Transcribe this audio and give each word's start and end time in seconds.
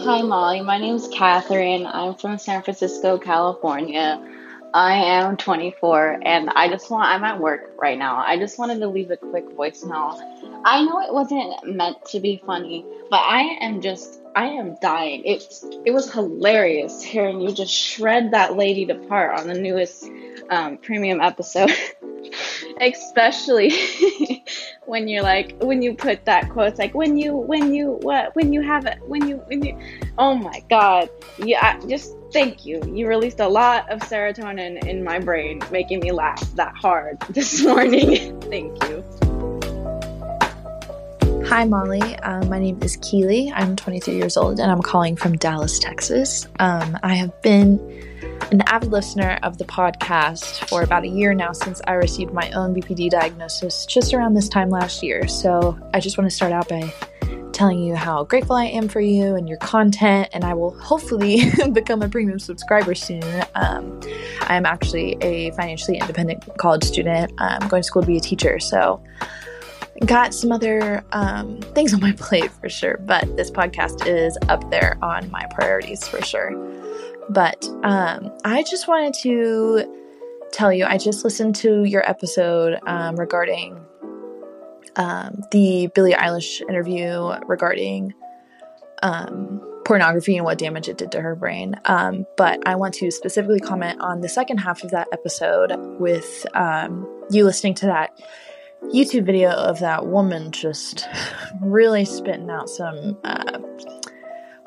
Hi, 0.00 0.22
Molly. 0.22 0.60
My 0.60 0.78
name 0.78 0.94
is 0.94 1.08
Catherine. 1.08 1.84
I'm 1.84 2.14
from 2.14 2.38
San 2.38 2.62
Francisco, 2.62 3.18
California. 3.18 4.22
I 4.72 4.94
am 4.94 5.36
24 5.36 6.20
and 6.22 6.50
I 6.50 6.68
just 6.68 6.88
want, 6.88 7.08
I'm 7.08 7.24
at 7.24 7.40
work 7.40 7.72
right 7.78 7.98
now. 7.98 8.16
I 8.16 8.38
just 8.38 8.60
wanted 8.60 8.78
to 8.78 8.86
leave 8.86 9.10
a 9.10 9.16
quick 9.16 9.48
voicemail. 9.48 10.16
I 10.64 10.84
know 10.84 11.00
it 11.00 11.12
wasn't 11.12 11.74
meant 11.74 12.04
to 12.06 12.20
be 12.20 12.40
funny, 12.46 12.84
but 13.10 13.16
I 13.16 13.58
am 13.60 13.80
just, 13.80 14.17
I 14.34 14.46
am 14.46 14.76
dying. 14.80 15.24
It, 15.24 15.64
it 15.84 15.90
was 15.92 16.12
hilarious 16.12 17.02
hearing 17.02 17.40
you 17.40 17.52
just 17.52 17.72
shred 17.72 18.32
that 18.32 18.56
lady 18.56 18.86
to 18.86 18.94
part 18.94 19.38
on 19.38 19.48
the 19.48 19.54
newest 19.54 20.08
um, 20.50 20.78
premium 20.78 21.20
episode. 21.20 21.70
especially 22.80 23.72
when 24.86 25.08
you're 25.08 25.22
like 25.22 25.56
when 25.60 25.82
you 25.82 25.94
put 25.94 26.24
that 26.24 26.48
quote 26.50 26.68
it's 26.68 26.78
like 26.78 26.94
when 26.94 27.16
you 27.16 27.34
when 27.34 27.74
you 27.74 27.98
what 28.02 28.34
when 28.36 28.52
you 28.52 28.60
have 28.60 28.86
it 28.86 28.98
when 29.06 29.26
you 29.26 29.36
when 29.46 29.64
you 29.64 29.78
oh 30.18 30.34
my 30.34 30.62
god 30.68 31.08
yeah 31.38 31.78
just 31.86 32.14
thank 32.32 32.64
you 32.64 32.80
you 32.94 33.06
released 33.06 33.40
a 33.40 33.48
lot 33.48 33.88
of 33.90 34.00
serotonin 34.00 34.84
in 34.86 35.02
my 35.02 35.18
brain 35.18 35.60
making 35.70 36.00
me 36.00 36.12
laugh 36.12 36.40
that 36.54 36.74
hard 36.76 37.18
this 37.30 37.64
morning 37.64 38.40
thank 38.42 38.82
you 38.84 39.04
Hi, 41.48 41.64
Molly. 41.64 42.14
Um, 42.16 42.50
my 42.50 42.58
name 42.58 42.78
is 42.82 42.98
Keely. 42.98 43.50
I'm 43.50 43.74
23 43.74 44.14
years 44.14 44.36
old 44.36 44.60
and 44.60 44.70
I'm 44.70 44.82
calling 44.82 45.16
from 45.16 45.34
Dallas, 45.38 45.78
Texas. 45.78 46.46
Um, 46.58 46.98
I 47.02 47.14
have 47.14 47.40
been 47.40 47.80
an 48.52 48.60
avid 48.66 48.90
listener 48.90 49.38
of 49.42 49.56
the 49.56 49.64
podcast 49.64 50.68
for 50.68 50.82
about 50.82 51.04
a 51.04 51.08
year 51.08 51.32
now 51.32 51.52
since 51.52 51.80
I 51.86 51.94
received 51.94 52.34
my 52.34 52.50
own 52.50 52.74
BPD 52.74 53.08
diagnosis 53.08 53.86
just 53.86 54.12
around 54.12 54.34
this 54.34 54.50
time 54.50 54.68
last 54.68 55.02
year. 55.02 55.26
So 55.26 55.78
I 55.94 56.00
just 56.00 56.18
want 56.18 56.28
to 56.28 56.36
start 56.36 56.52
out 56.52 56.68
by 56.68 56.92
telling 57.52 57.78
you 57.82 57.96
how 57.96 58.24
grateful 58.24 58.54
I 58.54 58.66
am 58.66 58.86
for 58.86 59.00
you 59.00 59.34
and 59.34 59.48
your 59.48 59.58
content, 59.58 60.28
and 60.34 60.44
I 60.44 60.52
will 60.52 60.78
hopefully 60.78 61.50
become 61.72 62.02
a 62.02 62.10
premium 62.10 62.38
subscriber 62.38 62.94
soon. 62.94 63.24
Um, 63.54 64.00
I'm 64.42 64.66
actually 64.66 65.16
a 65.22 65.50
financially 65.52 65.96
independent 65.96 66.44
college 66.58 66.84
student. 66.84 67.32
I'm 67.38 67.66
going 67.68 67.82
to 67.82 67.86
school 67.86 68.02
to 68.02 68.06
be 68.06 68.18
a 68.18 68.20
teacher, 68.20 68.60
so 68.60 69.02
got 70.04 70.34
some 70.34 70.52
other 70.52 71.04
um, 71.12 71.60
things 71.74 71.92
on 71.94 72.00
my 72.00 72.12
plate 72.18 72.50
for 72.50 72.68
sure, 72.68 72.98
but 72.98 73.36
this 73.36 73.50
podcast 73.50 74.06
is 74.06 74.38
up 74.48 74.70
there 74.70 74.98
on 75.02 75.30
my 75.30 75.46
priorities 75.50 76.06
for 76.06 76.22
sure. 76.22 76.52
But 77.28 77.68
um, 77.82 78.30
I 78.44 78.62
just 78.62 78.88
wanted 78.88 79.14
to 79.22 79.94
tell 80.52 80.72
you, 80.72 80.86
I 80.86 80.98
just 80.98 81.24
listened 81.24 81.56
to 81.56 81.84
your 81.84 82.08
episode 82.08 82.78
um, 82.86 83.16
regarding 83.16 83.84
um, 84.96 85.42
the 85.52 85.90
Billie 85.94 86.14
Eilish 86.14 86.60
interview 86.62 87.32
regarding 87.46 88.14
um, 89.02 89.60
pornography 89.84 90.36
and 90.36 90.44
what 90.44 90.58
damage 90.58 90.88
it 90.88 90.98
did 90.98 91.12
to 91.12 91.20
her 91.20 91.34
brain. 91.34 91.74
Um, 91.84 92.26
but 92.36 92.66
I 92.66 92.76
want 92.76 92.94
to 92.94 93.10
specifically 93.10 93.60
comment 93.60 94.00
on 94.00 94.20
the 94.20 94.28
second 94.28 94.58
half 94.58 94.82
of 94.82 94.90
that 94.90 95.08
episode 95.12 95.72
with 95.98 96.46
um, 96.54 97.06
you 97.30 97.44
listening 97.44 97.74
to 97.76 97.86
that 97.86 98.10
YouTube 98.84 99.26
video 99.26 99.50
of 99.50 99.80
that 99.80 100.06
woman 100.06 100.50
just 100.50 101.06
really 101.60 102.04
spitting 102.04 102.50
out 102.50 102.68
some. 102.68 103.18
Uh, 103.24 103.58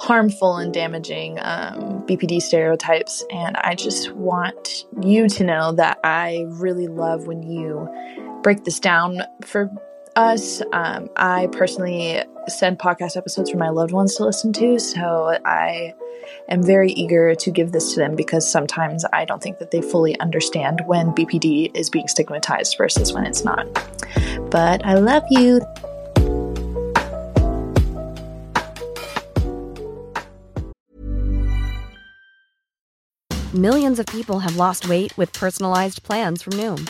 harmful 0.01 0.57
and 0.57 0.73
damaging 0.73 1.37
um, 1.41 2.01
BPD 2.07 2.41
stereotypes. 2.41 3.23
And 3.29 3.55
I 3.57 3.75
just 3.75 4.11
want 4.13 4.85
you 5.03 5.29
to 5.29 5.43
know 5.43 5.73
that 5.73 5.99
I 6.03 6.43
really 6.47 6.87
love 6.87 7.27
when 7.27 7.43
you 7.43 7.87
break 8.41 8.63
this 8.63 8.79
down 8.79 9.21
for 9.45 9.69
us. 10.15 10.61
Um, 10.73 11.09
I 11.15 11.47
personally 11.51 12.23
send 12.47 12.79
podcast 12.79 13.17
episodes 13.17 13.49
for 13.49 13.57
my 13.57 13.69
loved 13.69 13.91
ones 13.91 14.15
to 14.15 14.25
listen 14.25 14.53
to, 14.53 14.79
so 14.79 15.37
I 15.45 15.93
am 16.49 16.63
very 16.63 16.91
eager 16.93 17.35
to 17.35 17.51
give 17.51 17.71
this 17.71 17.93
to 17.93 17.99
them 17.99 18.15
because 18.15 18.49
sometimes 18.49 19.05
I 19.13 19.25
don't 19.25 19.41
think 19.41 19.59
that 19.59 19.71
they 19.71 19.81
fully 19.81 20.19
understand 20.19 20.81
when 20.85 21.11
BPD 21.11 21.75
is 21.75 21.89
being 21.89 22.07
stigmatized 22.07 22.75
versus 22.77 23.13
when 23.13 23.25
it's 23.25 23.43
not. 23.43 23.65
But 24.49 24.85
I 24.85 24.95
love 24.95 25.23
you. 25.29 25.61
Millions 33.53 33.99
of 33.99 34.05
people 34.05 34.39
have 34.39 34.55
lost 34.55 34.87
weight 34.87 35.15
with 35.17 35.33
personalized 35.33 36.03
plans 36.03 36.41
from 36.41 36.53
Noom, 36.53 36.89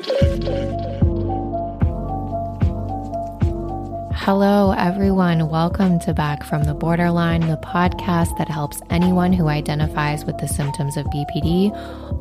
Hello, 4.25 4.71
everyone. 4.77 5.49
Welcome 5.49 5.99
to 6.01 6.13
Back 6.13 6.43
from 6.43 6.65
the 6.65 6.75
Borderline, 6.75 7.41
the 7.41 7.57
podcast 7.57 8.37
that 8.37 8.47
helps 8.47 8.79
anyone 8.91 9.33
who 9.33 9.47
identifies 9.47 10.25
with 10.25 10.37
the 10.37 10.47
symptoms 10.47 10.95
of 10.95 11.07
BPD 11.07 11.71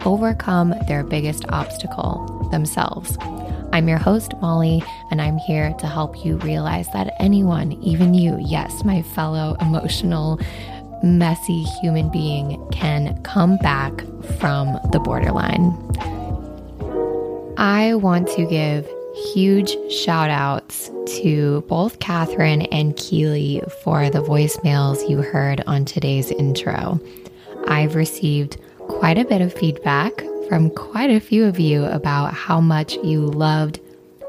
overcome 0.06 0.73
their 0.88 1.05
biggest 1.05 1.44
obstacle, 1.50 2.49
themselves. 2.50 3.19
I'm 3.75 3.87
your 3.87 3.99
host, 3.99 4.32
Molly, 4.41 4.82
and 5.11 5.20
I'm 5.20 5.37
here 5.37 5.75
to 5.75 5.87
help 5.87 6.25
you 6.25 6.38
realize 6.38 6.88
that 6.94 7.14
anyone, 7.20 7.73
even 7.82 8.14
you, 8.14 8.38
yes, 8.41 8.82
my 8.82 9.03
fellow 9.03 9.55
emotional, 9.61 10.41
messy 11.03 11.64
human 11.82 12.08
being, 12.08 12.67
can 12.73 13.23
come 13.25 13.58
back 13.58 13.93
from 14.38 14.79
the 14.91 15.00
borderline. 15.00 15.76
I 17.58 17.93
want 17.96 18.26
to 18.29 18.46
give 18.46 18.91
huge 19.20 19.76
shout 19.93 20.31
outs 20.31 20.90
to 21.06 21.62
both 21.69 21.99
Catherine 21.99 22.62
and 22.62 22.96
Keely 22.96 23.62
for 23.82 24.08
the 24.08 24.22
voicemails 24.22 25.08
you 25.08 25.19
heard 25.19 25.62
on 25.67 25.84
today's 25.84 26.31
intro. 26.31 26.99
I've 27.69 27.94
received 27.94 28.58
quite 28.78 29.19
a 29.19 29.25
bit 29.25 29.40
of 29.43 29.52
feedback 29.52 30.12
from 30.49 30.70
quite 30.70 31.11
a 31.11 31.20
few 31.20 31.44
of 31.44 31.61
you 31.61 31.84
about 31.84 32.34
how 32.34 32.61
much 32.61 32.94
you 33.05 33.20
loved 33.20 33.81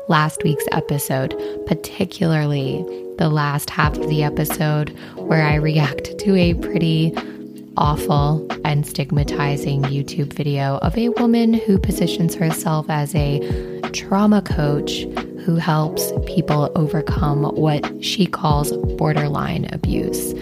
last 0.08 0.44
week's 0.44 0.66
episode, 0.72 1.36
particularly 1.66 2.86
the 3.18 3.30
last 3.30 3.70
half 3.70 3.98
of 3.98 4.10
the 4.10 4.24
episode 4.24 4.90
where 5.16 5.44
I 5.44 5.56
react 5.56 6.18
to 6.20 6.36
a 6.36 6.54
pretty 6.56 7.16
awful 7.78 8.46
and 8.66 8.86
stigmatizing 8.86 9.84
YouTube 9.84 10.34
video 10.34 10.78
of 10.78 10.98
a 10.98 11.10
woman 11.10 11.54
who 11.54 11.78
positions 11.78 12.36
herself 12.36 12.86
as 12.90 13.14
a 13.16 13.82
trauma 13.94 14.42
coach 14.42 15.04
who 15.46 15.56
helps 15.56 16.12
people 16.26 16.72
overcome 16.76 17.44
what 17.56 18.04
she 18.04 18.26
calls 18.26 18.72
borderline 18.98 19.68
abuse. 19.72 20.34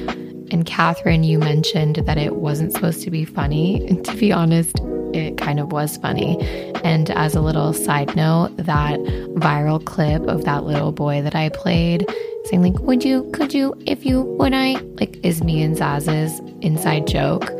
And 0.52 0.66
Catherine, 0.66 1.24
you 1.24 1.40
mentioned 1.40 1.98
that 1.98 2.18
it 2.18 2.36
wasn't 2.36 2.74
supposed 2.74 3.04
to 3.04 3.12
be 3.12 3.26
funny. 3.26 4.02
To 4.04 4.16
be 4.18 4.32
honest, 4.32 4.80
it 5.14 5.38
kind 5.38 5.60
of 5.60 5.72
was 5.72 5.98
funny. 5.98 6.40
And 6.84 7.12
as 7.12 7.36
a 7.36 7.42
little 7.42 7.74
side 7.74 8.16
note, 8.16 8.56
that 8.58 9.00
viral 9.36 9.84
clip 9.84 10.24
of 10.24 10.46
that 10.46 10.64
little 10.64 10.92
boy 10.92 11.22
that 11.22 11.36
I 11.36 11.50
played 11.50 12.06
saying 12.50 12.64
like, 12.64 12.80
"Would 12.80 13.04
you? 13.06 13.30
Could 13.32 13.54
you? 13.54 13.76
If 13.86 14.06
you 14.06 14.22
would, 14.22 14.54
I?" 14.54 14.74
Like, 15.00 15.24
is 15.24 15.44
me 15.44 15.62
and 15.64 15.76
Zaz's 15.76 16.42
inside 16.62 17.08
joke. 17.08 17.52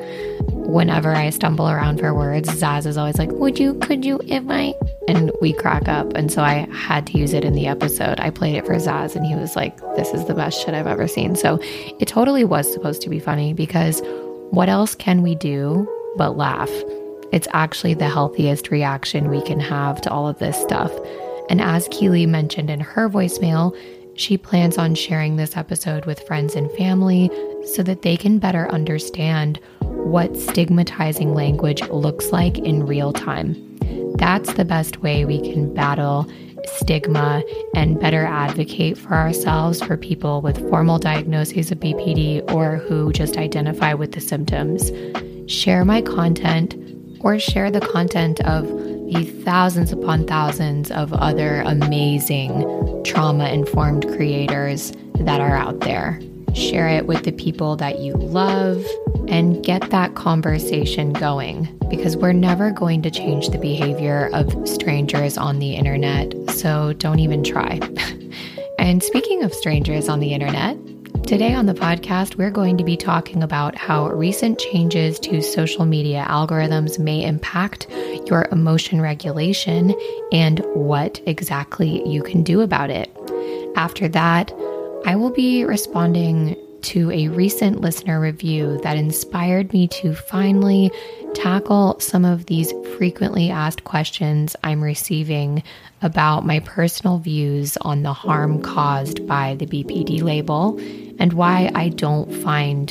Whenever 0.52 1.16
I 1.16 1.30
stumble 1.32 1.70
around 1.70 2.00
for 2.00 2.14
words, 2.14 2.50
Zaz 2.50 2.86
is 2.86 2.98
always 2.98 3.18
like, 3.18 3.32
"Would 3.32 3.60
you? 3.60 3.74
Could 3.76 4.06
you? 4.06 4.20
If 4.28 4.44
I?" 4.50 4.74
And 5.08 5.32
we 5.42 5.54
crack 5.54 5.88
up, 5.88 6.14
and 6.16 6.32
so 6.32 6.42
I 6.44 6.68
had 6.72 7.08
to 7.08 7.18
use 7.18 7.34
it 7.34 7.44
in 7.44 7.54
the 7.54 7.68
episode. 7.68 8.20
I 8.20 8.30
played 8.30 8.56
it 8.56 8.66
for 8.66 8.76
Zaz, 8.76 9.16
and 9.16 9.26
he 9.26 9.36
was 9.36 9.56
like, 9.56 9.80
"This 9.96 10.14
is 10.14 10.26
the 10.26 10.34
best 10.34 10.64
shit 10.64 10.74
I've 10.76 10.88
ever 10.88 11.08
seen." 11.08 11.36
So 11.36 11.60
it 12.00 12.08
totally 12.08 12.44
was 12.44 12.72
supposed 12.72 13.02
to 13.04 13.10
be 13.10 13.20
funny 13.20 13.54
because 13.54 14.02
what 14.52 14.70
else 14.70 14.96
can 14.96 15.22
we 15.22 15.36
do 15.36 15.88
but 16.18 16.38
laugh? 16.38 16.72
It's 17.32 17.48
actually 17.54 17.94
the 17.94 18.10
healthiest 18.10 18.72
reaction 18.72 19.30
we 19.30 19.42
can 19.44 19.60
have 19.60 20.02
to 20.02 20.12
all 20.12 20.28
of 20.28 20.40
this 20.40 20.60
stuff. 20.60 20.92
And 21.50 21.62
as 21.62 21.88
Keely 21.90 22.26
mentioned 22.26 22.70
in 22.70 22.80
her 22.80 23.10
voicemail, 23.10 23.76
she 24.20 24.38
plans 24.38 24.78
on 24.78 24.96
sharing 24.96 25.38
this 25.38 25.56
episode 25.56 26.06
with 26.06 26.20
friends 26.28 26.54
and 26.54 26.70
family 26.74 27.32
so 27.66 27.82
that 27.82 28.02
they 28.02 28.18
can 28.18 28.38
better 28.38 28.70
understand 28.70 29.58
what 29.80 30.36
stigmatizing 30.36 31.34
language 31.34 31.82
looks 31.84 32.34
like 32.34 32.58
in 32.58 32.86
real 32.86 33.14
time. 33.14 33.56
That's 34.18 34.54
the 34.56 34.66
best 34.66 35.02
way 35.02 35.24
we 35.24 35.40
can 35.40 35.74
battle 35.74 36.30
stigma 36.66 37.42
and 37.74 37.98
better 37.98 38.26
advocate 38.26 38.98
for 38.98 39.14
ourselves 39.14 39.82
for 39.82 39.96
people 39.96 40.42
with 40.42 40.70
formal 40.70 41.00
diagnoses 41.00 41.72
of 41.72 41.80
BPD 41.80 42.52
or 42.54 42.76
who 42.76 43.14
just 43.14 43.38
identify 43.38 43.94
with 43.94 44.12
the 44.12 44.20
symptoms. 44.20 44.92
Share 45.50 45.86
my 45.86 46.02
content 46.02 46.76
or 47.22 47.40
share 47.40 47.72
the 47.72 47.80
content 47.80 48.42
of 48.42 48.68
the 49.12 49.26
thousands 49.44 49.92
upon 49.92 50.28
thousands 50.28 50.92
of 50.92 51.12
other 51.14 51.62
amazing 51.62 53.04
trauma 53.04 53.50
informed 53.50 54.08
creators 54.08 54.94
that 55.16 55.42
are 55.42 55.56
out 55.56 55.80
there. 55.80 56.22
Share 56.54 56.88
it 56.88 57.08
with 57.08 57.24
the 57.24 57.32
people 57.32 57.76
that 57.78 58.00
you 58.00 58.14
love 58.14 58.86
and 59.28 59.64
get 59.64 59.90
that 59.90 60.14
conversation 60.14 61.14
going 61.14 61.68
because 61.90 62.18
we're 62.18 62.34
never 62.34 62.70
going 62.70 63.02
to 63.02 63.10
change 63.10 63.50
the 63.50 63.58
behavior 63.58 64.30
of 64.34 64.68
strangers 64.68 65.38
on 65.38 65.58
the 65.58 65.76
internet. 65.76 66.34
So 66.52 66.94
don't 66.94 67.20
even 67.20 67.44
try. 67.44 67.80
and 68.80 69.02
speaking 69.02 69.44
of 69.44 69.54
strangers 69.54 70.08
on 70.08 70.20
the 70.20 70.34
internet, 70.34 70.78
Today 71.30 71.54
on 71.54 71.68
the 71.68 71.76
podcast, 71.76 72.38
we're 72.38 72.50
going 72.50 72.76
to 72.78 72.84
be 72.84 72.98
talking 72.98 73.44
about 73.44 73.76
how 73.76 74.10
recent 74.10 74.58
changes 74.58 75.20
to 75.20 75.44
social 75.44 75.86
media 75.86 76.26
algorithms 76.28 76.98
may 76.98 77.24
impact 77.24 77.86
your 78.26 78.48
emotion 78.52 79.00
regulation 79.00 79.94
and 80.32 80.58
what 80.74 81.22
exactly 81.28 82.04
you 82.10 82.24
can 82.24 82.42
do 82.42 82.62
about 82.62 82.90
it. 82.90 83.16
After 83.76 84.08
that, 84.08 84.52
I 85.06 85.18
will 85.18 85.30
be 85.30 85.64
responding 85.66 86.58
to 86.82 87.12
a 87.12 87.28
recent 87.28 87.80
listener 87.80 88.20
review 88.20 88.80
that 88.82 88.98
inspired 88.98 89.72
me 89.72 89.88
to 89.88 90.16
finally 90.16 90.92
tackle 91.36 92.00
some 92.00 92.26
of 92.26 92.48
these 92.48 92.72
frequently 92.98 93.52
asked 93.52 93.84
questions 93.84 94.56
I'm 94.64 94.82
receiving 94.82 95.62
about 96.02 96.46
my 96.46 96.60
personal 96.62 97.20
views 97.20 97.78
on 97.82 98.02
the 98.02 98.14
harm 98.14 98.64
caused 98.64 99.28
by 99.28 99.56
the 99.56 99.68
BPD 99.68 100.24
label 100.24 100.80
and 101.20 101.34
why 101.34 101.70
I 101.76 101.90
don't 101.90 102.34
find 102.34 102.90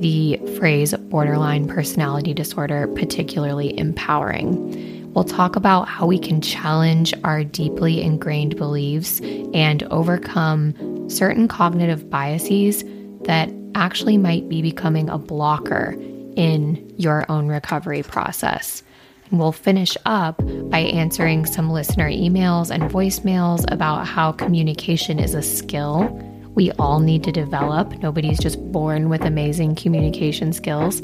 the 0.00 0.40
phrase 0.58 0.94
borderline 0.94 1.68
personality 1.68 2.34
disorder 2.34 2.86
particularly 2.88 3.78
empowering. 3.78 5.12
We'll 5.12 5.24
talk 5.24 5.54
about 5.54 5.88
how 5.88 6.06
we 6.06 6.18
can 6.18 6.40
challenge 6.40 7.14
our 7.22 7.44
deeply 7.44 8.02
ingrained 8.02 8.56
beliefs 8.56 9.20
and 9.20 9.82
overcome 9.84 11.08
certain 11.08 11.46
cognitive 11.46 12.10
biases 12.10 12.82
that 13.22 13.50
actually 13.74 14.18
might 14.18 14.48
be 14.48 14.60
becoming 14.62 15.08
a 15.08 15.18
blocker 15.18 15.96
in 16.36 16.92
your 16.96 17.24
own 17.30 17.46
recovery 17.46 18.02
process. 18.02 18.82
And 19.30 19.38
we'll 19.38 19.52
finish 19.52 19.96
up 20.04 20.42
by 20.70 20.80
answering 20.80 21.46
some 21.46 21.70
listener 21.70 22.10
emails 22.10 22.70
and 22.70 22.82
voicemails 22.84 23.64
about 23.72 24.06
how 24.06 24.32
communication 24.32 25.18
is 25.18 25.34
a 25.34 25.42
skill 25.42 26.20
we 26.54 26.70
all 26.72 27.00
need 27.00 27.24
to 27.24 27.32
develop. 27.32 27.92
Nobody's 28.02 28.38
just 28.38 28.60
born 28.72 29.08
with 29.08 29.22
amazing 29.22 29.74
communication 29.74 30.52
skills. 30.52 31.00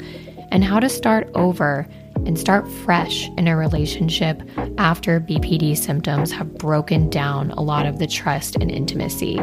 And 0.51 0.63
how 0.63 0.79
to 0.79 0.89
start 0.89 1.29
over 1.33 1.87
and 2.25 2.37
start 2.37 2.69
fresh 2.69 3.29
in 3.37 3.47
a 3.47 3.55
relationship 3.55 4.41
after 4.77 5.19
BPD 5.19 5.77
symptoms 5.77 6.31
have 6.31 6.53
broken 6.55 7.09
down 7.09 7.51
a 7.51 7.61
lot 7.61 7.85
of 7.85 7.99
the 7.99 8.07
trust 8.07 8.55
and 8.57 8.69
intimacy. 8.69 9.39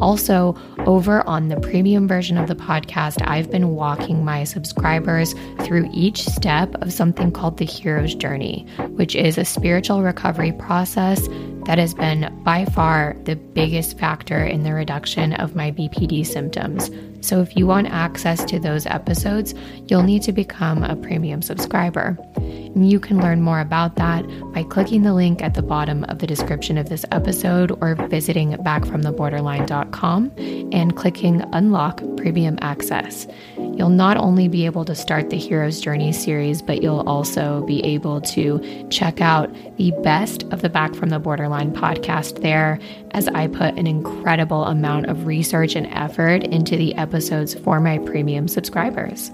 Also, 0.00 0.56
over 0.86 1.26
on 1.28 1.48
the 1.48 1.60
premium 1.60 2.08
version 2.08 2.38
of 2.38 2.48
the 2.48 2.56
podcast, 2.56 3.22
I've 3.26 3.50
been 3.50 3.70
walking 3.70 4.24
my 4.24 4.44
subscribers 4.44 5.34
through 5.60 5.88
each 5.92 6.24
step 6.24 6.74
of 6.82 6.92
something 6.92 7.30
called 7.30 7.58
the 7.58 7.64
Hero's 7.64 8.14
Journey, 8.14 8.66
which 8.96 9.14
is 9.14 9.38
a 9.38 9.44
spiritual 9.44 10.02
recovery 10.02 10.52
process 10.52 11.28
that 11.64 11.78
has 11.78 11.94
been 11.94 12.40
by 12.42 12.64
far 12.64 13.16
the 13.24 13.36
biggest 13.36 13.98
factor 13.98 14.44
in 14.44 14.62
the 14.62 14.72
reduction 14.72 15.32
of 15.34 15.54
my 15.54 15.70
BPD 15.70 16.26
symptoms. 16.26 16.90
So, 17.22 17.40
if 17.40 17.56
you 17.56 17.66
want 17.66 17.86
access 17.86 18.44
to 18.46 18.58
those 18.58 18.84
episodes, 18.86 19.54
you'll 19.86 20.02
need 20.02 20.22
to 20.24 20.32
become 20.32 20.82
a 20.82 20.96
premium 20.96 21.40
subscriber. 21.40 22.18
And 22.36 22.90
you 22.90 22.98
can 22.98 23.20
learn 23.20 23.42
more 23.42 23.60
about 23.60 23.96
that 23.96 24.26
by 24.52 24.64
clicking 24.64 25.02
the 25.02 25.14
link 25.14 25.42
at 25.42 25.54
the 25.54 25.62
bottom 25.62 26.04
of 26.04 26.18
the 26.18 26.26
description 26.26 26.78
of 26.78 26.88
this 26.88 27.04
episode 27.12 27.70
or 27.80 27.94
visiting 27.94 28.52
backfromtheborderline.com 28.52 30.32
and 30.72 30.96
clicking 30.96 31.42
Unlock 31.52 32.02
Premium 32.16 32.58
Access. 32.60 33.26
You'll 33.56 33.88
not 33.88 34.16
only 34.18 34.48
be 34.48 34.66
able 34.66 34.84
to 34.84 34.94
start 34.94 35.30
the 35.30 35.38
Hero's 35.38 35.80
Journey 35.80 36.12
series, 36.12 36.60
but 36.60 36.82
you'll 36.82 37.08
also 37.08 37.64
be 37.64 37.82
able 37.84 38.20
to 38.20 38.86
check 38.90 39.20
out 39.20 39.50
the 39.76 39.92
best 40.02 40.42
of 40.44 40.60
the 40.60 40.68
Back 40.68 40.94
from 40.94 41.08
the 41.08 41.18
Borderline 41.18 41.72
podcast 41.72 42.42
there, 42.42 42.78
as 43.12 43.28
I 43.28 43.46
put 43.46 43.78
an 43.78 43.86
incredible 43.86 44.64
amount 44.64 45.06
of 45.06 45.26
research 45.26 45.74
and 45.74 45.86
effort 45.88 46.44
into 46.44 46.76
the 46.76 46.94
episodes 47.12 47.52
for 47.52 47.78
my 47.78 47.98
premium 47.98 48.48
subscribers. 48.48 49.30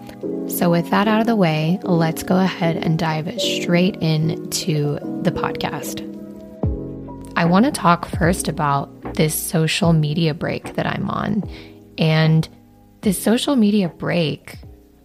So, 0.48 0.68
with 0.68 0.90
that 0.90 1.06
out 1.06 1.20
of 1.20 1.28
the 1.28 1.36
way, 1.36 1.78
let's 1.84 2.24
go 2.24 2.36
ahead 2.36 2.76
and 2.76 2.98
dive 2.98 3.32
straight 3.40 3.94
into 3.96 4.98
the 5.22 5.30
podcast. 5.30 6.02
I 7.36 7.44
want 7.44 7.66
to 7.66 7.70
talk 7.70 8.06
first 8.06 8.48
about 8.48 9.14
this 9.14 9.32
social 9.32 9.92
media 9.92 10.34
break 10.34 10.74
that 10.74 10.86
I'm 10.86 11.08
on. 11.08 11.48
And 11.98 12.48
this 13.02 13.22
social 13.22 13.54
media 13.54 13.88
break 13.88 14.56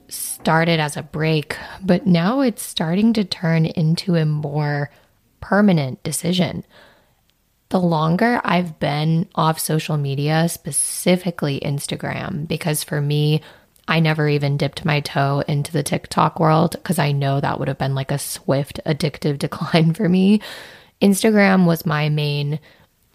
started 0.08 0.80
as 0.80 0.98
a 0.98 1.04
break, 1.04 1.56
but 1.84 2.08
now 2.08 2.42
it's 2.42 2.64
starting 2.64 3.14
to 3.14 3.24
turn 3.24 3.68
into 3.68 4.16
a 4.16 4.26
more 4.26 4.90
permanent 5.42 6.02
decision. 6.02 6.66
The 7.74 7.80
longer 7.80 8.40
I've 8.44 8.78
been 8.78 9.28
off 9.34 9.58
social 9.58 9.98
media, 9.98 10.48
specifically 10.48 11.60
Instagram, 11.60 12.48
because 12.48 12.84
for 12.84 13.02
me, 13.02 13.42
I 13.88 14.00
never 14.00 14.30
even 14.30 14.58
dipped 14.58 14.86
my 14.86 15.00
toe 15.00 15.44
into 15.48 15.72
the 15.72 15.82
TikTok 15.82 16.40
world 16.40 16.74
because 16.74 17.00
I 17.00 17.14
know 17.14 17.42
that 17.42 17.58
would 17.58 17.70
have 17.70 17.80
been 17.80 17.96
like 17.96 18.12
a 18.12 18.20
swift 18.20 18.80
addictive 18.86 19.40
decline 19.40 19.96
for 19.96 20.08
me. 20.08 20.40
Instagram 21.02 21.66
was 21.66 21.84
my 21.84 22.10
main 22.10 22.60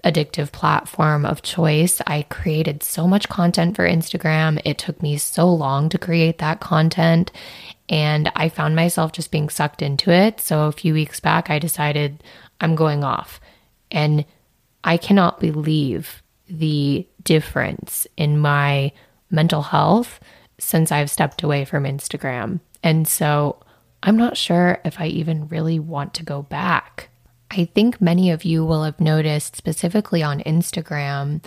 addictive 0.02 0.50
platform 0.50 1.24
of 1.24 1.42
choice. 1.42 2.00
I 2.08 2.22
created 2.22 2.82
so 2.82 3.06
much 3.06 3.28
content 3.28 3.76
for 3.76 3.88
Instagram. 3.88 4.60
It 4.64 4.78
took 4.78 5.00
me 5.00 5.18
so 5.18 5.48
long 5.48 5.88
to 5.90 5.98
create 5.98 6.38
that 6.38 6.58
content. 6.58 7.30
And 7.88 8.28
I 8.34 8.48
found 8.48 8.74
myself 8.74 9.12
just 9.12 9.30
being 9.30 9.50
sucked 9.50 9.82
into 9.82 10.10
it. 10.10 10.40
So 10.40 10.62
a 10.66 10.72
few 10.72 10.94
weeks 10.94 11.20
back, 11.20 11.48
I 11.48 11.60
decided 11.60 12.24
I'm 12.60 12.74
going 12.74 13.04
off. 13.04 13.40
And 13.92 14.24
I 14.84 14.96
cannot 14.96 15.40
believe 15.40 16.22
the 16.48 17.06
difference 17.22 18.06
in 18.16 18.38
my 18.38 18.92
mental 19.30 19.62
health 19.62 20.20
since 20.58 20.90
I've 20.90 21.10
stepped 21.10 21.42
away 21.42 21.64
from 21.64 21.84
Instagram. 21.84 22.60
And 22.82 23.06
so 23.06 23.60
I'm 24.02 24.16
not 24.16 24.36
sure 24.36 24.80
if 24.84 25.00
I 25.00 25.06
even 25.06 25.48
really 25.48 25.78
want 25.78 26.14
to 26.14 26.24
go 26.24 26.42
back. 26.42 27.10
I 27.50 27.64
think 27.64 28.00
many 28.00 28.30
of 28.30 28.44
you 28.44 28.64
will 28.64 28.84
have 28.84 29.00
noticed, 29.00 29.56
specifically 29.56 30.22
on 30.22 30.40
Instagram, 30.40 31.42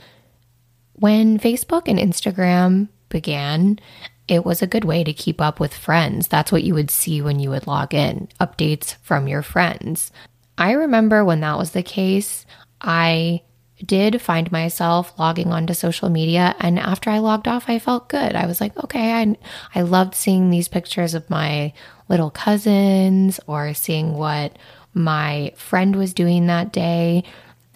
when 0.94 1.40
Facebook 1.40 1.88
and 1.88 1.98
Instagram 1.98 2.90
began, 3.10 3.80
it 4.28 4.46
was 4.46 4.62
a 4.62 4.68
good 4.68 4.86
way 4.86 5.04
to 5.04 5.14
keep 5.14 5.42
up 5.42 5.60
with 5.60 5.74
friends. 5.74 6.28
That's 6.28 6.52
what 6.52 6.64
you 6.64 6.74
would 6.74 6.92
see 6.92 7.22
when 7.22 7.40
you 7.40 7.50
would 7.50 7.68
log 7.68 7.94
in 7.94 8.30
updates 8.40 8.96
from 9.02 9.28
your 9.28 9.42
friends. 9.42 10.12
I 10.58 10.72
remember 10.72 11.26
when 11.26 11.40
that 11.42 11.58
was 11.58 11.72
the 11.72 11.84
case, 11.84 12.46
I 12.82 13.44
did 13.86 14.22
find 14.22 14.52
myself 14.52 15.18
logging 15.18 15.52
onto 15.52 15.74
social 15.74 16.10
media 16.10 16.56
and 16.60 16.78
after 16.78 17.10
I 17.10 17.20
logged 17.20 17.48
off 17.48 17.70
I 17.70 17.80
felt 17.80 18.10
good. 18.10 18.36
I 18.36 18.46
was 18.46 18.62
like, 18.62 18.78
okay, 18.84 19.14
I 19.14 19.36
I 19.74 19.82
loved 19.82 20.16
seeing 20.16 20.50
these 20.50 20.68
pictures 20.68 21.14
of 21.14 21.30
my 21.30 21.74
little 22.10 22.30
cousins 22.30 23.40
or 23.48 23.74
seeing 23.74 24.14
what 24.14 24.58
my 24.94 25.54
friend 25.56 25.96
was 25.96 26.14
doing 26.14 26.48
that 26.48 26.74
day. 26.74 27.24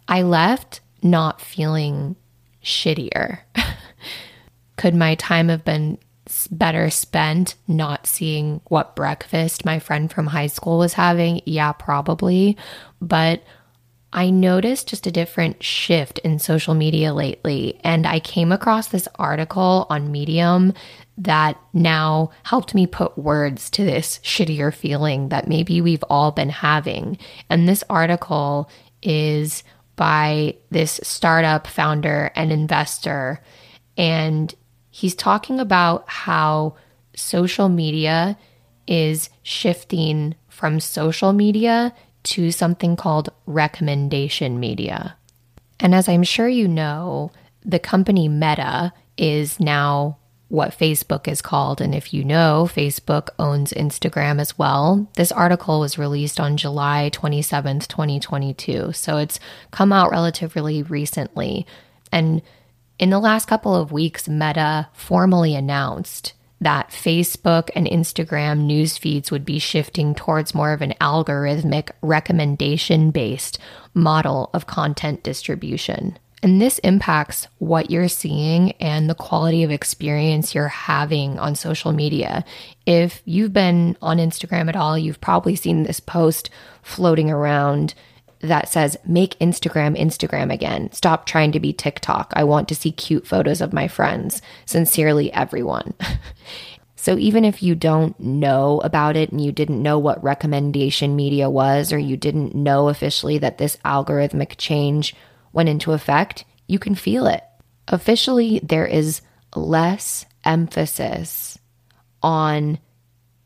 I 0.07 0.21
left 0.21 0.81
not 1.01 1.41
feeling 1.41 2.15
shittier. 2.63 3.39
Could 4.77 4.95
my 4.95 5.15
time 5.15 5.49
have 5.49 5.63
been 5.63 5.97
better 6.51 6.89
spent 6.89 7.55
not 7.67 8.07
seeing 8.07 8.59
what 8.65 8.95
breakfast 8.95 9.63
my 9.63 9.79
friend 9.79 10.11
from 10.11 10.27
high 10.27 10.47
school 10.47 10.79
was 10.79 10.93
having? 10.93 11.41
Yeah, 11.45 11.71
probably. 11.71 12.57
But 12.99 13.43
I 14.15 14.29
noticed 14.29 14.87
just 14.87 15.05
a 15.05 15.11
different 15.11 15.61
shift 15.61 16.19
in 16.19 16.39
social 16.39 16.73
media 16.73 17.13
lately. 17.13 17.81
And 17.83 18.07
I 18.07 18.21
came 18.21 18.53
across 18.53 18.87
this 18.87 19.09
article 19.15 19.85
on 19.89 20.09
Medium 20.09 20.73
that 21.17 21.59
now 21.73 22.31
helped 22.43 22.73
me 22.73 22.87
put 22.87 23.17
words 23.17 23.69
to 23.71 23.83
this 23.83 24.21
shittier 24.23 24.73
feeling 24.73 25.29
that 25.29 25.49
maybe 25.49 25.81
we've 25.81 26.03
all 26.09 26.31
been 26.31 26.49
having. 26.49 27.17
And 27.49 27.67
this 27.67 27.83
article 27.89 28.69
is 29.03 29.63
by 29.97 30.55
this 30.69 31.01
startup 31.03 31.67
founder 31.67 32.31
and 32.37 32.53
investor. 32.53 33.41
And 33.97 34.55
he's 34.91 35.15
talking 35.15 35.59
about 35.59 36.09
how 36.09 36.77
social 37.17 37.67
media 37.67 38.37
is 38.87 39.29
shifting 39.43 40.35
from 40.47 40.79
social 40.79 41.33
media 41.33 41.93
to 42.25 42.51
something 42.51 42.95
called 42.95 43.29
recommendation 43.45 44.59
media. 44.59 45.15
And 45.79 45.93
as 45.93 46.07
I'm 46.07 46.23
sure 46.23 46.47
you 46.47 46.67
know, 46.67 47.31
the 47.63 47.79
company 47.79 48.27
Meta 48.27 48.93
is 49.17 49.59
now 49.59 50.17
what 50.47 50.77
Facebook 50.77 51.27
is 51.27 51.41
called. 51.41 51.81
And 51.81 51.95
if 51.95 52.13
you 52.13 52.23
know, 52.23 52.69
Facebook 52.71 53.29
owns 53.39 53.73
Instagram 53.73 54.39
as 54.39 54.57
well. 54.57 55.07
This 55.15 55.31
article 55.31 55.79
was 55.79 55.97
released 55.97 56.39
on 56.39 56.57
July 56.57 57.09
27th, 57.13 57.87
2022. 57.87 58.93
So 58.93 59.17
it's 59.17 59.39
come 59.71 59.91
out 59.91 60.11
relatively 60.11 60.83
recently. 60.83 61.65
And 62.11 62.41
in 62.99 63.09
the 63.09 63.19
last 63.19 63.47
couple 63.47 63.75
of 63.75 63.91
weeks, 63.91 64.29
Meta 64.29 64.87
formally 64.93 65.55
announced 65.55 66.33
that 66.61 66.89
Facebook 66.89 67.69
and 67.75 67.85
Instagram 67.87 68.61
news 68.61 68.97
feeds 68.97 69.31
would 69.31 69.45
be 69.45 69.59
shifting 69.59 70.15
towards 70.15 70.55
more 70.55 70.73
of 70.73 70.81
an 70.81 70.93
algorithmic 71.01 71.91
recommendation 72.01 73.11
based 73.11 73.59
model 73.93 74.49
of 74.53 74.67
content 74.67 75.23
distribution. 75.23 76.17
And 76.43 76.61
this 76.61 76.77
impacts 76.79 77.47
what 77.57 77.89
you're 77.89 78.07
seeing 78.07 78.73
and 78.73 79.09
the 79.09 79.15
quality 79.15 79.63
of 79.63 79.71
experience 79.71 80.53
you're 80.53 80.67
having 80.67 81.39
on 81.39 81.55
social 81.55 81.91
media. 81.91 82.45
If 82.85 83.23
you've 83.25 83.53
been 83.53 83.97
on 84.01 84.17
Instagram 84.17 84.69
at 84.69 84.75
all, 84.75 84.95
you've 84.95 85.21
probably 85.21 85.55
seen 85.55 85.83
this 85.83 85.99
post 85.99 86.51
floating 86.83 87.31
around 87.31 87.95
that 88.39 88.69
says, 88.69 88.97
Make 89.05 89.37
Instagram 89.39 89.99
Instagram 89.99 90.53
again. 90.53 90.91
Stop 90.91 91.25
trying 91.25 91.51
to 91.53 91.59
be 91.59 91.73
TikTok. 91.73 92.33
I 92.35 92.43
want 92.43 92.67
to 92.69 92.75
see 92.75 92.91
cute 92.91 93.27
photos 93.27 93.61
of 93.61 93.73
my 93.73 93.87
friends. 93.87 94.41
Sincerely, 94.65 95.31
everyone. 95.33 95.93
so 96.95 97.17
even 97.17 97.45
if 97.45 97.63
you 97.63 97.75
don't 97.75 98.19
know 98.19 98.81
about 98.81 99.15
it 99.15 99.31
and 99.31 99.43
you 99.43 99.51
didn't 99.51 99.81
know 99.81 99.99
what 99.99 100.23
recommendation 100.23 101.15
media 101.15 101.49
was, 101.49 101.91
or 101.91 101.97
you 101.97 102.17
didn't 102.17 102.55
know 102.55 102.89
officially 102.89 103.37
that 103.39 103.57
this 103.57 103.77
algorithmic 103.85 104.55
change 104.57 105.15
went 105.53 105.69
into 105.69 105.93
effect, 105.93 106.45
you 106.67 106.79
can 106.79 106.95
feel 106.95 107.27
it. 107.27 107.43
Officially, 107.87 108.59
there 108.63 108.85
is 108.85 109.21
less 109.55 110.25
emphasis 110.43 111.57
on 112.21 112.79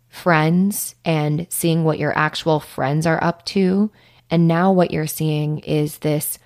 friends 0.08 0.96
and 1.05 1.46
seeing 1.50 1.84
what 1.84 2.00
your 2.00 2.17
actual 2.17 2.60
friends 2.60 3.05
are 3.05 3.24
up 3.24 3.46
to 3.46 3.91
and 4.30 4.48
now 4.48 4.72
what 4.72 4.92
you're 4.92 5.08
seeing 5.08 5.60
is 5.60 6.00
this 6.00 6.40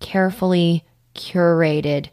carefully 0.00 0.84
curated 1.14 2.08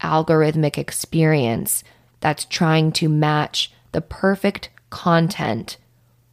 algorithmic 0.00 0.78
experience 0.78 1.82
that's 2.20 2.44
trying 2.44 2.92
to 2.92 3.08
match 3.08 3.72
the 3.92 4.00
perfect 4.00 4.70
content 4.90 5.76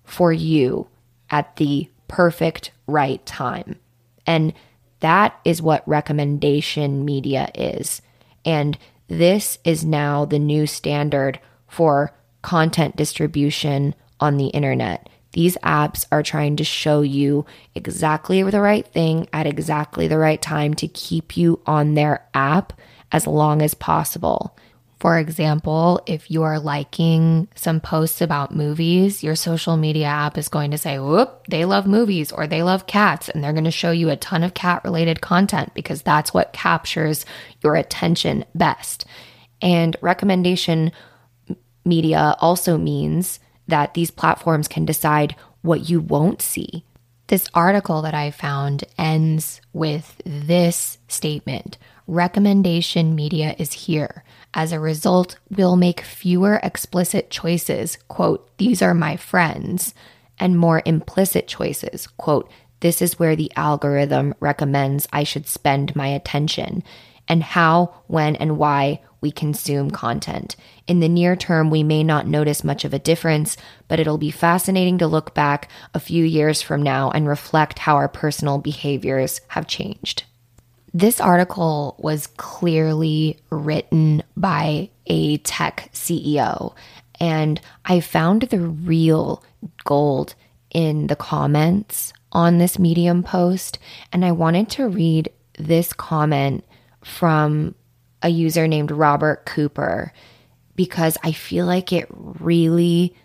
for 0.04 0.32
you 0.32 0.88
at 1.30 1.56
the 1.58 1.90
perfect 2.08 2.72
right 2.88 3.26
time. 3.26 3.78
And 4.26 4.54
that 5.00 5.40
is 5.44 5.62
what 5.62 5.88
recommendation 5.88 7.06
media 7.06 7.50
is. 7.54 8.02
And 8.44 8.78
this 9.08 9.58
is 9.64 9.86
now 9.86 10.26
the 10.26 10.40
new 10.40 10.68
standard 10.68 11.40
for 11.68 12.12
content 12.42 12.96
distribution 12.96 13.94
on 14.20 14.38
the 14.38 14.48
internet. 14.48 15.10
These 15.36 15.58
apps 15.58 16.06
are 16.14 16.24
trying 16.24 16.56
to 16.56 16.64
show 16.64 17.02
you 17.02 17.46
exactly 17.76 18.42
the 18.42 18.62
right 18.62 18.88
thing 18.88 19.28
at 19.34 19.46
exactly 19.46 20.08
the 20.08 20.18
right 20.18 20.42
time 20.42 20.74
to 20.76 20.88
keep 20.88 21.36
you 21.36 21.60
on 21.66 21.94
their 21.94 22.26
app 22.34 22.72
as 23.12 23.28
long 23.28 23.62
as 23.62 23.74
possible. 23.74 24.58
For 25.02 25.20
example, 25.20 26.00
if 26.06 26.32
you 26.32 26.44
are 26.44 26.58
liking 26.58 27.50
some 27.54 27.82
posts 27.82 28.22
about 28.22 28.56
movies, 28.56 29.26
your 29.26 29.36
social 29.36 29.76
media 29.76 30.06
app 30.06 30.38
is 30.38 30.48
going 30.48 30.72
to 30.72 30.78
say, 30.78 31.00
whoop, 31.00 31.46
they 31.50 31.66
love 31.66 31.86
movies 31.86 32.32
or 32.32 32.48
they 32.48 32.64
love 32.64 32.88
cats. 32.88 33.28
And 33.28 33.44
they're 33.44 33.52
going 33.52 33.66
to 33.66 33.72
show 33.72 33.92
you 33.92 34.10
a 34.10 34.16
ton 34.16 34.42
of 34.42 34.54
cat 34.54 34.86
related 34.86 35.20
content 35.20 35.74
because 35.74 36.02
that's 36.02 36.34
what 36.34 36.54
captures 36.54 37.26
your 37.62 37.76
attention 37.76 38.46
best. 38.56 39.06
And 39.62 39.98
recommendation 40.00 40.94
media 41.84 42.38
also 42.40 42.78
means 42.78 43.42
that 43.68 43.94
these 43.94 44.12
platforms 44.12 44.68
can 44.68 44.86
decide 44.86 45.36
what 45.62 45.90
you 45.90 46.00
won't 46.00 46.42
see. 46.42 46.86
This 47.28 47.50
article 47.54 48.02
that 48.04 48.14
I 48.14 48.30
found 48.32 48.84
ends 48.98 49.62
with 49.74 50.22
this 50.26 51.00
statement 51.08 51.78
Recommendation 52.08 53.16
media 53.16 53.56
is 53.58 53.74
here. 53.74 54.24
As 54.54 54.72
a 54.72 54.80
result, 54.80 55.40
we'll 55.50 55.76
make 55.76 56.02
fewer 56.02 56.60
explicit 56.62 57.32
choices, 57.32 57.98
quote, 58.08 58.56
these 58.58 58.82
are 58.84 58.94
my 58.94 59.16
friends, 59.18 59.96
and 60.40 60.58
more 60.58 60.84
implicit 60.86 61.48
choices, 61.48 62.06
quote, 62.06 62.50
this 62.82 63.02
is 63.02 63.18
where 63.18 63.36
the 63.36 63.52
algorithm 63.56 64.36
recommends 64.40 65.08
I 65.12 65.24
should 65.24 65.48
spend 65.48 65.96
my 65.96 66.08
attention, 66.08 66.84
and 67.28 67.42
how, 67.42 68.04
when, 68.06 68.36
and 68.36 68.60
why 68.60 69.02
we 69.22 69.32
consume 69.32 69.92
content. 69.92 70.56
In 70.88 71.00
the 71.00 71.10
near 71.10 71.36
term, 71.36 71.70
we 71.70 71.84
may 71.84 72.04
not 72.04 72.28
notice 72.28 72.64
much 72.64 72.86
of 72.86 72.94
a 72.94 73.00
difference, 73.00 73.58
but 73.88 74.00
it'll 74.00 74.18
be 74.18 74.32
fascinating 74.32 74.98
to 75.00 75.08
look 75.08 75.34
back 75.34 75.70
a 75.94 76.00
few 76.00 76.24
years 76.24 76.62
from 76.62 76.82
now 76.82 77.12
and 77.12 77.28
reflect 77.28 77.80
how 77.80 77.96
our 77.96 78.08
personal 78.08 78.58
behaviors 78.58 79.42
have 79.50 79.68
changed. 79.68 80.24
This 80.94 81.20
article 81.20 81.96
was 82.00 82.28
clearly 82.38 83.40
written 83.50 84.24
by 84.38 84.90
a 85.08 85.38
tech 85.38 85.90
CEO, 85.94 86.74
and 87.20 87.60
I 87.84 88.00
found 88.00 88.44
the 88.44 88.60
real 88.60 89.44
gold 89.84 90.36
in 90.72 91.08
the 91.08 91.16
comments 91.16 92.14
on 92.32 92.58
this 92.58 92.78
Medium 92.78 93.24
post, 93.24 93.80
and 94.12 94.24
I 94.24 94.32
wanted 94.32 94.70
to 94.72 94.88
read 94.88 95.32
this 95.58 95.94
comment 95.94 96.66
from 97.04 97.76
a 98.26 98.30
user 98.30 98.68
named 98.68 98.90
Robert 98.90 99.46
Cooper 99.46 100.12
because 100.76 101.16
I 101.24 101.32
feel 101.32 101.68
like 101.68 101.94
it 101.94 102.08
really 102.10 103.16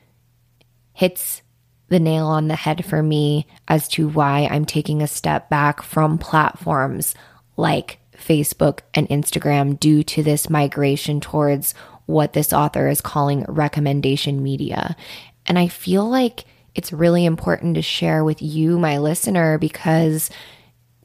hits 0.93 1.41
the 1.89 1.99
nail 1.99 2.27
on 2.27 2.49
the 2.49 2.55
head 2.55 2.85
for 2.85 3.03
me 3.03 3.47
as 3.67 3.89
to 3.89 4.09
why 4.09 4.47
I'm 4.51 4.67
taking 4.67 5.03
a 5.03 5.09
step 5.09 5.49
back 5.49 5.83
from 5.83 6.19
platforms 6.19 7.15
like 7.57 7.99
Facebook 8.15 8.81
and 8.93 9.09
Instagram 9.09 9.81
due 9.81 10.03
to 10.05 10.23
this 10.23 10.51
migration 10.51 11.19
towards 11.19 11.75
what 12.05 12.35
this 12.35 12.53
author 12.53 12.87
is 12.87 13.01
calling 13.01 13.45
recommendation 13.49 14.43
media. 14.43 14.97
And 15.47 15.59
I 15.59 15.69
feel 15.69 16.07
like 16.09 16.45
it's 16.75 16.93
really 16.93 17.25
important 17.25 17.75
to 17.77 17.83
share 17.83 18.23
with 18.23 18.43
you, 18.43 18.79
my 18.79 18.99
listener, 18.99 19.57
because 19.57 20.29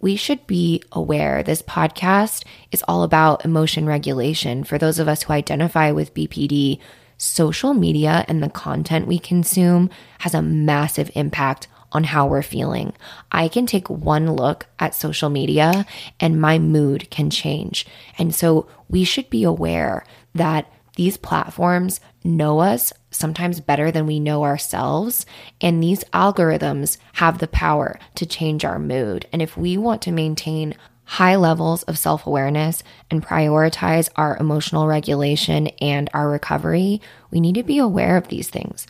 we 0.06 0.16
should 0.16 0.46
be 0.46 0.84
aware 0.92 1.42
this 1.42 1.64
podcast 1.64 2.44
is 2.72 2.84
all 2.88 3.02
about 3.02 3.44
emotion 3.44 3.88
regulation. 3.88 4.64
For 4.64 4.78
those 4.78 5.00
of 5.00 5.08
us 5.08 5.24
who 5.24 5.34
identify 5.34 5.90
with 5.90 6.14
BPD, 6.14 6.78
social 7.18 7.74
media 7.74 8.24
and 8.28 8.44
the 8.44 8.52
content 8.52 9.08
we 9.08 9.18
consume 9.18 9.90
has 10.20 10.36
a 10.36 10.44
massive 10.44 11.10
impact 11.16 11.68
on 11.92 12.04
how 12.04 12.28
we're 12.28 12.44
feeling. 12.44 12.94
I 13.32 13.48
can 13.48 13.66
take 13.66 13.90
one 13.90 14.32
look 14.34 14.68
at 14.78 14.94
social 14.94 15.32
media 15.32 15.88
and 16.20 16.40
my 16.40 16.60
mood 16.60 17.10
can 17.10 17.32
change. 17.32 17.88
And 18.20 18.36
so 18.36 18.68
we 18.88 19.06
should 19.06 19.32
be 19.32 19.44
aware 19.44 20.06
that 20.36 20.72
these 20.96 21.18
platforms 21.18 22.00
know 22.24 22.60
us 22.60 22.92
sometimes 23.12 23.60
better 23.60 23.92
than 23.92 24.08
we 24.08 24.20
know 24.20 24.44
ourselves. 24.44 25.26
And 25.62 25.82
these 25.82 26.04
algorithms 26.06 26.98
have 27.14 27.38
the 27.38 27.48
power 27.48 28.00
to 28.16 28.26
change 28.26 28.66
our 28.66 28.80
mood. 28.80 29.28
And 29.32 29.42
if 29.42 29.56
we 29.58 29.78
want 29.78 30.02
to 30.04 30.12
maintain 30.12 30.76
high 31.06 31.36
levels 31.36 31.84
of 31.84 31.98
self 31.98 32.26
awareness 32.26 32.84
and 33.12 33.24
prioritize 33.24 34.10
our 34.16 34.38
emotional 34.38 34.88
regulation 34.88 35.68
and 35.80 36.10
our 36.14 36.30
recovery, 36.30 37.02
we 37.32 37.40
need 37.40 37.56
to 37.56 37.64
be 37.64 37.78
aware 37.78 38.18
of 38.18 38.28
these 38.28 38.50
things. 38.50 38.88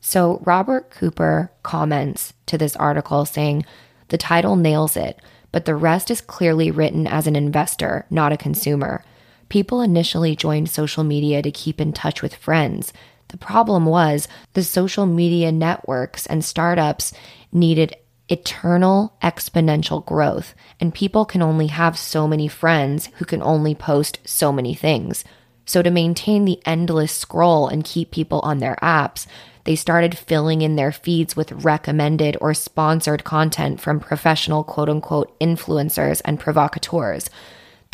So, 0.00 0.42
Robert 0.44 0.90
Cooper 0.90 1.50
comments 1.62 2.34
to 2.46 2.58
this 2.58 2.76
article 2.76 3.24
saying, 3.24 3.64
The 4.08 4.18
title 4.18 4.56
nails 4.56 4.96
it, 4.96 5.18
but 5.50 5.64
the 5.64 5.74
rest 5.74 6.10
is 6.10 6.20
clearly 6.20 6.70
written 6.70 7.06
as 7.06 7.26
an 7.26 7.36
investor, 7.36 8.04
not 8.10 8.32
a 8.32 8.36
consumer. 8.36 9.02
People 9.48 9.80
initially 9.80 10.34
joined 10.36 10.70
social 10.70 11.04
media 11.04 11.42
to 11.42 11.50
keep 11.50 11.80
in 11.80 11.92
touch 11.92 12.22
with 12.22 12.34
friends. 12.34 12.92
The 13.28 13.36
problem 13.36 13.86
was 13.86 14.28
the 14.52 14.64
social 14.64 15.06
media 15.06 15.50
networks 15.50 16.26
and 16.26 16.44
startups 16.44 17.12
needed 17.52 17.96
eternal 18.28 19.16
exponential 19.22 20.04
growth, 20.04 20.54
and 20.80 20.94
people 20.94 21.24
can 21.24 21.42
only 21.42 21.66
have 21.66 21.98
so 21.98 22.26
many 22.26 22.48
friends 22.48 23.10
who 23.16 23.24
can 23.24 23.42
only 23.42 23.74
post 23.74 24.18
so 24.24 24.52
many 24.52 24.74
things. 24.74 25.24
So, 25.66 25.82
to 25.82 25.90
maintain 25.90 26.44
the 26.44 26.60
endless 26.66 27.12
scroll 27.12 27.68
and 27.68 27.84
keep 27.84 28.10
people 28.10 28.40
on 28.40 28.58
their 28.58 28.76
apps, 28.82 29.26
they 29.64 29.76
started 29.76 30.16
filling 30.16 30.60
in 30.60 30.76
their 30.76 30.92
feeds 30.92 31.36
with 31.36 31.52
recommended 31.52 32.36
or 32.40 32.52
sponsored 32.52 33.24
content 33.24 33.80
from 33.80 33.98
professional 33.98 34.62
quote 34.62 34.90
unquote 34.90 35.38
influencers 35.40 36.20
and 36.24 36.38
provocateurs. 36.38 37.30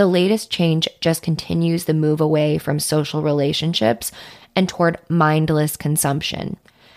The 0.00 0.06
latest 0.06 0.50
change 0.50 0.88
just 1.02 1.22
continues 1.22 1.84
the 1.84 1.92
move 1.92 2.22
away 2.22 2.56
from 2.56 2.80
social 2.80 3.20
relationships 3.20 4.10
and 4.56 4.66
toward 4.66 4.96
mindless 5.10 5.76
consumption. 5.76 6.56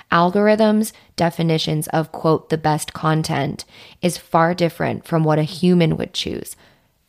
Algorithms' 0.09 0.93
definitions 1.17 1.89
of 1.89 2.13
quote 2.13 2.47
the 2.47 2.57
best 2.57 2.93
content 2.93 3.65
is 4.01 4.17
far 4.17 4.53
different 4.53 5.03
from 5.03 5.25
what 5.25 5.37
a 5.37 5.43
human 5.43 5.97
would 5.97 6.13
choose. 6.13 6.55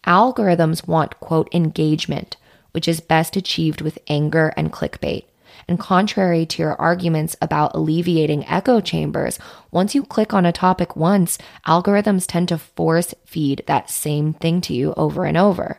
Algorithms 0.04 0.88
want 0.88 1.20
quote 1.20 1.48
engagement, 1.54 2.38
which 2.72 2.88
is 2.88 2.98
best 2.98 3.36
achieved 3.36 3.80
with 3.80 4.00
anger 4.08 4.52
and 4.56 4.72
clickbait. 4.72 5.26
And 5.68 5.78
contrary 5.78 6.46
to 6.46 6.62
your 6.62 6.80
arguments 6.80 7.36
about 7.40 7.74
alleviating 7.74 8.46
echo 8.46 8.80
chambers, 8.80 9.38
once 9.70 9.94
you 9.94 10.02
click 10.02 10.34
on 10.34 10.46
a 10.46 10.52
topic 10.52 10.96
once, 10.96 11.38
algorithms 11.66 12.26
tend 12.26 12.48
to 12.48 12.58
force 12.58 13.14
feed 13.24 13.64
that 13.66 13.90
same 13.90 14.34
thing 14.34 14.60
to 14.62 14.74
you 14.74 14.94
over 14.96 15.24
and 15.24 15.36
over. 15.36 15.78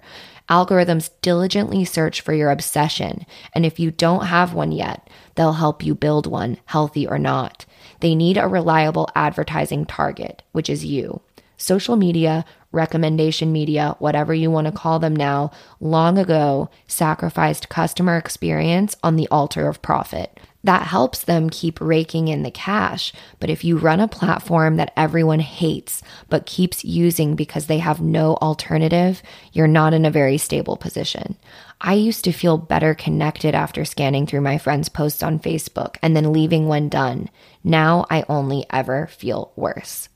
Algorithms 0.50 1.10
diligently 1.22 1.84
search 1.86 2.22
for 2.22 2.34
your 2.34 2.52
obsession, 2.52 3.26
and 3.54 3.66
if 3.66 3.80
you 3.80 3.90
don't 3.90 4.28
have 4.28 4.54
one 4.54 4.72
yet, 4.72 5.10
they'll 5.34 5.54
help 5.54 5.84
you 5.84 5.96
build 5.96 6.28
one, 6.28 6.58
healthy 6.66 7.08
or 7.08 7.18
not. 7.18 7.66
They 8.00 8.14
need 8.14 8.38
a 8.38 8.48
reliable 8.48 9.10
advertising 9.16 9.86
target, 9.86 10.44
which 10.52 10.70
is 10.70 10.86
you. 10.86 11.22
Social 11.58 11.96
media 11.96 12.46
recommendation 12.76 13.52
media, 13.52 13.96
whatever 14.00 14.34
you 14.34 14.52
want 14.52 14.68
to 14.68 14.72
call 14.72 15.00
them 15.00 15.16
now, 15.16 15.50
long 15.80 16.20
ago 16.20 16.70
sacrificed 16.86 17.70
customer 17.70 18.18
experience 18.18 18.96
on 19.02 19.16
the 19.16 19.28
altar 19.30 19.68
of 19.68 19.82
profit. 19.82 20.40
That 20.64 20.88
helps 20.88 21.24
them 21.24 21.52
keep 21.52 21.80
raking 21.80 22.28
in 22.28 22.42
the 22.42 22.50
cash. 22.50 23.14
But 23.40 23.52
if 23.52 23.64
you 23.64 23.78
run 23.78 24.00
a 24.00 24.08
platform 24.08 24.78
that 24.78 24.94
everyone 24.98 25.40
hates 25.40 26.02
but 26.28 26.48
keeps 26.48 26.84
using 26.84 27.36
because 27.36 27.68
they 27.68 27.78
have 27.78 28.02
no 28.02 28.36
alternative, 28.38 29.22
you're 29.54 29.68
not 29.68 29.94
in 29.94 30.06
a 30.06 30.12
very 30.12 30.40
stable 30.40 30.76
position. 30.76 31.38
I 31.80 31.94
used 31.94 32.24
to 32.24 32.32
feel 32.32 32.58
better 32.58 32.96
connected 32.96 33.54
after 33.54 33.86
scanning 33.86 34.26
through 34.26 34.42
my 34.42 34.58
friends' 34.58 34.90
posts 34.90 35.22
on 35.22 35.40
Facebook 35.40 35.98
and 36.02 36.16
then 36.16 36.34
leaving 36.34 36.68
when 36.68 36.90
done. 36.90 37.30
Now 37.64 38.08
I 38.10 38.26
only 38.28 38.66
ever 38.72 39.06
feel 39.06 39.52
worse. 39.56 40.10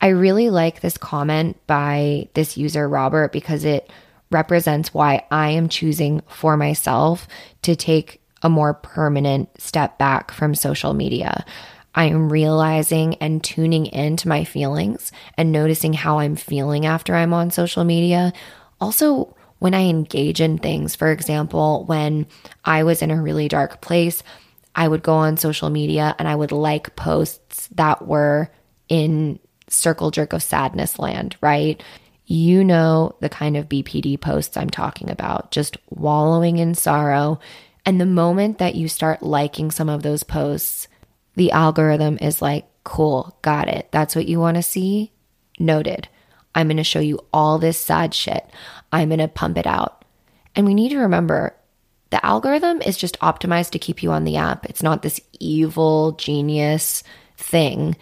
I 0.00 0.08
really 0.08 0.50
like 0.50 0.80
this 0.80 0.98
comment 0.98 1.56
by 1.66 2.28
this 2.34 2.56
user, 2.56 2.88
Robert, 2.88 3.32
because 3.32 3.64
it 3.64 3.90
represents 4.30 4.94
why 4.94 5.24
I 5.30 5.50
am 5.50 5.68
choosing 5.68 6.22
for 6.28 6.56
myself 6.56 7.28
to 7.62 7.76
take 7.76 8.20
a 8.42 8.48
more 8.48 8.74
permanent 8.74 9.48
step 9.60 9.98
back 9.98 10.32
from 10.32 10.54
social 10.54 10.94
media. 10.94 11.44
I 11.94 12.04
am 12.04 12.32
realizing 12.32 13.16
and 13.16 13.44
tuning 13.44 13.86
into 13.86 14.28
my 14.28 14.44
feelings 14.44 15.12
and 15.36 15.52
noticing 15.52 15.92
how 15.92 16.18
I'm 16.18 16.36
feeling 16.36 16.86
after 16.86 17.14
I'm 17.14 17.34
on 17.34 17.50
social 17.50 17.84
media. 17.84 18.32
Also, 18.80 19.36
when 19.58 19.74
I 19.74 19.82
engage 19.82 20.40
in 20.40 20.58
things, 20.58 20.96
for 20.96 21.12
example, 21.12 21.84
when 21.86 22.26
I 22.64 22.82
was 22.82 23.02
in 23.02 23.10
a 23.10 23.22
really 23.22 23.46
dark 23.46 23.80
place, 23.80 24.22
I 24.74 24.88
would 24.88 25.02
go 25.02 25.14
on 25.14 25.36
social 25.36 25.70
media 25.70 26.16
and 26.18 26.26
I 26.26 26.34
would 26.34 26.50
like 26.50 26.96
posts 26.96 27.68
that 27.74 28.06
were 28.06 28.50
in 28.88 29.38
circle 29.72 30.10
jerk 30.10 30.32
of 30.32 30.42
sadness 30.42 30.98
land, 30.98 31.36
right? 31.40 31.82
You 32.26 32.64
know 32.64 33.16
the 33.20 33.28
kind 33.28 33.56
of 33.56 33.68
BPD 33.68 34.20
posts 34.20 34.56
I'm 34.56 34.70
talking 34.70 35.10
about, 35.10 35.50
just 35.50 35.76
wallowing 35.90 36.58
in 36.58 36.74
sorrow. 36.74 37.40
And 37.84 38.00
the 38.00 38.06
moment 38.06 38.58
that 38.58 38.74
you 38.74 38.88
start 38.88 39.22
liking 39.22 39.70
some 39.70 39.88
of 39.88 40.02
those 40.02 40.22
posts, 40.22 40.86
the 41.34 41.50
algorithm 41.50 42.18
is 42.20 42.40
like, 42.40 42.66
cool, 42.84 43.36
got 43.42 43.68
it. 43.68 43.88
That's 43.90 44.14
what 44.14 44.28
you 44.28 44.38
want 44.38 44.56
to 44.56 44.62
see? 44.62 45.12
Noted. 45.58 46.08
I'm 46.54 46.68
going 46.68 46.76
to 46.76 46.84
show 46.84 47.00
you 47.00 47.20
all 47.32 47.58
this 47.58 47.78
sad 47.78 48.14
shit. 48.14 48.48
I'm 48.92 49.08
going 49.08 49.18
to 49.18 49.28
pump 49.28 49.56
it 49.58 49.66
out. 49.66 50.04
And 50.54 50.66
we 50.66 50.74
need 50.74 50.90
to 50.90 50.98
remember 50.98 51.56
the 52.10 52.24
algorithm 52.24 52.82
is 52.82 52.98
just 52.98 53.18
optimized 53.20 53.70
to 53.70 53.78
keep 53.78 54.02
you 54.02 54.12
on 54.12 54.24
the 54.24 54.36
app. 54.36 54.66
It's 54.66 54.82
not 54.82 55.00
this 55.02 55.20
evil 55.40 56.12
genius 56.12 57.02
thing. 57.38 57.96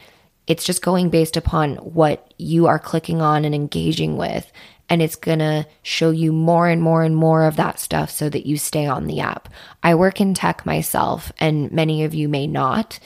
It's 0.46 0.64
just 0.64 0.82
going 0.82 1.10
based 1.10 1.36
upon 1.36 1.76
what 1.76 2.34
you 2.38 2.66
are 2.66 2.78
clicking 2.78 3.20
on 3.20 3.44
and 3.44 3.54
engaging 3.54 4.16
with. 4.16 4.50
And 4.88 5.00
it's 5.00 5.16
going 5.16 5.38
to 5.38 5.66
show 5.82 6.10
you 6.10 6.32
more 6.32 6.66
and 6.66 6.82
more 6.82 7.04
and 7.04 7.14
more 7.14 7.44
of 7.44 7.56
that 7.56 7.78
stuff 7.78 8.10
so 8.10 8.28
that 8.28 8.46
you 8.46 8.56
stay 8.56 8.86
on 8.86 9.06
the 9.06 9.20
app. 9.20 9.48
I 9.84 9.94
work 9.94 10.20
in 10.20 10.34
tech 10.34 10.66
myself, 10.66 11.30
and 11.38 11.70
many 11.70 12.02
of 12.02 12.12
you 12.12 12.28
may 12.28 12.48
not. 12.48 12.98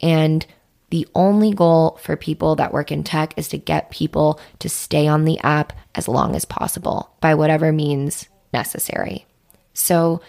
And 0.00 0.44
the 0.90 1.06
only 1.14 1.52
goal 1.52 1.98
for 2.02 2.16
people 2.16 2.56
that 2.56 2.72
work 2.72 2.90
in 2.90 3.04
tech 3.04 3.34
is 3.36 3.48
to 3.48 3.58
get 3.58 3.90
people 3.90 4.40
to 4.58 4.68
stay 4.68 5.06
on 5.06 5.24
the 5.24 5.38
app 5.40 5.72
as 5.94 6.08
long 6.08 6.34
as 6.34 6.44
possible 6.44 7.14
by 7.20 7.34
whatever 7.34 7.72
means 7.72 8.28
necessary. 8.52 9.26
So 9.74 10.20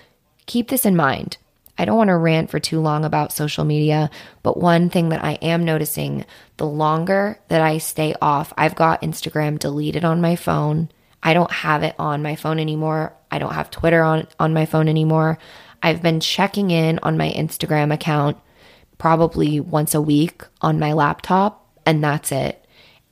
keep 0.45 0.67
this 0.67 0.85
in 0.85 0.95
mind. 0.95 1.37
I 1.79 1.85
don't 1.85 1.95
want 1.95 2.09
to 2.09 2.17
rant 2.17 2.49
for 2.49 2.59
too 2.59 2.81
long 2.81 3.05
about 3.05 3.31
social 3.31 3.63
media, 3.63 4.09
but 4.43 4.57
one 4.57 4.89
thing 4.89 5.09
that 5.09 5.23
I 5.23 5.35
am 5.35 5.63
noticing 5.63 6.25
the 6.57 6.67
longer 6.67 7.39
that 7.47 7.61
I 7.61 7.77
stay 7.77 8.13
off, 8.21 8.51
I've 8.57 8.75
got 8.75 9.01
Instagram 9.01 9.57
deleted 9.57 10.03
on 10.03 10.19
my 10.19 10.35
phone. 10.35 10.89
I 11.23 11.33
don't 11.33 11.51
have 11.51 11.83
it 11.83 11.95
on 11.97 12.21
my 12.21 12.35
phone 12.35 12.59
anymore. 12.59 13.13
I 13.31 13.39
don't 13.39 13.53
have 13.53 13.71
Twitter 13.71 14.03
on, 14.03 14.27
on 14.41 14.53
my 14.53 14.65
phone 14.65 14.89
anymore. 14.89 15.39
I've 15.81 16.01
been 16.01 16.19
checking 16.19 16.69
in 16.69 16.99
on 17.01 17.15
my 17.15 17.29
Instagram 17.29 17.93
account 17.93 18.37
probably 18.97 19.61
once 19.61 19.95
a 19.95 20.01
week 20.01 20.43
on 20.59 20.79
my 20.79 20.91
laptop, 20.91 21.65
and 21.85 22.03
that's 22.03 22.33
it. 22.33 22.65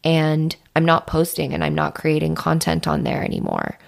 And 0.04 0.54
I'm 0.76 0.84
not 0.84 1.08
posting 1.08 1.54
and 1.54 1.64
I'm 1.64 1.76
not 1.76 1.96
creating 1.96 2.36
content 2.36 2.86
on 2.86 3.04
there 3.04 3.24
anymore. 3.24 3.80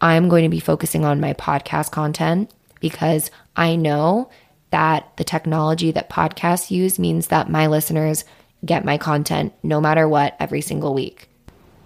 I'm 0.00 0.28
going 0.28 0.42
to 0.42 0.48
be 0.48 0.60
focusing 0.60 1.04
on 1.04 1.20
my 1.20 1.32
podcast 1.32 1.92
content 1.92 2.50
because 2.80 3.30
I 3.56 3.76
know 3.76 4.30
that 4.70 5.16
the 5.16 5.24
technology 5.24 5.90
that 5.92 6.10
podcasts 6.10 6.70
use 6.70 6.98
means 6.98 7.28
that 7.28 7.50
my 7.50 7.66
listeners 7.66 8.24
get 8.64 8.84
my 8.84 8.98
content 8.98 9.52
no 9.62 9.80
matter 9.80 10.08
what 10.08 10.36
every 10.40 10.60
single 10.60 10.94
week. 10.94 11.28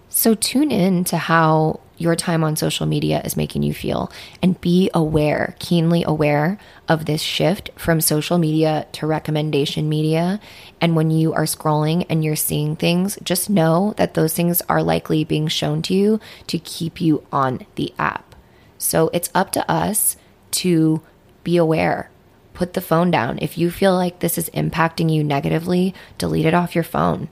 So 0.09 0.35
tune 0.35 0.71
in 0.71 1.05
to 1.05 1.17
how 1.17 1.79
your 1.97 2.15
time 2.15 2.43
on 2.43 2.55
social 2.55 2.85
media 2.85 3.21
is 3.23 3.37
making 3.37 3.63
you 3.63 3.73
feel 3.73 4.11
and 4.41 4.59
be 4.59 4.89
aware, 4.93 5.55
keenly 5.59 6.03
aware 6.03 6.57
of 6.89 7.05
this 7.05 7.21
shift 7.21 7.69
from 7.77 8.01
social 8.01 8.37
media 8.37 8.87
to 8.93 9.07
recommendation 9.07 9.87
media. 9.87 10.41
And 10.81 10.95
when 10.95 11.11
you 11.11 11.31
are 11.33 11.43
scrolling 11.43 12.05
and 12.09 12.25
you're 12.25 12.35
seeing 12.35 12.75
things, 12.75 13.17
just 13.23 13.49
know 13.49 13.93
that 13.97 14.15
those 14.15 14.33
things 14.33 14.61
are 14.67 14.83
likely 14.83 15.23
being 15.23 15.47
shown 15.47 15.81
to 15.83 15.93
you 15.93 16.19
to 16.47 16.57
keep 16.59 16.99
you 16.99 17.25
on 17.31 17.65
the 17.75 17.93
app. 17.99 18.35
So 18.79 19.09
it's 19.13 19.29
up 19.35 19.51
to 19.53 19.71
us 19.71 20.17
to 20.51 21.01
be 21.43 21.57
aware. 21.57 22.09
Put 22.53 22.73
the 22.73 22.81
phone 22.81 23.11
down. 23.11 23.39
If 23.41 23.57
you 23.57 23.71
feel 23.71 23.93
like 23.95 24.19
this 24.19 24.37
is 24.37 24.49
impacting 24.51 25.11
you 25.11 25.23
negatively, 25.23 25.93
delete 26.17 26.45
it 26.45 26.53
off 26.53 26.75
your 26.75 26.83
phone 26.83 27.29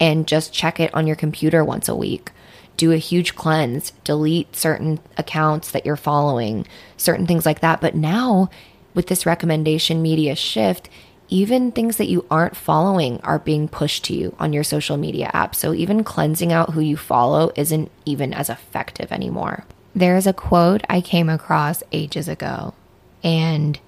and 0.00 0.26
just 0.26 0.52
check 0.52 0.80
it 0.80 0.92
on 0.94 1.06
your 1.06 1.16
computer 1.16 1.64
once 1.64 1.88
a 1.88 1.94
week. 1.94 2.32
do 2.76 2.92
a 2.92 2.96
huge 2.96 3.34
cleanse, 3.34 3.92
delete 4.04 4.56
certain 4.56 4.98
accounts 5.16 5.70
that 5.70 5.86
you're 5.86 5.96
following, 5.96 6.66
certain 6.96 7.26
things 7.26 7.46
like 7.46 7.60
that. 7.60 7.80
But 7.80 7.94
now, 7.94 8.50
with 8.94 9.06
this 9.06 9.26
recommendation 9.26 10.02
media 10.02 10.34
shift, 10.34 10.88
even 11.28 11.72
things 11.72 11.96
that 11.96 12.08
you 12.08 12.26
aren't 12.30 12.56
following 12.56 13.20
are 13.20 13.38
being 13.38 13.68
pushed 13.68 14.04
to 14.04 14.14
you 14.14 14.34
on 14.38 14.52
your 14.52 14.64
social 14.64 14.96
media 14.96 15.30
app. 15.32 15.54
So 15.54 15.72
even 15.72 16.04
cleansing 16.04 16.52
out 16.52 16.70
who 16.70 16.80
you 16.80 16.96
follow 16.96 17.52
isn't 17.56 17.90
even 18.04 18.34
as 18.34 18.50
effective 18.50 19.12
anymore. 19.12 19.64
There 19.94 20.16
is 20.16 20.26
a 20.26 20.32
quote 20.32 20.82
I 20.88 21.00
came 21.00 21.28
across 21.28 21.82
ages 21.92 22.28
ago, 22.28 22.74
and 23.22 23.78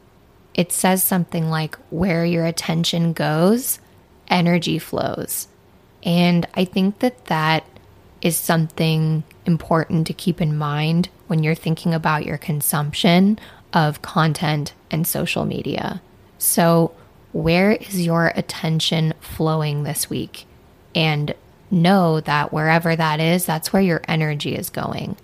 it 0.54 0.72
says 0.72 1.02
something 1.02 1.48
like, 1.48 1.76
Where 1.90 2.24
your 2.24 2.44
attention 2.44 3.12
goes, 3.12 3.78
energy 4.28 4.78
flows. 4.78 5.48
And 6.02 6.46
I 6.54 6.64
think 6.64 6.98
that 6.98 7.26
that 7.26 7.64
is 8.20 8.36
something 8.36 9.22
important 9.46 10.06
to 10.06 10.12
keep 10.12 10.40
in 10.40 10.56
mind 10.56 11.08
when 11.26 11.42
you're 11.42 11.54
thinking 11.54 11.94
about 11.94 12.24
your 12.24 12.38
consumption 12.38 13.38
of 13.72 14.02
content 14.02 14.72
and 14.90 15.06
social 15.06 15.44
media. 15.44 16.00
So, 16.38 16.92
where 17.32 17.72
is 17.72 18.04
your 18.04 18.32
attention 18.36 19.12
flowing 19.20 19.82
this 19.82 20.08
week? 20.08 20.46
And 20.94 21.34
know 21.70 22.20
that 22.20 22.52
wherever 22.52 22.94
that 22.94 23.18
is, 23.18 23.44
that's 23.44 23.72
where 23.72 23.82
your 23.82 24.02
energy 24.06 24.54
is 24.54 24.70
going. 24.70 25.16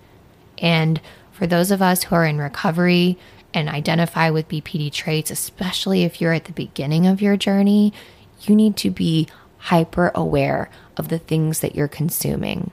And 0.60 1.00
for 1.32 1.46
those 1.46 1.70
of 1.70 1.82
us 1.82 2.04
who 2.04 2.14
are 2.14 2.26
in 2.26 2.38
recovery 2.38 3.18
and 3.52 3.68
identify 3.68 4.30
with 4.30 4.48
BPD 4.48 4.92
traits, 4.92 5.30
especially 5.30 6.04
if 6.04 6.20
you're 6.20 6.32
at 6.32 6.44
the 6.44 6.52
beginning 6.52 7.06
of 7.06 7.22
your 7.22 7.36
journey, 7.36 7.92
you 8.42 8.54
need 8.54 8.76
to 8.78 8.90
be 8.90 9.26
hyper 9.58 10.10
aware 10.14 10.70
of 10.96 11.08
the 11.08 11.18
things 11.18 11.60
that 11.60 11.74
you're 11.74 11.88
consuming. 11.88 12.70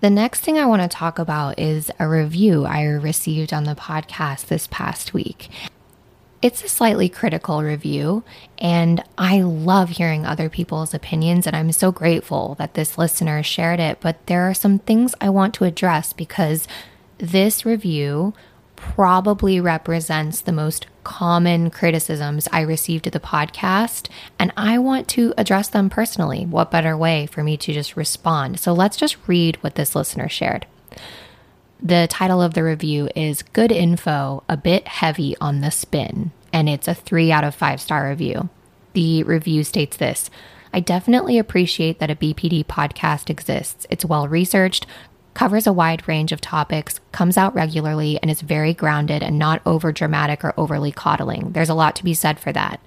The 0.00 0.10
next 0.10 0.40
thing 0.40 0.58
I 0.58 0.66
want 0.66 0.82
to 0.82 0.88
talk 0.88 1.18
about 1.18 1.58
is 1.58 1.90
a 1.98 2.08
review 2.08 2.64
I 2.64 2.82
received 2.82 3.52
on 3.52 3.64
the 3.64 3.74
podcast 3.74 4.46
this 4.46 4.66
past 4.66 5.14
week. 5.14 5.48
It's 6.42 6.64
a 6.64 6.68
slightly 6.68 7.08
critical 7.08 7.62
review, 7.62 8.24
and 8.58 9.04
I 9.16 9.42
love 9.42 9.90
hearing 9.90 10.26
other 10.26 10.50
people's 10.50 10.92
opinions, 10.92 11.46
and 11.46 11.54
I'm 11.54 11.70
so 11.70 11.92
grateful 11.92 12.56
that 12.56 12.74
this 12.74 12.98
listener 12.98 13.44
shared 13.44 13.78
it. 13.78 13.98
But 14.00 14.26
there 14.26 14.42
are 14.50 14.54
some 14.54 14.80
things 14.80 15.14
I 15.20 15.28
want 15.28 15.54
to 15.54 15.64
address 15.64 16.12
because 16.12 16.66
this 17.18 17.64
review 17.64 18.34
probably 18.74 19.60
represents 19.60 20.40
the 20.40 20.50
most 20.50 20.88
common 21.04 21.70
criticisms 21.70 22.48
I 22.50 22.62
received 22.62 23.04
to 23.04 23.10
the 23.10 23.20
podcast, 23.20 24.08
and 24.36 24.52
I 24.56 24.78
want 24.78 25.06
to 25.10 25.32
address 25.38 25.68
them 25.68 25.88
personally. 25.88 26.44
What 26.44 26.72
better 26.72 26.96
way 26.96 27.26
for 27.26 27.44
me 27.44 27.56
to 27.58 27.72
just 27.72 27.96
respond? 27.96 28.58
So 28.58 28.72
let's 28.72 28.96
just 28.96 29.16
read 29.28 29.62
what 29.62 29.76
this 29.76 29.94
listener 29.94 30.28
shared. 30.28 30.66
The 31.84 32.06
title 32.08 32.40
of 32.40 32.54
the 32.54 32.62
review 32.62 33.08
is 33.16 33.42
Good 33.42 33.72
Info, 33.72 34.44
a 34.48 34.56
bit 34.56 34.86
heavy 34.86 35.36
on 35.40 35.62
the 35.62 35.72
spin, 35.72 36.30
and 36.52 36.68
it's 36.68 36.86
a 36.86 36.94
three 36.94 37.32
out 37.32 37.42
of 37.42 37.56
five 37.56 37.80
star 37.80 38.08
review. 38.08 38.50
The 38.92 39.24
review 39.24 39.64
states 39.64 39.96
this 39.96 40.30
I 40.72 40.78
definitely 40.78 41.38
appreciate 41.38 41.98
that 41.98 42.08
a 42.08 42.14
BPD 42.14 42.66
podcast 42.66 43.28
exists. 43.30 43.84
It's 43.90 44.04
well 44.04 44.28
researched, 44.28 44.86
covers 45.34 45.66
a 45.66 45.72
wide 45.72 46.06
range 46.06 46.30
of 46.30 46.40
topics, 46.40 47.00
comes 47.10 47.36
out 47.36 47.52
regularly, 47.52 48.16
and 48.22 48.30
is 48.30 48.42
very 48.42 48.74
grounded 48.74 49.24
and 49.24 49.36
not 49.36 49.60
over 49.66 49.90
dramatic 49.90 50.44
or 50.44 50.54
overly 50.56 50.92
coddling. 50.92 51.50
There's 51.50 51.68
a 51.68 51.74
lot 51.74 51.96
to 51.96 52.04
be 52.04 52.14
said 52.14 52.38
for 52.38 52.52
that. 52.52 52.80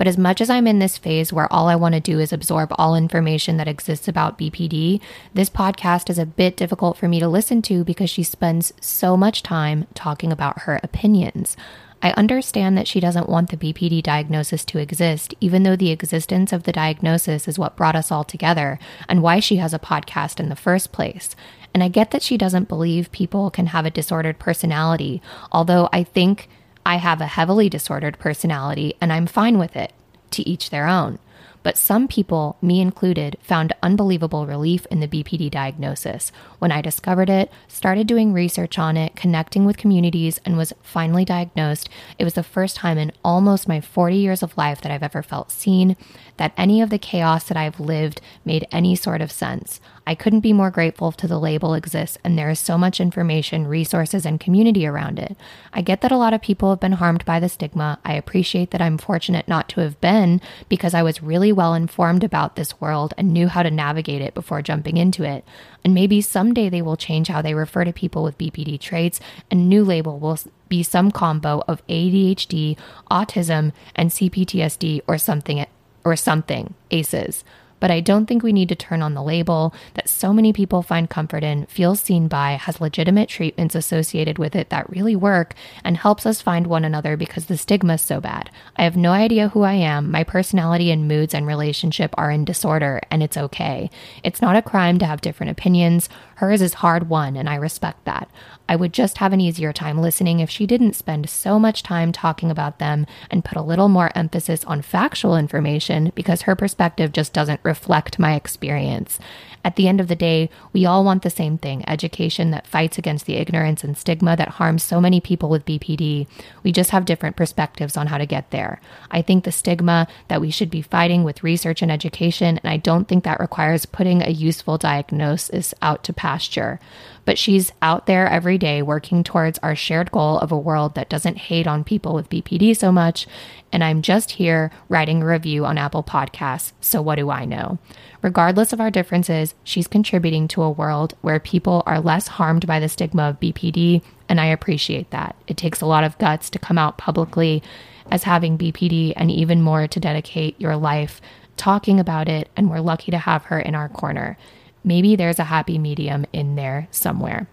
But 0.00 0.08
as 0.08 0.16
much 0.16 0.40
as 0.40 0.48
I'm 0.48 0.66
in 0.66 0.78
this 0.78 0.96
phase 0.96 1.30
where 1.30 1.52
all 1.52 1.68
I 1.68 1.76
want 1.76 1.94
to 1.94 2.00
do 2.00 2.18
is 2.18 2.32
absorb 2.32 2.72
all 2.78 2.96
information 2.96 3.58
that 3.58 3.68
exists 3.68 4.08
about 4.08 4.38
BPD, 4.38 4.98
this 5.34 5.50
podcast 5.50 6.08
is 6.08 6.18
a 6.18 6.24
bit 6.24 6.56
difficult 6.56 6.96
for 6.96 7.06
me 7.06 7.20
to 7.20 7.28
listen 7.28 7.60
to 7.60 7.84
because 7.84 8.08
she 8.08 8.22
spends 8.22 8.72
so 8.80 9.14
much 9.14 9.42
time 9.42 9.86
talking 9.92 10.32
about 10.32 10.60
her 10.60 10.80
opinions. 10.82 11.54
I 12.00 12.12
understand 12.12 12.78
that 12.78 12.88
she 12.88 12.98
doesn't 12.98 13.28
want 13.28 13.50
the 13.50 13.58
BPD 13.58 14.02
diagnosis 14.02 14.64
to 14.64 14.78
exist, 14.78 15.34
even 15.38 15.64
though 15.64 15.76
the 15.76 15.90
existence 15.90 16.50
of 16.50 16.62
the 16.62 16.72
diagnosis 16.72 17.46
is 17.46 17.58
what 17.58 17.76
brought 17.76 17.94
us 17.94 18.10
all 18.10 18.24
together 18.24 18.78
and 19.06 19.22
why 19.22 19.38
she 19.38 19.56
has 19.56 19.74
a 19.74 19.78
podcast 19.78 20.40
in 20.40 20.48
the 20.48 20.56
first 20.56 20.92
place. 20.92 21.36
And 21.74 21.82
I 21.82 21.88
get 21.88 22.10
that 22.12 22.22
she 22.22 22.38
doesn't 22.38 22.68
believe 22.68 23.12
people 23.12 23.50
can 23.50 23.66
have 23.66 23.84
a 23.84 23.90
disordered 23.90 24.38
personality, 24.38 25.20
although 25.52 25.90
I 25.92 26.04
think 26.04 26.48
I 26.84 26.96
have 26.96 27.20
a 27.20 27.26
heavily 27.26 27.68
disordered 27.68 28.18
personality 28.18 28.94
and 29.00 29.12
I'm 29.12 29.26
fine 29.26 29.58
with 29.58 29.76
it. 29.76 29.92
To 30.32 30.48
each 30.48 30.70
their 30.70 30.86
own. 30.86 31.18
But 31.62 31.76
some 31.76 32.08
people, 32.08 32.56
me 32.62 32.80
included, 32.80 33.36
found 33.42 33.74
unbelievable 33.82 34.46
relief 34.46 34.86
in 34.86 35.00
the 35.00 35.08
BPD 35.08 35.50
diagnosis. 35.50 36.32
When 36.58 36.72
I 36.72 36.80
discovered 36.80 37.28
it, 37.28 37.50
started 37.68 38.06
doing 38.06 38.32
research 38.32 38.78
on 38.78 38.96
it, 38.96 39.14
connecting 39.14 39.64
with 39.66 39.76
communities, 39.76 40.40
and 40.44 40.56
was 40.56 40.72
finally 40.82 41.24
diagnosed, 41.24 41.88
it 42.18 42.24
was 42.24 42.34
the 42.34 42.42
first 42.42 42.76
time 42.76 42.96
in 42.96 43.12
almost 43.22 43.68
my 43.68 43.80
40 43.80 44.16
years 44.16 44.42
of 44.42 44.56
life 44.56 44.80
that 44.80 44.92
I've 44.92 45.02
ever 45.02 45.22
felt 45.22 45.50
seen, 45.50 45.96
that 46.38 46.52
any 46.56 46.80
of 46.80 46.88
the 46.88 46.98
chaos 46.98 47.44
that 47.44 47.56
I've 47.56 47.78
lived 47.78 48.22
made 48.44 48.66
any 48.72 48.96
sort 48.96 49.20
of 49.20 49.30
sense. 49.30 49.80
I 50.06 50.14
couldn't 50.14 50.40
be 50.40 50.52
more 50.52 50.70
grateful 50.70 51.12
to 51.12 51.28
the 51.28 51.38
label 51.38 51.74
exists, 51.74 52.18
and 52.24 52.38
there 52.38 52.50
is 52.50 52.58
so 52.58 52.78
much 52.78 53.00
information, 53.00 53.66
resources, 53.66 54.24
and 54.24 54.40
community 54.40 54.86
around 54.86 55.18
it. 55.18 55.36
I 55.72 55.82
get 55.82 56.00
that 56.00 56.10
a 56.10 56.16
lot 56.16 56.32
of 56.32 56.40
people 56.40 56.70
have 56.70 56.80
been 56.80 56.92
harmed 56.92 57.24
by 57.24 57.38
the 57.38 57.48
stigma. 57.48 57.98
I 58.04 58.14
appreciate 58.14 58.70
that 58.70 58.82
I'm 58.82 58.98
fortunate 58.98 59.46
not 59.46 59.68
to 59.70 59.80
have 59.82 60.00
been 60.00 60.40
because 60.68 60.94
I 60.94 61.02
was 61.02 61.22
really 61.22 61.49
well 61.52 61.74
informed 61.74 62.24
about 62.24 62.56
this 62.56 62.80
world 62.80 63.14
and 63.16 63.32
knew 63.32 63.48
how 63.48 63.62
to 63.62 63.70
navigate 63.70 64.22
it 64.22 64.34
before 64.34 64.62
jumping 64.62 64.96
into 64.96 65.24
it. 65.24 65.44
And 65.84 65.94
maybe 65.94 66.20
someday 66.20 66.68
they 66.68 66.82
will 66.82 66.96
change 66.96 67.28
how 67.28 67.42
they 67.42 67.54
refer 67.54 67.84
to 67.84 67.92
people 67.92 68.22
with 68.22 68.38
BPD 68.38 68.80
traits, 68.80 69.20
and 69.50 69.68
new 69.68 69.84
label 69.84 70.18
will 70.18 70.38
be 70.68 70.82
some 70.82 71.10
combo 71.10 71.62
of 71.66 71.86
ADHD, 71.88 72.76
autism, 73.10 73.72
and 73.94 74.10
CPTSD 74.10 75.02
or 75.06 75.18
something 75.18 75.66
or 76.04 76.16
something, 76.16 76.74
ACEs 76.90 77.44
but 77.80 77.90
I 77.90 78.00
don't 78.00 78.26
think 78.26 78.42
we 78.42 78.52
need 78.52 78.68
to 78.68 78.74
turn 78.74 79.02
on 79.02 79.14
the 79.14 79.22
label 79.22 79.74
that 79.94 80.08
so 80.08 80.32
many 80.32 80.52
people 80.52 80.82
find 80.82 81.10
comfort 81.10 81.42
in, 81.42 81.66
feel 81.66 81.94
seen 81.96 82.28
by, 82.28 82.52
has 82.52 82.80
legitimate 82.80 83.28
treatments 83.28 83.74
associated 83.74 84.38
with 84.38 84.54
it 84.54 84.70
that 84.70 84.88
really 84.88 85.16
work, 85.16 85.54
and 85.82 85.96
helps 85.96 86.26
us 86.26 86.42
find 86.42 86.66
one 86.66 86.84
another 86.84 87.16
because 87.16 87.46
the 87.46 87.58
stigma 87.58 87.94
is 87.94 88.02
so 88.02 88.20
bad. 88.20 88.50
I 88.76 88.84
have 88.84 88.96
no 88.96 89.12
idea 89.12 89.48
who 89.48 89.62
I 89.62 89.74
am. 89.74 90.10
My 90.10 90.22
personality 90.24 90.90
and 90.90 91.08
moods 91.08 91.34
and 91.34 91.46
relationship 91.46 92.14
are 92.16 92.30
in 92.30 92.44
disorder, 92.44 93.00
and 93.10 93.22
it's 93.22 93.36
okay. 93.36 93.90
It's 94.22 94.42
not 94.42 94.56
a 94.56 94.62
crime 94.62 94.98
to 94.98 95.06
have 95.06 95.20
different 95.20 95.50
opinions. 95.50 96.08
Hers 96.40 96.62
is 96.62 96.72
hard 96.72 97.10
won, 97.10 97.36
and 97.36 97.50
I 97.50 97.56
respect 97.56 98.06
that. 98.06 98.30
I 98.66 98.74
would 98.74 98.94
just 98.94 99.18
have 99.18 99.34
an 99.34 99.42
easier 99.42 99.74
time 99.74 100.00
listening 100.00 100.40
if 100.40 100.48
she 100.48 100.66
didn't 100.66 100.94
spend 100.94 101.28
so 101.28 101.58
much 101.58 101.82
time 101.82 102.12
talking 102.12 102.50
about 102.50 102.78
them 102.78 103.04
and 103.30 103.44
put 103.44 103.58
a 103.58 103.62
little 103.62 103.90
more 103.90 104.10
emphasis 104.14 104.64
on 104.64 104.80
factual 104.80 105.36
information 105.36 106.12
because 106.14 106.42
her 106.42 106.56
perspective 106.56 107.12
just 107.12 107.34
doesn't 107.34 107.60
reflect 107.62 108.18
my 108.18 108.36
experience. 108.36 109.18
At 109.64 109.76
the 109.76 109.88
end 109.88 110.00
of 110.00 110.08
the 110.08 110.16
day, 110.16 110.48
we 110.72 110.86
all 110.86 111.04
want 111.04 111.22
the 111.22 111.30
same 111.30 111.58
thing 111.58 111.84
education 111.88 112.50
that 112.50 112.66
fights 112.66 112.98
against 112.98 113.26
the 113.26 113.34
ignorance 113.34 113.84
and 113.84 113.96
stigma 113.96 114.36
that 114.36 114.48
harms 114.48 114.82
so 114.82 115.00
many 115.00 115.20
people 115.20 115.50
with 115.50 115.66
BPD. 115.66 116.26
We 116.62 116.72
just 116.72 116.90
have 116.90 117.04
different 117.04 117.36
perspectives 117.36 117.96
on 117.96 118.06
how 118.06 118.18
to 118.18 118.26
get 118.26 118.50
there. 118.50 118.80
I 119.10 119.22
think 119.22 119.44
the 119.44 119.52
stigma 119.52 120.08
that 120.28 120.40
we 120.40 120.50
should 120.50 120.70
be 120.70 120.82
fighting 120.82 121.24
with 121.24 121.42
research 121.42 121.82
and 121.82 121.92
education, 121.92 122.58
and 122.58 122.70
I 122.70 122.78
don't 122.78 123.06
think 123.06 123.24
that 123.24 123.40
requires 123.40 123.86
putting 123.86 124.22
a 124.22 124.30
useful 124.30 124.78
diagnosis 124.78 125.74
out 125.82 126.04
to 126.04 126.12
pasture. 126.12 126.80
But 127.24 127.38
she's 127.38 127.72
out 127.82 128.06
there 128.06 128.26
every 128.26 128.58
day 128.58 128.82
working 128.82 129.22
towards 129.22 129.58
our 129.58 129.76
shared 129.76 130.10
goal 130.10 130.38
of 130.38 130.50
a 130.50 130.58
world 130.58 130.94
that 130.94 131.08
doesn't 131.08 131.38
hate 131.38 131.66
on 131.66 131.84
people 131.84 132.14
with 132.14 132.30
BPD 132.30 132.76
so 132.76 132.90
much. 132.90 133.26
And 133.72 133.84
I'm 133.84 134.02
just 134.02 134.32
here 134.32 134.70
writing 134.88 135.22
a 135.22 135.26
review 135.26 135.64
on 135.64 135.78
Apple 135.78 136.02
Podcasts, 136.02 136.72
so 136.80 137.00
what 137.00 137.16
do 137.16 137.30
I 137.30 137.44
know? 137.44 137.78
Regardless 138.22 138.72
of 138.72 138.80
our 138.80 138.90
differences, 138.90 139.54
she's 139.64 139.86
contributing 139.86 140.48
to 140.48 140.62
a 140.62 140.70
world 140.70 141.14
where 141.20 141.38
people 141.38 141.82
are 141.86 142.00
less 142.00 142.28
harmed 142.28 142.66
by 142.66 142.80
the 142.80 142.88
stigma 142.88 143.28
of 143.28 143.40
BPD, 143.40 144.02
and 144.28 144.40
I 144.40 144.46
appreciate 144.46 145.10
that. 145.10 145.36
It 145.46 145.56
takes 145.56 145.80
a 145.80 145.86
lot 145.86 146.04
of 146.04 146.18
guts 146.18 146.50
to 146.50 146.58
come 146.58 146.78
out 146.78 146.98
publicly 146.98 147.62
as 148.10 148.24
having 148.24 148.58
BPD 148.58 149.12
and 149.16 149.30
even 149.30 149.62
more 149.62 149.86
to 149.86 150.00
dedicate 150.00 150.60
your 150.60 150.76
life 150.76 151.20
talking 151.56 152.00
about 152.00 152.28
it, 152.28 152.48
and 152.56 152.70
we're 152.70 152.80
lucky 152.80 153.10
to 153.10 153.18
have 153.18 153.44
her 153.44 153.60
in 153.60 153.74
our 153.74 153.88
corner. 153.88 154.36
Maybe 154.82 155.16
there's 155.16 155.38
a 155.38 155.44
happy 155.44 155.78
medium 155.78 156.26
in 156.32 156.56
there 156.56 156.88
somewhere. 156.90 157.48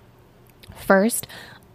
First, 0.75 1.27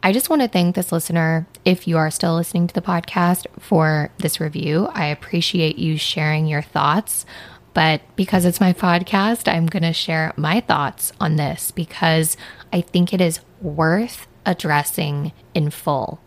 I 0.03 0.12
just 0.12 0.31
want 0.31 0.43
to 0.43 0.49
thank 0.49 0.75
this 0.75 0.91
listener, 0.91 1.47
if 1.65 1.87
you 1.87 1.97
are 1.97 2.11
still 2.11 2.35
listening 2.35 2.67
to 2.67 2.75
the 2.75 2.83
podcast, 2.83 3.47
for 3.61 4.11
this 4.19 4.41
review. 4.41 4.88
I 4.93 5.07
appreciate 5.07 5.79
you 5.79 5.97
sharing 5.97 6.47
your 6.47 6.62
thoughts. 6.62 7.25
But 7.75 8.03
because 8.17 8.45
it's 8.45 8.61
my 8.61 8.73
podcast, 8.73 9.51
I'm 9.51 9.67
going 9.67 9.83
to 9.83 9.93
share 9.93 10.33
my 10.37 10.61
thoughts 10.61 11.12
on 11.21 11.37
this 11.37 11.71
because 11.71 12.37
I 12.73 12.81
think 12.81 13.12
it 13.12 13.21
is 13.21 13.41
worth 13.61 14.27
addressing 14.45 15.33
in 15.55 15.71
full. 15.71 16.21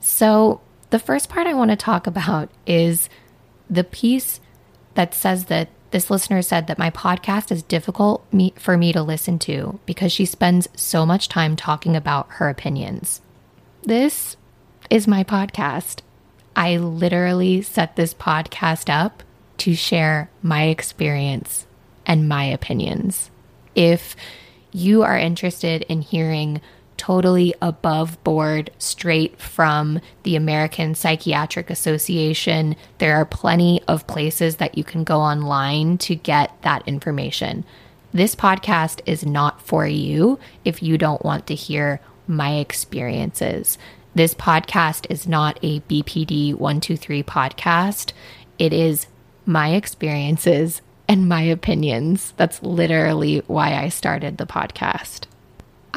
So, 0.00 0.60
the 0.90 0.98
first 0.98 1.28
part 1.28 1.46
I 1.46 1.54
want 1.54 1.70
to 1.70 1.76
talk 1.76 2.06
about 2.06 2.48
is 2.66 3.08
the 3.68 3.84
piece 3.84 4.40
that 4.94 5.14
says 5.14 5.46
that 5.46 5.68
This 5.90 6.10
listener 6.10 6.42
said 6.42 6.66
that 6.66 6.78
my 6.78 6.90
podcast 6.90 7.52
is 7.52 7.62
difficult 7.62 8.24
me, 8.32 8.52
for 8.56 8.76
me 8.76 8.92
to 8.92 9.02
listen 9.02 9.38
to 9.40 9.78
because 9.86 10.12
she 10.12 10.24
spends 10.24 10.68
so 10.74 11.06
much 11.06 11.28
time 11.28 11.56
talking 11.56 11.96
about 11.96 12.26
her 12.32 12.48
opinions. 12.48 13.20
This 13.82 14.36
is 14.90 15.06
my 15.06 15.22
podcast. 15.22 16.00
I 16.56 16.76
literally 16.76 17.62
set 17.62 17.96
this 17.96 18.14
podcast 18.14 18.90
up 18.90 19.22
to 19.58 19.74
share 19.74 20.30
my 20.42 20.64
experience 20.64 21.66
and 22.04 22.28
my 22.28 22.44
opinions. 22.44 23.30
If 23.74 24.16
you 24.72 25.02
are 25.02 25.18
interested 25.18 25.82
in 25.82 26.02
hearing 26.02 26.60
totally 27.06 27.54
above 27.62 28.22
board, 28.24 28.68
straight 28.78 29.40
from 29.40 30.00
the 30.24 30.34
American 30.34 30.92
Psychiatric 30.92 31.70
Association, 31.70 32.74
there 32.98 33.14
are 33.14 33.24
plenty 33.24 33.80
of 33.86 34.08
places 34.08 34.56
that 34.56 34.76
you 34.76 34.82
can 34.82 35.04
go 35.04 35.20
online 35.20 35.98
to 35.98 36.16
get 36.16 36.50
that 36.62 36.82
information. 36.84 37.64
This 38.12 38.34
podcast 38.34 39.02
is 39.06 39.24
not 39.24 39.62
for 39.62 39.86
you 39.86 40.40
if 40.64 40.82
you 40.82 40.98
don't 40.98 41.24
want 41.24 41.46
to 41.46 41.54
hear 41.54 42.00
my 42.26 42.56
experiences. 42.56 43.78
This 44.16 44.34
podcast 44.34 45.06
is 45.08 45.28
not 45.28 45.60
a 45.62 45.78
BPD 45.82 46.54
123 46.54 47.22
podcast. 47.22 48.10
It 48.58 48.72
is 48.72 49.06
my 49.44 49.74
experiences 49.74 50.82
and 51.06 51.28
my 51.28 51.42
opinions. 51.42 52.32
That's 52.36 52.60
literally 52.64 53.44
why 53.46 53.76
I 53.76 53.90
started 53.90 54.38
the 54.38 54.46
podcast. 54.46 55.26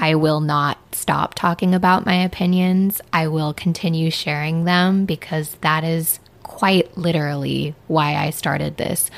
I 0.01 0.15
will 0.15 0.39
not 0.39 0.77
stop 0.95 1.35
talking 1.35 1.75
about 1.75 2.05
my 2.05 2.23
opinions. 2.23 3.01
I 3.11 3.27
will 3.27 3.53
continue 3.53 4.09
sharing 4.09 4.63
them 4.63 5.03
because 5.03 5.55
that 5.55 5.83
is 5.83 6.21
quite 6.41 6.97
literally 6.97 7.75
why 7.87 8.15
I 8.15 8.29
started 8.29 8.77
this. 8.77 9.11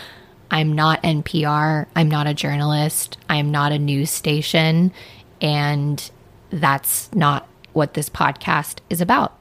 I'm 0.49 0.73
not 0.73 1.03
NPR. 1.03 1.85
I'm 1.95 2.09
not 2.09 2.25
a 2.25 2.33
journalist. 2.33 3.19
I'm 3.29 3.51
not 3.51 3.71
a 3.71 3.77
news 3.77 4.09
station. 4.09 4.91
And 5.39 6.09
that's 6.49 7.13
not 7.13 7.47
what 7.73 7.93
this 7.93 8.09
podcast 8.09 8.79
is 8.89 9.01
about. 9.01 9.37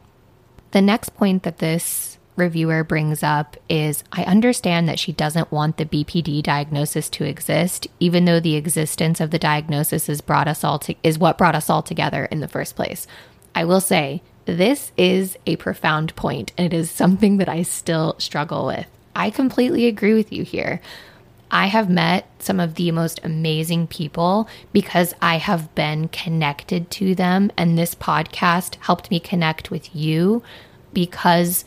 The 0.72 0.82
next 0.82 1.16
point 1.16 1.44
that 1.44 1.58
this 1.58 2.09
reviewer 2.40 2.82
brings 2.82 3.22
up 3.22 3.56
is 3.68 4.02
I 4.10 4.24
understand 4.24 4.88
that 4.88 4.98
she 4.98 5.12
doesn't 5.12 5.52
want 5.52 5.76
the 5.76 5.84
BPD 5.84 6.42
diagnosis 6.42 7.08
to 7.10 7.24
exist, 7.24 7.86
even 8.00 8.24
though 8.24 8.40
the 8.40 8.56
existence 8.56 9.20
of 9.20 9.30
the 9.30 9.38
diagnosis 9.38 10.08
is 10.08 10.20
brought 10.20 10.48
us 10.48 10.64
all 10.64 10.80
to, 10.80 10.96
is 11.04 11.18
what 11.18 11.38
brought 11.38 11.54
us 11.54 11.70
all 11.70 11.82
together 11.82 12.24
in 12.24 12.40
the 12.40 12.48
first 12.48 12.74
place. 12.74 13.06
I 13.54 13.64
will 13.64 13.80
say 13.80 14.22
this 14.46 14.90
is 14.96 15.38
a 15.46 15.54
profound 15.56 16.16
point, 16.16 16.52
and 16.58 16.66
it 16.72 16.76
is 16.76 16.90
something 16.90 17.36
that 17.36 17.48
I 17.48 17.62
still 17.62 18.16
struggle 18.18 18.66
with. 18.66 18.86
I 19.14 19.30
completely 19.30 19.86
agree 19.86 20.14
with 20.14 20.32
you 20.32 20.42
here. 20.42 20.80
I 21.50 21.66
have 21.66 21.90
met 21.90 22.26
some 22.38 22.60
of 22.60 22.76
the 22.76 22.90
most 22.92 23.20
amazing 23.24 23.88
people 23.88 24.48
because 24.72 25.14
I 25.20 25.36
have 25.36 25.74
been 25.74 26.08
connected 26.08 26.90
to 26.92 27.14
them. 27.14 27.50
And 27.56 27.76
this 27.76 27.94
podcast 27.94 28.76
helped 28.76 29.10
me 29.10 29.18
connect 29.18 29.70
with 29.70 29.94
you 29.94 30.42
because 30.92 31.64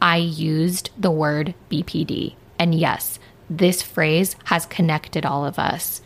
I 0.00 0.16
used 0.16 0.90
the 0.96 1.10
word 1.10 1.54
BPD. 1.70 2.34
And 2.58 2.74
yes, 2.74 3.18
this 3.50 3.82
phrase 3.82 4.36
has 4.44 4.66
connected 4.66 5.24
all 5.24 5.44
of 5.44 5.58
us. 5.58 6.02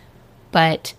But 0.50 0.94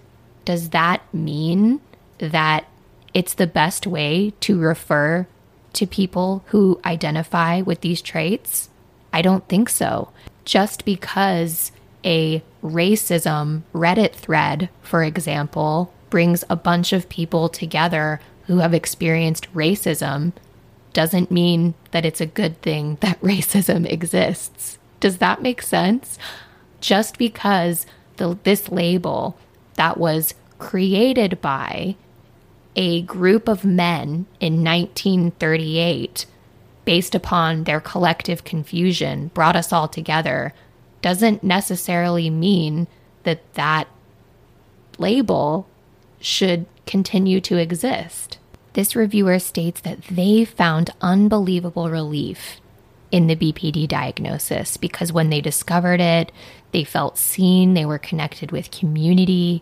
does 0.46 0.70
that 0.70 1.02
mean 1.14 1.82
that 2.18 2.66
it's 3.14 3.34
the 3.34 3.48
best 3.48 3.88
way 3.88 4.34
to 4.42 4.60
refer 4.60 5.28
to 5.74 5.88
people 5.88 6.44
who 6.48 6.80
identify 6.86 7.62
with 7.62 7.82
these 7.82 8.02
traits? 8.02 8.70
I 9.12 9.22
don't 9.22 9.48
think 9.48 9.70
so. 9.70 10.10
Just 10.46 10.86
because 10.86 11.72
a 12.04 12.44
racism 12.64 13.64
Reddit 13.74 14.14
thread, 14.14 14.70
for 14.82 15.04
example, 15.04 15.94
brings 16.10 16.44
a 16.50 16.56
bunch 16.56 16.94
of 16.94 17.10
people 17.10 17.50
together 17.50 18.20
who 18.48 18.58
have 18.58 18.74
experienced 18.74 19.52
racism 19.54 20.34
doesn't 20.94 21.32
mean 21.32 21.74
that 21.92 22.06
it's 22.06 22.22
a 22.22 22.26
good 22.26 22.62
thing 22.62 22.98
that 23.02 23.22
racism 23.22 23.90
exists. 23.90 24.78
Does 25.00 25.18
that 25.18 25.42
make 25.42 25.62
sense? 25.62 26.18
Just 26.80 27.18
because 27.18 27.86
the, 28.18 28.38
this 28.44 28.70
label 28.70 29.38
that 29.76 29.98
was 29.98 30.34
created 30.60 31.42
by 31.42 31.96
a 32.76 33.02
group 33.04 33.48
of 33.48 33.66
men 33.66 34.26
in 34.40 34.64
1938 34.64 36.26
based 36.86 37.16
upon 37.16 37.64
their 37.64 37.80
collective 37.80 38.44
confusion 38.44 39.30
brought 39.34 39.56
us 39.56 39.72
all 39.72 39.88
together 39.88 40.54
doesn't 41.02 41.44
necessarily 41.44 42.30
mean 42.30 42.88
that 43.24 43.42
that 43.54 43.88
label 44.98 45.68
should 46.20 46.66
continue 46.86 47.42
to 47.42 47.58
exist. 47.58 48.38
This 48.74 48.96
reviewer 48.96 49.40
states 49.40 49.82
that 49.82 50.02
they 50.04 50.46
found 50.46 50.90
unbelievable 51.02 51.90
relief 51.90 52.60
in 53.12 53.28
the 53.28 53.36
BPD 53.36 53.88
diagnosis 53.88 54.78
because 54.78 55.14
when 55.14 55.30
they 55.30 55.42
discovered 55.42 56.02
it, 56.02 56.32
they 56.72 56.84
felt 56.84 57.18
seen, 57.18 57.76
they 57.76 57.86
were 57.86 58.00
connected 58.00 58.52
with 58.52 58.72
community, 58.72 59.62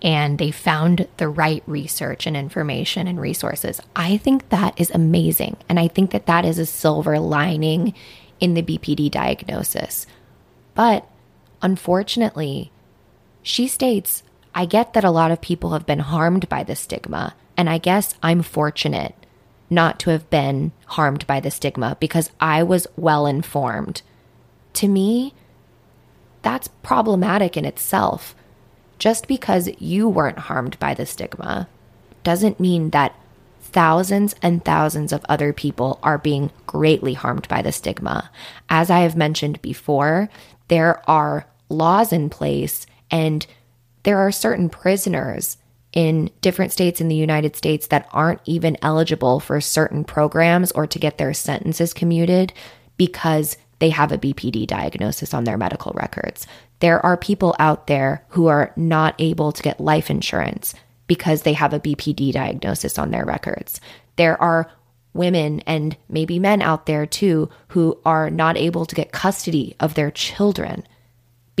and 0.00 0.38
they 0.38 0.52
found 0.52 1.08
the 1.16 1.28
right 1.28 1.62
research 1.66 2.26
and 2.26 2.36
information 2.36 3.08
and 3.08 3.20
resources. 3.20 3.80
I 3.96 4.16
think 4.16 4.48
that 4.50 4.78
is 4.80 4.90
amazing. 4.90 5.56
And 5.68 5.80
I 5.80 5.88
think 5.88 6.12
that 6.12 6.26
that 6.26 6.44
is 6.44 6.58
a 6.58 6.66
silver 6.66 7.18
lining 7.18 7.94
in 8.38 8.54
the 8.54 8.62
BPD 8.62 9.10
diagnosis. 9.10 10.06
But 10.74 11.08
unfortunately, 11.60 12.70
she 13.42 13.66
states, 13.66 14.22
I 14.54 14.66
get 14.66 14.92
that 14.92 15.04
a 15.04 15.10
lot 15.10 15.30
of 15.32 15.40
people 15.40 15.70
have 15.70 15.86
been 15.86 16.00
harmed 16.00 16.48
by 16.48 16.62
the 16.62 16.76
stigma, 16.76 17.34
and 17.56 17.68
I 17.68 17.78
guess 17.78 18.14
I'm 18.22 18.42
fortunate 18.42 19.14
not 19.70 19.98
to 20.00 20.10
have 20.10 20.28
been 20.28 20.72
harmed 20.86 21.26
by 21.26 21.40
the 21.40 21.50
stigma 21.50 21.96
because 21.98 22.30
I 22.40 22.62
was 22.62 22.86
well 22.96 23.26
informed. 23.26 24.02
To 24.74 24.88
me, 24.88 25.34
that's 26.42 26.68
problematic 26.82 27.56
in 27.56 27.64
itself. 27.64 28.34
Just 28.98 29.26
because 29.26 29.70
you 29.80 30.08
weren't 30.08 30.40
harmed 30.40 30.78
by 30.78 30.94
the 30.94 31.06
stigma 31.06 31.68
doesn't 32.22 32.60
mean 32.60 32.90
that 32.90 33.14
thousands 33.60 34.34
and 34.42 34.64
thousands 34.64 35.12
of 35.12 35.24
other 35.28 35.52
people 35.52 35.98
are 36.02 36.18
being 36.18 36.50
greatly 36.66 37.14
harmed 37.14 37.48
by 37.48 37.62
the 37.62 37.72
stigma. 37.72 38.30
As 38.68 38.90
I 38.90 39.00
have 39.00 39.16
mentioned 39.16 39.62
before, 39.62 40.28
there 40.68 41.02
are 41.08 41.46
laws 41.68 42.12
in 42.12 42.28
place 42.28 42.86
and 43.10 43.46
there 44.02 44.18
are 44.18 44.30
certain 44.30 44.68
prisoners 44.68 45.56
in 45.92 46.30
different 46.40 46.72
states 46.72 47.00
in 47.00 47.08
the 47.08 47.14
United 47.14 47.56
States 47.56 47.86
that 47.88 48.08
aren't 48.12 48.40
even 48.44 48.76
eligible 48.82 49.40
for 49.40 49.60
certain 49.60 50.04
programs 50.04 50.72
or 50.72 50.86
to 50.86 50.98
get 50.98 51.18
their 51.18 51.34
sentences 51.34 51.92
commuted 51.92 52.52
because 52.96 53.56
they 53.78 53.90
have 53.90 54.12
a 54.12 54.18
BPD 54.18 54.66
diagnosis 54.66 55.34
on 55.34 55.44
their 55.44 55.58
medical 55.58 55.92
records. 55.92 56.46
There 56.80 57.04
are 57.04 57.16
people 57.16 57.54
out 57.58 57.88
there 57.88 58.24
who 58.28 58.46
are 58.46 58.72
not 58.76 59.14
able 59.18 59.52
to 59.52 59.62
get 59.62 59.80
life 59.80 60.10
insurance 60.10 60.74
because 61.06 61.42
they 61.42 61.52
have 61.52 61.72
a 61.72 61.80
BPD 61.80 62.32
diagnosis 62.32 62.98
on 62.98 63.10
their 63.10 63.24
records. 63.24 63.80
There 64.16 64.40
are 64.40 64.70
women 65.14 65.60
and 65.66 65.96
maybe 66.08 66.38
men 66.38 66.62
out 66.62 66.86
there 66.86 67.06
too 67.06 67.50
who 67.68 67.98
are 68.04 68.30
not 68.30 68.56
able 68.56 68.86
to 68.86 68.94
get 68.94 69.12
custody 69.12 69.76
of 69.78 69.94
their 69.94 70.10
children 70.10 70.84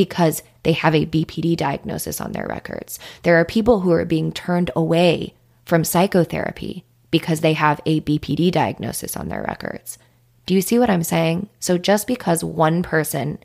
because 0.02 0.42
they 0.64 0.72
have 0.72 0.94
a 0.94 1.06
BPD 1.06 1.56
diagnosis 1.56 2.20
on 2.20 2.32
their 2.32 2.46
records. 2.48 2.98
There 3.22 3.36
are 3.36 3.44
people 3.44 3.80
who 3.80 3.92
are 3.92 4.04
being 4.04 4.32
turned 4.32 4.70
away 4.74 5.34
from 5.64 5.84
psychotherapy 5.84 6.84
because 7.12 7.40
they 7.40 7.52
have 7.52 7.80
a 7.86 8.00
BPD 8.00 8.50
diagnosis 8.50 9.16
on 9.16 9.28
their 9.28 9.42
records. 9.42 9.96
Do 10.46 10.54
you 10.54 10.60
see 10.60 10.78
what 10.80 10.90
I'm 10.90 11.04
saying? 11.04 11.48
So 11.60 11.78
just 11.78 12.08
because 12.08 12.42
one 12.42 12.82
person 12.82 13.38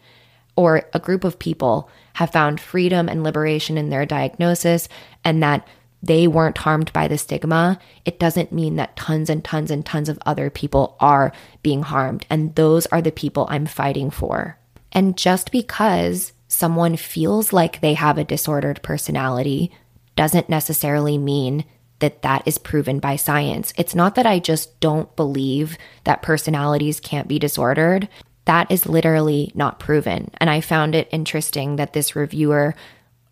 or 0.55 0.89
a 0.93 0.99
group 0.99 1.23
of 1.23 1.37
people 1.37 1.89
have 2.13 2.31
found 2.31 2.59
freedom 2.59 3.07
and 3.07 3.23
liberation 3.23 3.77
in 3.77 3.89
their 3.89 4.07
diagnosis 4.07 4.89
and 5.23 5.43
that 5.43 5.67
they 6.01 6.27
weren't 6.27 6.57
harmed 6.57 6.91
by 6.91 7.07
the 7.07 7.17
stigma, 7.17 7.79
it 8.03 8.19
doesn't 8.19 8.51
mean 8.51 8.77
that 8.77 8.95
tons 8.95 9.29
and 9.29 9.43
tons 9.43 9.69
and 9.69 9.85
tons 9.85 10.09
of 10.09 10.17
other 10.25 10.49
people 10.49 10.95
are 10.99 11.31
being 11.61 11.83
harmed. 11.83 12.25
And 12.31 12.55
those 12.55 12.87
are 12.87 13.01
the 13.01 13.11
people 13.11 13.45
I'm 13.49 13.67
fighting 13.67 14.09
for. 14.09 14.57
And 14.91 15.17
just 15.17 15.51
because 15.51 16.33
someone 16.47 16.95
feels 16.95 17.51
like 17.53 17.81
they 17.81 17.93
have 17.93 18.17
a 18.17 18.23
disordered 18.23 18.81
personality 18.81 19.71
doesn't 20.15 20.49
necessarily 20.49 21.17
mean 21.17 21.65
that 21.99 22.21
that 22.21 22.43
is 22.45 22.57
proven 22.57 22.99
by 22.99 23.15
science. 23.15 23.73
It's 23.77 23.95
not 23.95 24.15
that 24.15 24.25
I 24.25 24.39
just 24.39 24.79
don't 24.79 25.13
believe 25.15 25.77
that 26.03 26.21
personalities 26.21 26.99
can't 26.99 27.27
be 27.27 27.39
disordered. 27.39 28.07
That 28.45 28.71
is 28.71 28.85
literally 28.85 29.51
not 29.55 29.79
proven. 29.79 30.31
And 30.37 30.49
I 30.49 30.61
found 30.61 30.95
it 30.95 31.09
interesting 31.11 31.75
that 31.77 31.93
this 31.93 32.15
reviewer 32.15 32.75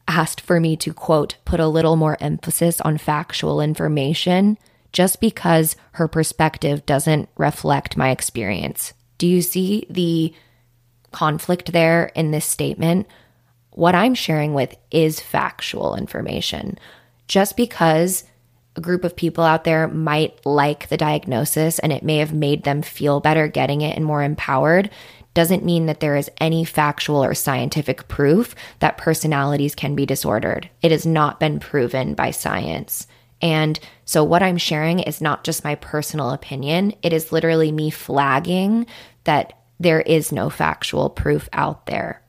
asked 0.07 0.41
for 0.41 0.59
me 0.59 0.75
to 0.77 0.93
quote, 0.93 1.35
put 1.45 1.59
a 1.59 1.67
little 1.67 1.95
more 1.95 2.17
emphasis 2.19 2.81
on 2.81 2.97
factual 2.97 3.61
information 3.61 4.57
just 4.91 5.19
because 5.19 5.75
her 5.93 6.07
perspective 6.07 6.85
doesn't 6.85 7.29
reflect 7.37 7.97
my 7.97 8.11
experience. 8.11 8.93
Do 9.17 9.27
you 9.27 9.41
see 9.41 9.85
the 9.89 10.33
conflict 11.15 11.71
there 11.71 12.11
in 12.15 12.31
this 12.31 12.45
statement? 12.45 13.07
what 13.75 13.93
I'm 13.93 14.15
sharing 14.15 14.53
with 14.53 14.75
is 14.89 15.19
factual 15.19 15.95
information. 15.95 16.79
Just 17.27 17.57
because 17.57 18.23
a 18.77 18.81
group 18.81 19.03
of 19.03 19.15
people 19.15 19.43
out 19.43 19.65
there 19.65 19.87
might 19.87 20.45
like 20.45 20.87
the 20.87 20.97
diagnosis 20.97 21.79
and 21.79 21.91
it 21.91 22.03
may 22.03 22.17
have 22.17 22.33
made 22.33 22.63
them 22.63 22.81
feel 22.81 23.19
better 23.19 23.47
getting 23.47 23.81
it 23.81 23.95
and 23.95 24.05
more 24.05 24.23
empowered 24.23 24.89
doesn't 25.33 25.65
mean 25.65 25.85
that 25.87 25.99
there 25.99 26.15
is 26.15 26.31
any 26.39 26.63
factual 26.63 27.21
or 27.21 27.33
scientific 27.33 28.07
proof 28.07 28.55
that 28.79 28.97
personalities 28.97 29.75
can 29.75 29.93
be 29.93 30.05
disordered. 30.05 30.69
It 30.81 30.91
has 30.91 31.05
not 31.05 31.41
been 31.41 31.59
proven 31.59 32.13
by 32.13 32.31
science. 32.31 33.07
And 33.41 33.77
so, 34.05 34.23
what 34.23 34.41
I'm 34.41 34.57
sharing 34.57 34.99
is 34.99 35.19
not 35.19 35.43
just 35.43 35.65
my 35.65 35.75
personal 35.75 36.31
opinion, 36.31 36.93
it 37.03 37.11
is 37.11 37.33
literally 37.33 37.73
me 37.73 37.89
flagging 37.89 38.87
that 39.25 39.51
there 39.79 40.01
is 40.01 40.31
no 40.31 40.49
factual 40.49 41.09
proof 41.09 41.49
out 41.53 41.85
there. 41.85 42.21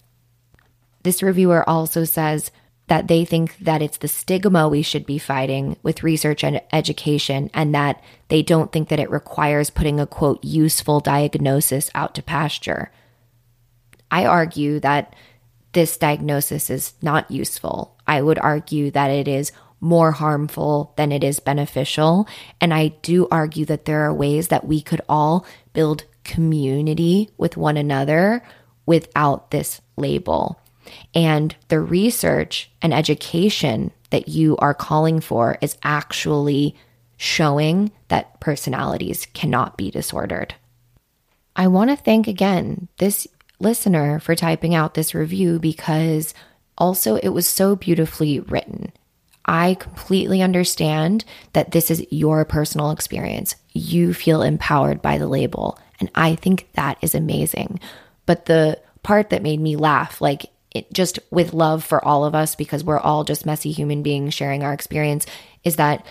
This 1.02 1.22
reviewer 1.22 1.68
also 1.68 2.04
says 2.04 2.50
that 2.88 3.08
they 3.08 3.24
think 3.24 3.56
that 3.58 3.82
it's 3.82 3.98
the 3.98 4.08
stigma 4.08 4.68
we 4.68 4.82
should 4.82 5.06
be 5.06 5.18
fighting 5.18 5.76
with 5.82 6.02
research 6.02 6.44
and 6.44 6.60
education, 6.72 7.50
and 7.52 7.74
that 7.74 8.02
they 8.28 8.42
don't 8.42 8.72
think 8.72 8.88
that 8.88 9.00
it 9.00 9.10
requires 9.10 9.70
putting 9.70 9.98
a 9.98 10.06
quote 10.06 10.42
useful 10.44 11.00
diagnosis 11.00 11.90
out 11.94 12.14
to 12.14 12.22
pasture. 12.22 12.90
I 14.10 14.24
argue 14.24 14.78
that 14.80 15.14
this 15.72 15.96
diagnosis 15.96 16.70
is 16.70 16.94
not 17.02 17.30
useful. 17.30 17.96
I 18.06 18.22
would 18.22 18.38
argue 18.38 18.90
that 18.92 19.10
it 19.10 19.28
is 19.28 19.52
more 19.80 20.12
harmful 20.12 20.94
than 20.96 21.12
it 21.12 21.22
is 21.22 21.40
beneficial. 21.40 22.26
And 22.60 22.72
I 22.72 22.88
do 23.02 23.28
argue 23.30 23.64
that 23.66 23.84
there 23.84 24.02
are 24.04 24.14
ways 24.14 24.48
that 24.48 24.66
we 24.66 24.80
could 24.80 25.02
all 25.08 25.44
build 25.72 26.04
community 26.26 27.30
with 27.38 27.56
one 27.56 27.78
another 27.78 28.42
without 28.84 29.50
this 29.50 29.80
label. 29.96 30.60
And 31.14 31.56
the 31.68 31.80
research 31.80 32.70
and 32.82 32.92
education 32.92 33.92
that 34.10 34.28
you 34.28 34.56
are 34.58 34.74
calling 34.74 35.20
for 35.20 35.58
is 35.60 35.78
actually 35.82 36.76
showing 37.16 37.90
that 38.08 38.38
personalities 38.40 39.26
cannot 39.32 39.76
be 39.76 39.90
disordered. 39.90 40.54
I 41.56 41.68
want 41.68 41.90
to 41.90 41.96
thank 41.96 42.28
again 42.28 42.88
this 42.98 43.26
listener 43.58 44.20
for 44.20 44.34
typing 44.34 44.74
out 44.74 44.94
this 44.94 45.14
review 45.14 45.58
because 45.58 46.34
also 46.76 47.16
it 47.16 47.30
was 47.30 47.46
so 47.46 47.74
beautifully 47.74 48.40
written. 48.40 48.92
I 49.46 49.74
completely 49.74 50.42
understand 50.42 51.24
that 51.52 51.70
this 51.70 51.90
is 51.90 52.06
your 52.10 52.44
personal 52.44 52.90
experience. 52.90 53.54
You 53.72 54.12
feel 54.12 54.42
empowered 54.42 55.00
by 55.00 55.18
the 55.18 55.28
label. 55.28 55.78
And 56.00 56.10
I 56.14 56.34
think 56.34 56.68
that 56.74 56.98
is 57.00 57.14
amazing. 57.14 57.80
But 58.26 58.46
the 58.46 58.80
part 59.02 59.30
that 59.30 59.42
made 59.42 59.60
me 59.60 59.76
laugh, 59.76 60.20
like 60.20 60.46
it, 60.72 60.92
just 60.92 61.20
with 61.30 61.54
love 61.54 61.84
for 61.84 62.04
all 62.04 62.24
of 62.24 62.34
us, 62.34 62.56
because 62.56 62.82
we're 62.82 62.98
all 62.98 63.24
just 63.24 63.46
messy 63.46 63.70
human 63.70 64.02
beings 64.02 64.34
sharing 64.34 64.64
our 64.64 64.72
experience, 64.72 65.26
is 65.62 65.76
that 65.76 66.04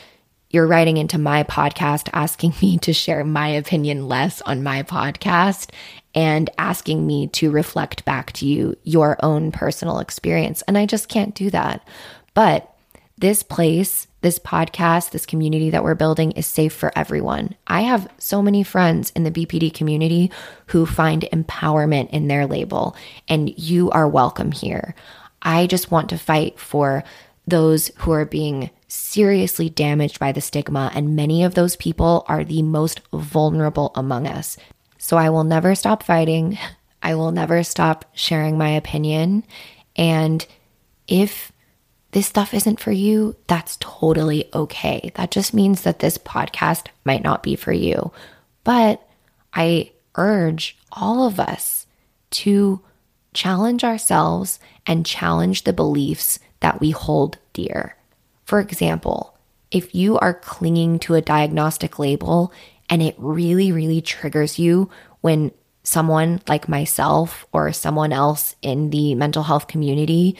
you're 0.49 0.65
writing 0.65 0.95
into 0.95 1.17
my 1.17 1.43
podcast 1.43 2.09
asking 2.13 2.53
me 2.61 2.77
to 2.79 2.93
share 2.93 3.25
my 3.25 3.49
opinion 3.49 4.07
less 4.07 4.41
on 4.41 4.63
my 4.63 4.83
podcast 4.83 5.71
and 6.13 6.49
asking 6.57 7.05
me 7.05 7.27
to 7.27 7.51
reflect 7.51 8.05
back 8.05 8.31
to 8.31 8.45
you 8.45 8.77
your 8.83 9.17
own 9.21 9.51
personal 9.51 9.99
experience. 9.99 10.61
And 10.61 10.77
I 10.77 10.85
just 10.85 11.09
can't 11.09 11.35
do 11.35 11.49
that. 11.49 11.85
But 12.33 12.73
this 13.17 13.43
place, 13.43 14.07
this 14.21 14.39
podcast, 14.39 15.11
this 15.11 15.25
community 15.25 15.69
that 15.69 15.83
we're 15.83 15.95
building 15.95 16.31
is 16.31 16.45
safe 16.45 16.73
for 16.73 16.91
everyone. 16.95 17.55
I 17.67 17.81
have 17.81 18.11
so 18.17 18.41
many 18.41 18.63
friends 18.63 19.11
in 19.11 19.23
the 19.23 19.31
BPD 19.31 19.73
community 19.73 20.31
who 20.67 20.85
find 20.85 21.23
empowerment 21.31 22.09
in 22.09 22.27
their 22.27 22.45
label, 22.45 22.95
and 23.27 23.57
you 23.57 23.89
are 23.91 24.07
welcome 24.07 24.51
here. 24.51 24.95
I 25.41 25.67
just 25.67 25.91
want 25.91 26.09
to 26.09 26.17
fight 26.17 26.59
for 26.59 27.03
those 27.47 27.91
who 27.99 28.11
are 28.11 28.25
being 28.25 28.69
seriously 28.87 29.69
damaged 29.69 30.19
by 30.19 30.31
the 30.31 30.41
stigma, 30.41 30.91
and 30.93 31.15
many 31.15 31.43
of 31.43 31.55
those 31.55 31.75
people 31.75 32.25
are 32.27 32.43
the 32.43 32.63
most 32.63 32.99
vulnerable 33.13 33.91
among 33.95 34.27
us. 34.27 34.57
So 34.97 35.17
I 35.17 35.29
will 35.29 35.43
never 35.43 35.75
stop 35.75 36.03
fighting. 36.03 36.57
I 37.03 37.13
will 37.13 37.31
never 37.31 37.63
stop 37.63 38.05
sharing 38.13 38.57
my 38.57 38.69
opinion. 38.69 39.43
And 39.95 40.45
if 41.07 41.51
this 42.15 42.27
stuff 42.27 42.53
isn't 42.53 42.79
for 42.79 42.93
you, 42.93 43.35
that's 43.47 43.75
totally 43.81 44.49
okay. 44.53 45.11
That 45.15 45.31
just 45.31 45.53
means 45.53 45.81
that 45.81 45.99
this 45.99 46.17
podcast 46.17 46.87
might 47.03 47.21
not 47.21 47.43
be 47.43 47.57
for 47.57 47.73
you. 47.73 48.13
But 48.63 49.05
I 49.53 49.91
urge 50.15 50.77
all 50.93 51.27
of 51.27 51.41
us 51.41 51.85
to 52.29 52.79
challenge 53.33 53.83
ourselves 53.83 54.61
and 54.87 55.05
challenge 55.05 55.65
the 55.65 55.73
beliefs 55.73 56.39
that 56.61 56.79
we 56.79 56.91
hold 56.91 57.37
dear. 57.51 57.97
For 58.45 58.61
example, 58.61 59.37
if 59.69 59.93
you 59.93 60.17
are 60.19 60.35
clinging 60.35 60.99
to 60.99 61.15
a 61.15 61.21
diagnostic 61.21 61.99
label 61.99 62.53
and 62.89 63.01
it 63.01 63.15
really, 63.17 63.73
really 63.73 63.99
triggers 63.99 64.57
you 64.57 64.89
when 65.19 65.51
someone 65.83 66.41
like 66.47 66.69
myself 66.69 67.45
or 67.51 67.73
someone 67.73 68.13
else 68.13 68.55
in 68.61 68.89
the 68.91 69.15
mental 69.15 69.43
health 69.43 69.67
community 69.67 70.37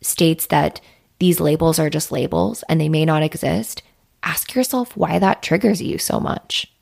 states 0.00 0.46
that 0.46 0.80
these 1.18 1.40
labels 1.40 1.78
are 1.78 1.90
just 1.90 2.12
labels 2.12 2.62
and 2.68 2.80
they 2.80 2.88
may 2.88 3.04
not 3.04 3.22
exist, 3.22 3.82
ask 4.22 4.54
yourself 4.54 4.96
why 4.96 5.18
that 5.18 5.42
triggers 5.42 5.82
you 5.82 5.98
so 5.98 6.20
much. 6.20 6.72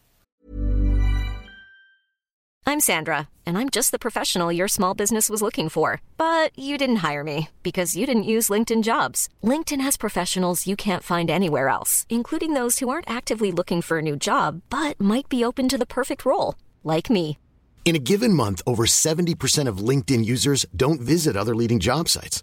I'm 2.68 2.80
Sandra, 2.80 3.28
and 3.46 3.56
I'm 3.56 3.70
just 3.70 3.92
the 3.92 3.98
professional 3.98 4.50
your 4.50 4.66
small 4.66 4.92
business 4.92 5.30
was 5.30 5.40
looking 5.40 5.68
for. 5.68 6.02
But 6.16 6.50
you 6.58 6.76
didn't 6.76 6.96
hire 6.96 7.22
me 7.22 7.48
because 7.62 7.94
you 7.94 8.06
didn't 8.06 8.32
use 8.34 8.48
LinkedIn 8.48 8.82
jobs. 8.82 9.28
LinkedIn 9.42 9.80
has 9.80 9.96
professionals 9.96 10.66
you 10.66 10.74
can't 10.74 11.04
find 11.04 11.30
anywhere 11.30 11.68
else, 11.68 12.06
including 12.08 12.54
those 12.54 12.80
who 12.80 12.88
aren't 12.88 13.08
actively 13.08 13.52
looking 13.52 13.82
for 13.82 13.98
a 13.98 14.02
new 14.02 14.16
job 14.16 14.62
but 14.68 15.00
might 15.00 15.28
be 15.28 15.44
open 15.44 15.68
to 15.68 15.78
the 15.78 15.86
perfect 15.86 16.24
role, 16.24 16.56
like 16.82 17.08
me. 17.08 17.38
In 17.84 17.94
a 17.94 18.00
given 18.00 18.32
month, 18.34 18.62
over 18.66 18.84
70% 18.84 19.68
of 19.68 19.78
LinkedIn 19.78 20.24
users 20.24 20.66
don't 20.74 21.00
visit 21.00 21.36
other 21.36 21.54
leading 21.54 21.78
job 21.78 22.08
sites. 22.08 22.42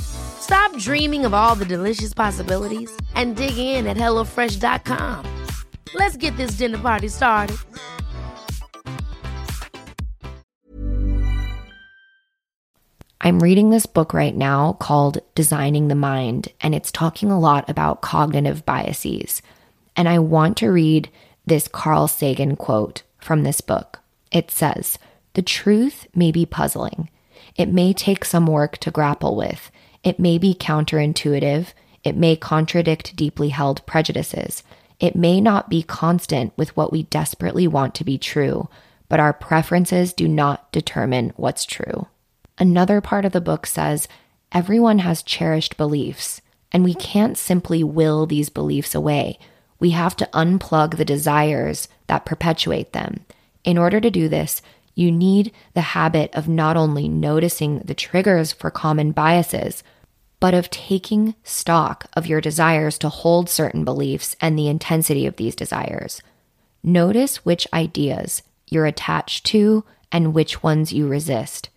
Stop 0.00 0.76
dreaming 0.78 1.24
of 1.24 1.34
all 1.34 1.54
the 1.54 1.64
delicious 1.64 2.14
possibilities 2.14 2.90
and 3.14 3.36
dig 3.36 3.58
in 3.58 3.86
at 3.86 3.96
HelloFresh.com. 3.96 5.46
Let's 5.94 6.16
get 6.16 6.36
this 6.36 6.52
dinner 6.52 6.78
party 6.78 7.08
started. 7.08 7.56
I'm 13.20 13.40
reading 13.40 13.70
this 13.70 13.84
book 13.84 14.14
right 14.14 14.34
now 14.34 14.74
called 14.74 15.18
Designing 15.34 15.88
the 15.88 15.94
Mind, 15.94 16.48
and 16.60 16.74
it's 16.74 16.92
talking 16.92 17.30
a 17.30 17.38
lot 17.38 17.68
about 17.68 18.00
cognitive 18.00 18.64
biases. 18.64 19.42
And 19.96 20.08
I 20.08 20.20
want 20.20 20.56
to 20.58 20.70
read 20.70 21.10
this 21.44 21.68
Carl 21.68 22.06
Sagan 22.08 22.54
quote 22.56 23.02
from 23.18 23.42
this 23.42 23.60
book. 23.60 24.00
It 24.30 24.50
says, 24.50 24.98
The 25.34 25.42
truth 25.42 26.06
may 26.14 26.30
be 26.30 26.46
puzzling 26.46 27.10
it 27.58 27.68
may 27.68 27.92
take 27.92 28.24
some 28.24 28.46
work 28.46 28.78
to 28.78 28.92
grapple 28.92 29.36
with. 29.36 29.70
It 30.04 30.20
may 30.20 30.38
be 30.38 30.54
counterintuitive. 30.54 31.72
It 32.04 32.16
may 32.16 32.36
contradict 32.36 33.16
deeply 33.16 33.48
held 33.48 33.84
prejudices. 33.84 34.62
It 35.00 35.16
may 35.16 35.40
not 35.40 35.68
be 35.68 35.82
constant 35.82 36.52
with 36.56 36.76
what 36.76 36.92
we 36.92 37.02
desperately 37.02 37.66
want 37.66 37.96
to 37.96 38.04
be 38.04 38.16
true, 38.16 38.68
but 39.08 39.20
our 39.20 39.32
preferences 39.32 40.12
do 40.12 40.28
not 40.28 40.70
determine 40.70 41.32
what's 41.36 41.66
true. 41.66 42.06
Another 42.58 43.00
part 43.00 43.24
of 43.24 43.32
the 43.32 43.40
book 43.40 43.66
says 43.66 44.08
everyone 44.52 45.00
has 45.00 45.22
cherished 45.22 45.76
beliefs, 45.76 46.40
and 46.70 46.84
we 46.84 46.94
can't 46.94 47.36
simply 47.36 47.82
will 47.82 48.26
these 48.26 48.48
beliefs 48.48 48.94
away. 48.94 49.38
We 49.80 49.90
have 49.90 50.16
to 50.16 50.28
unplug 50.32 50.96
the 50.96 51.04
desires 51.04 51.88
that 52.06 52.24
perpetuate 52.24 52.92
them. 52.92 53.24
In 53.64 53.78
order 53.78 54.00
to 54.00 54.10
do 54.10 54.28
this, 54.28 54.62
you 54.98 55.12
need 55.12 55.52
the 55.74 55.80
habit 55.80 56.34
of 56.34 56.48
not 56.48 56.76
only 56.76 57.08
noticing 57.08 57.78
the 57.78 57.94
triggers 57.94 58.52
for 58.52 58.70
common 58.70 59.12
biases, 59.12 59.84
but 60.40 60.54
of 60.54 60.70
taking 60.70 61.34
stock 61.44 62.06
of 62.14 62.26
your 62.26 62.40
desires 62.40 62.98
to 62.98 63.08
hold 63.08 63.48
certain 63.48 63.84
beliefs 63.84 64.34
and 64.40 64.58
the 64.58 64.68
intensity 64.68 65.26
of 65.26 65.36
these 65.36 65.54
desires. 65.54 66.20
Notice 66.82 67.44
which 67.44 67.66
ideas 67.72 68.42
you're 68.68 68.86
attached 68.86 69.46
to 69.46 69.84
and 70.10 70.34
which 70.34 70.62
ones 70.62 70.92
you 70.92 71.06
resist. 71.06 71.68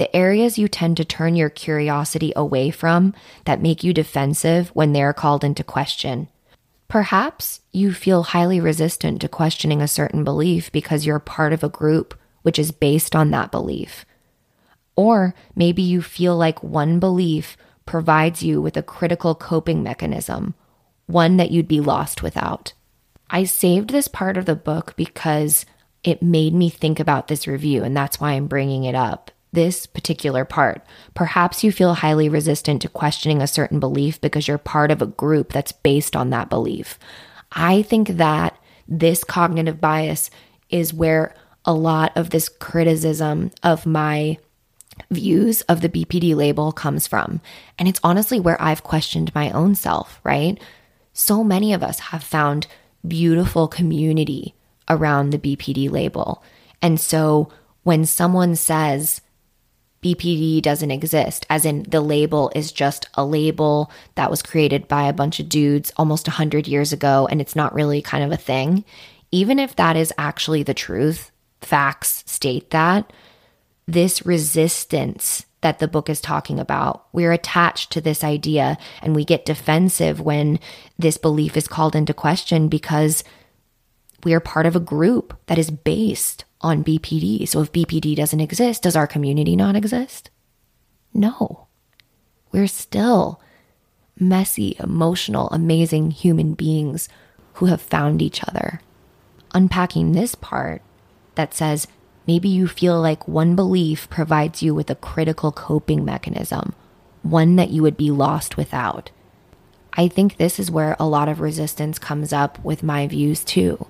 the 0.00 0.16
areas 0.16 0.56
you 0.58 0.66
tend 0.66 0.96
to 0.96 1.04
turn 1.04 1.36
your 1.36 1.50
curiosity 1.50 2.32
away 2.34 2.70
from 2.70 3.12
that 3.44 3.60
make 3.60 3.84
you 3.84 3.92
defensive 3.92 4.70
when 4.70 4.94
they're 4.94 5.12
called 5.12 5.44
into 5.44 5.62
question. 5.62 6.26
Perhaps 6.88 7.60
you 7.70 7.92
feel 7.92 8.22
highly 8.22 8.60
resistant 8.60 9.20
to 9.20 9.28
questioning 9.28 9.82
a 9.82 9.86
certain 9.86 10.24
belief 10.24 10.72
because 10.72 11.04
you're 11.04 11.18
part 11.18 11.52
of 11.52 11.62
a 11.62 11.68
group 11.68 12.18
which 12.42 12.58
is 12.58 12.72
based 12.72 13.14
on 13.14 13.30
that 13.30 13.50
belief. 13.50 14.04
Or 14.96 15.34
maybe 15.54 15.82
you 15.82 16.02
feel 16.02 16.36
like 16.36 16.62
one 16.62 16.98
belief 16.98 17.56
provides 17.86 18.42
you 18.42 18.60
with 18.60 18.76
a 18.76 18.82
critical 18.82 19.34
coping 19.34 19.82
mechanism, 19.82 20.54
one 21.06 21.36
that 21.38 21.50
you'd 21.50 21.68
be 21.68 21.80
lost 21.80 22.22
without. 22.22 22.72
I 23.30 23.44
saved 23.44 23.90
this 23.90 24.08
part 24.08 24.36
of 24.36 24.44
the 24.44 24.56
book 24.56 24.94
because 24.96 25.64
it 26.02 26.22
made 26.22 26.54
me 26.54 26.70
think 26.70 26.98
about 26.98 27.28
this 27.28 27.46
review, 27.46 27.82
and 27.82 27.96
that's 27.96 28.20
why 28.20 28.32
I'm 28.32 28.46
bringing 28.46 28.84
it 28.84 28.94
up. 28.94 29.30
This 29.52 29.86
particular 29.86 30.44
part. 30.44 30.84
Perhaps 31.14 31.64
you 31.64 31.72
feel 31.72 31.94
highly 31.94 32.28
resistant 32.28 32.82
to 32.82 32.88
questioning 32.88 33.42
a 33.42 33.48
certain 33.48 33.80
belief 33.80 34.20
because 34.20 34.46
you're 34.46 34.58
part 34.58 34.90
of 34.90 35.02
a 35.02 35.06
group 35.06 35.52
that's 35.52 35.72
based 35.72 36.14
on 36.14 36.30
that 36.30 36.48
belief. 36.48 36.98
I 37.52 37.82
think 37.82 38.08
that 38.10 38.56
this 38.86 39.24
cognitive 39.24 39.80
bias 39.80 40.30
is 40.68 40.94
where 40.94 41.34
a 41.64 41.72
lot 41.72 42.16
of 42.16 42.30
this 42.30 42.48
criticism 42.48 43.50
of 43.62 43.86
my 43.86 44.38
views 45.10 45.62
of 45.62 45.80
the 45.80 45.88
BPD 45.88 46.34
label 46.34 46.72
comes 46.72 47.06
from. 47.06 47.40
And 47.78 47.88
it's 47.88 48.00
honestly 48.02 48.40
where 48.40 48.60
I've 48.60 48.82
questioned 48.82 49.34
my 49.34 49.50
own 49.50 49.74
self, 49.74 50.20
right? 50.24 50.60
So 51.12 51.42
many 51.42 51.72
of 51.72 51.82
us 51.82 51.98
have 52.00 52.22
found 52.22 52.66
beautiful 53.06 53.68
community 53.68 54.54
around 54.88 55.30
the 55.30 55.38
BPD 55.38 55.90
label. 55.90 56.42
And 56.82 57.00
so 57.00 57.50
when 57.82 58.04
someone 58.04 58.56
says 58.56 59.20
BPD 60.02 60.62
doesn't 60.62 60.90
exist, 60.90 61.46
as 61.50 61.64
in 61.64 61.84
the 61.84 62.00
label 62.00 62.50
is 62.54 62.72
just 62.72 63.08
a 63.14 63.24
label 63.24 63.90
that 64.14 64.30
was 64.30 64.42
created 64.42 64.88
by 64.88 65.04
a 65.08 65.12
bunch 65.12 65.40
of 65.40 65.48
dudes 65.48 65.92
almost 65.96 66.26
100 66.26 66.66
years 66.66 66.92
ago 66.92 67.28
and 67.30 67.40
it's 67.40 67.56
not 67.56 67.74
really 67.74 68.00
kind 68.00 68.24
of 68.24 68.32
a 68.32 68.36
thing, 68.36 68.84
even 69.30 69.58
if 69.58 69.76
that 69.76 69.96
is 69.96 70.12
actually 70.16 70.62
the 70.62 70.74
truth, 70.74 71.30
facts 71.60 72.24
state 72.26 72.70
that, 72.70 73.12
this 73.86 74.24
resistance 74.24 75.46
that 75.60 75.78
the 75.78 75.88
book 75.88 76.08
is 76.08 76.20
talking 76.20 76.58
about. 76.58 77.06
We're 77.12 77.32
attached 77.32 77.92
to 77.92 78.00
this 78.00 78.24
idea 78.24 78.78
and 79.02 79.14
we 79.14 79.24
get 79.24 79.44
defensive 79.44 80.20
when 80.20 80.58
this 80.98 81.18
belief 81.18 81.56
is 81.56 81.68
called 81.68 81.94
into 81.94 82.14
question 82.14 82.68
because 82.68 83.24
we 84.24 84.32
are 84.34 84.40
part 84.40 84.66
of 84.66 84.76
a 84.76 84.80
group 84.80 85.38
that 85.46 85.58
is 85.58 85.70
based 85.70 86.44
on 86.60 86.84
BPD. 86.84 87.46
So 87.48 87.62
if 87.62 87.72
BPD 87.72 88.16
doesn't 88.16 88.40
exist, 88.40 88.82
does 88.82 88.96
our 88.96 89.06
community 89.06 89.56
not 89.56 89.76
exist? 89.76 90.30
No. 91.12 91.66
We're 92.52 92.66
still 92.66 93.40
messy, 94.18 94.76
emotional, 94.78 95.48
amazing 95.50 96.10
human 96.10 96.54
beings 96.54 97.08
who 97.54 97.66
have 97.66 97.80
found 97.80 98.20
each 98.20 98.42
other. 98.44 98.80
Unpacking 99.52 100.12
this 100.12 100.34
part 100.34 100.82
that 101.34 101.54
says 101.54 101.86
maybe 102.26 102.48
you 102.48 102.66
feel 102.66 103.00
like 103.00 103.28
one 103.28 103.56
belief 103.56 104.08
provides 104.10 104.62
you 104.62 104.74
with 104.74 104.90
a 104.90 104.94
critical 104.94 105.52
coping 105.52 106.04
mechanism, 106.04 106.74
one 107.22 107.56
that 107.56 107.70
you 107.70 107.82
would 107.82 107.96
be 107.96 108.10
lost 108.10 108.56
without. 108.56 109.10
I 109.94 110.08
think 110.08 110.36
this 110.36 110.58
is 110.58 110.70
where 110.70 110.96
a 111.00 111.06
lot 111.06 111.28
of 111.28 111.40
resistance 111.40 111.98
comes 111.98 112.32
up 112.32 112.62
with 112.64 112.82
my 112.82 113.06
views 113.06 113.44
too 113.44 113.86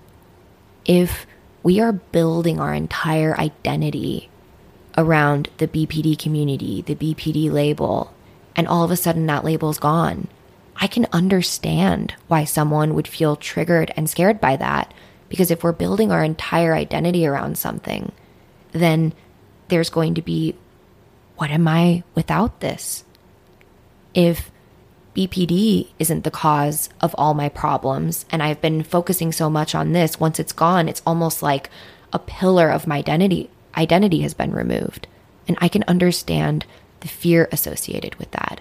if 0.85 1.27
we 1.63 1.81
are 1.81 1.93
building 1.93 2.59
our 2.59 2.75
entire 2.75 3.39
identity 3.39 4.29
around 4.97 5.49
the 5.59 5.69
BPD 5.69 6.19
community, 6.19 6.83
the 6.83 6.95
BPD 6.95 7.51
label, 7.51 8.13
and 8.57 8.67
all 8.67 8.85
of 8.85 8.91
a 8.91 8.97
sudden 8.97 9.27
that 9.27 9.45
label's 9.45 9.79
gone, 9.79 10.29
I 10.77 10.87
can 10.87 11.07
understand 11.13 12.15
why 12.29 12.45
someone 12.45 12.95
would 12.95 13.07
feel 13.07 13.37
triggered 13.37 13.93
and 13.97 14.09
scared 14.09 14.41
by 14.41 14.57
that. 14.57 14.93
Because 15.31 15.51
if 15.51 15.65
we're 15.65 15.73
building 15.73 16.13
our 16.13 16.23
entire 16.23 16.75
identity 16.75 17.27
around 17.27 17.57
something, 17.57 18.13
then 18.73 19.15
there's 19.69 19.89
going 19.89 20.15
to 20.17 20.23
be 20.23 20.55
what 21.37 21.51
am 21.51 21.67
I 21.67 22.03
without 22.15 22.61
this? 22.61 23.03
If 24.13 24.51
BPD 25.15 25.89
isn't 25.99 26.25
the 26.25 26.31
cause 26.31 26.89
of 27.01 27.15
all 27.19 27.35
my 27.35 27.49
problems. 27.49 28.25
And 28.31 28.43
I've 28.43 28.61
been 28.61 28.83
focusing 28.83 29.33
so 29.33 29.51
much 29.51 29.75
on 29.75 29.93
this. 29.93 30.21
Once 30.21 30.39
it's 30.39 30.53
gone, 30.53 30.89
it's 30.89 31.03
almost 31.07 31.43
like 31.43 31.71
a 32.13 32.19
pillar 32.19 32.71
of 32.71 32.87
my 32.87 32.99
identity 32.99 33.51
identity 33.77 34.21
has 34.21 34.35
been 34.35 34.53
removed. 34.53 35.07
And 35.47 35.57
I 35.61 35.69
can 35.69 35.85
understand 35.87 36.67
the 37.01 37.09
fear 37.09 37.49
associated 37.53 38.15
with 38.17 38.31
that. 38.33 38.61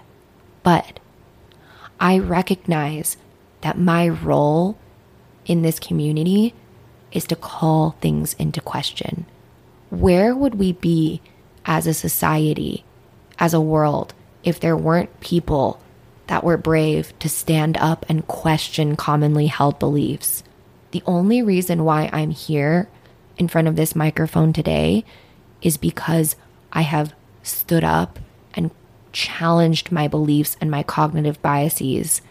But 0.62 1.00
I 1.98 2.18
recognize 2.18 3.16
that 3.60 3.78
my 3.78 4.08
role 4.08 4.78
in 5.46 5.62
this 5.62 5.78
community 5.78 6.54
is 7.12 7.24
to 7.26 7.36
call 7.36 7.96
things 8.00 8.34
into 8.34 8.60
question. 8.60 9.26
Where 9.90 10.34
would 10.34 10.54
we 10.56 10.72
be 10.72 11.20
as 11.64 11.86
a 11.86 11.94
society, 11.94 12.84
as 13.38 13.54
a 13.54 13.60
world, 13.60 14.14
if 14.44 14.60
there 14.60 14.76
weren't 14.76 15.20
people 15.20 15.80
that 16.30 16.44
were 16.44 16.56
brave 16.56 17.12
to 17.18 17.28
stand 17.28 17.76
up 17.78 18.06
and 18.08 18.24
question 18.28 18.94
commonly 18.94 19.48
held 19.48 19.80
beliefs. 19.80 20.44
The 20.92 21.02
only 21.04 21.42
reason 21.42 21.84
why 21.84 22.08
I'm 22.12 22.30
here 22.30 22.88
in 23.36 23.48
front 23.48 23.66
of 23.66 23.74
this 23.74 23.96
microphone 23.96 24.52
today 24.52 25.04
is 25.60 25.76
because 25.76 26.36
I 26.72 26.82
have 26.82 27.14
stood 27.42 27.82
up 27.82 28.20
and 28.54 28.70
challenged 29.12 29.90
my 29.90 30.06
beliefs 30.06 30.56
and 30.60 30.70
my 30.70 30.84
cognitive 30.84 31.42
biases. 31.42 32.22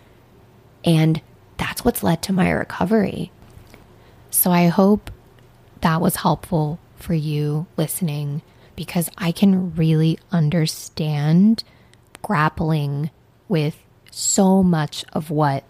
And 0.86 1.22
that's 1.60 1.86
what's 1.86 2.02
led 2.02 2.24
to 2.24 2.34
my 2.34 2.50
recovery. 2.50 3.32
So 4.32 4.50
I 4.52 4.68
hope 4.68 5.12
that 5.82 6.02
was 6.02 6.18
helpful 6.18 6.80
for 6.96 7.14
you 7.14 7.68
listening 7.78 8.42
because 8.76 9.10
I 9.18 9.32
can 9.32 9.76
really 9.76 10.18
understand 10.32 11.64
grappling 12.22 13.12
with 13.48 13.78
so 14.10 14.64
much 14.64 15.04
of 15.14 15.30
what 15.30 15.64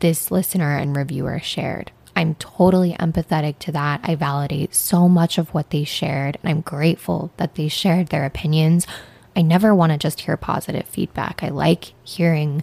this 0.00 0.30
listener 0.30 0.76
and 0.76 0.94
reviewer 0.94 1.40
shared. 1.40 1.90
I'm 2.14 2.34
totally 2.34 2.92
empathetic 2.94 3.58
to 3.60 3.72
that. 3.72 4.00
I 4.02 4.14
validate 4.16 4.74
so 4.74 5.08
much 5.08 5.38
of 5.38 5.54
what 5.54 5.70
they 5.70 5.84
shared, 5.84 6.38
and 6.42 6.50
I'm 6.50 6.60
grateful 6.60 7.32
that 7.38 7.54
they 7.54 7.68
shared 7.68 8.08
their 8.08 8.26
opinions. 8.26 8.86
I 9.34 9.40
never 9.40 9.74
want 9.74 9.92
to 9.92 9.98
just 9.98 10.20
hear 10.20 10.36
positive 10.36 10.86
feedback. 10.86 11.42
I 11.42 11.48
like 11.48 11.94
hearing 12.04 12.62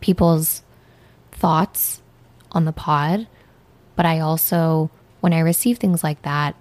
people's 0.00 0.62
thoughts 1.30 1.99
on 2.52 2.64
the 2.64 2.72
pod, 2.72 3.26
but 3.96 4.06
I 4.06 4.20
also, 4.20 4.90
when 5.20 5.32
I 5.32 5.40
receive 5.40 5.78
things 5.78 6.02
like 6.02 6.22
that, 6.22 6.54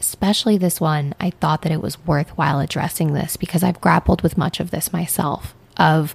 especially 0.00 0.58
this 0.58 0.80
one, 0.80 1.14
I 1.18 1.30
thought 1.30 1.62
that 1.62 1.72
it 1.72 1.82
was 1.82 2.04
worthwhile 2.06 2.60
addressing 2.60 3.12
this 3.12 3.36
because 3.36 3.62
I've 3.62 3.80
grappled 3.80 4.22
with 4.22 4.38
much 4.38 4.60
of 4.60 4.70
this 4.70 4.92
myself 4.92 5.54
of 5.76 6.14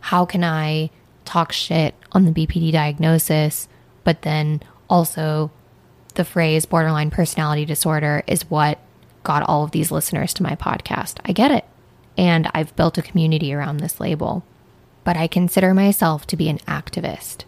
how 0.00 0.24
can 0.24 0.42
I 0.42 0.90
talk 1.24 1.52
shit 1.52 1.94
on 2.12 2.24
the 2.24 2.32
BPD 2.32 2.72
diagnosis, 2.72 3.68
but 4.04 4.22
then 4.22 4.62
also 4.88 5.50
the 6.14 6.24
phrase 6.24 6.66
borderline 6.66 7.10
personality 7.10 7.64
disorder 7.64 8.22
is 8.26 8.50
what 8.50 8.78
got 9.22 9.42
all 9.48 9.64
of 9.64 9.70
these 9.70 9.90
listeners 9.90 10.34
to 10.34 10.42
my 10.42 10.56
podcast. 10.56 11.18
I 11.24 11.32
get 11.32 11.50
it. 11.50 11.64
And 12.18 12.50
I've 12.52 12.76
built 12.76 12.98
a 12.98 13.02
community 13.02 13.54
around 13.54 13.78
this 13.78 14.00
label. 14.00 14.44
But 15.04 15.16
I 15.16 15.26
consider 15.26 15.74
myself 15.74 16.26
to 16.28 16.36
be 16.36 16.48
an 16.48 16.58
activist. 16.60 17.44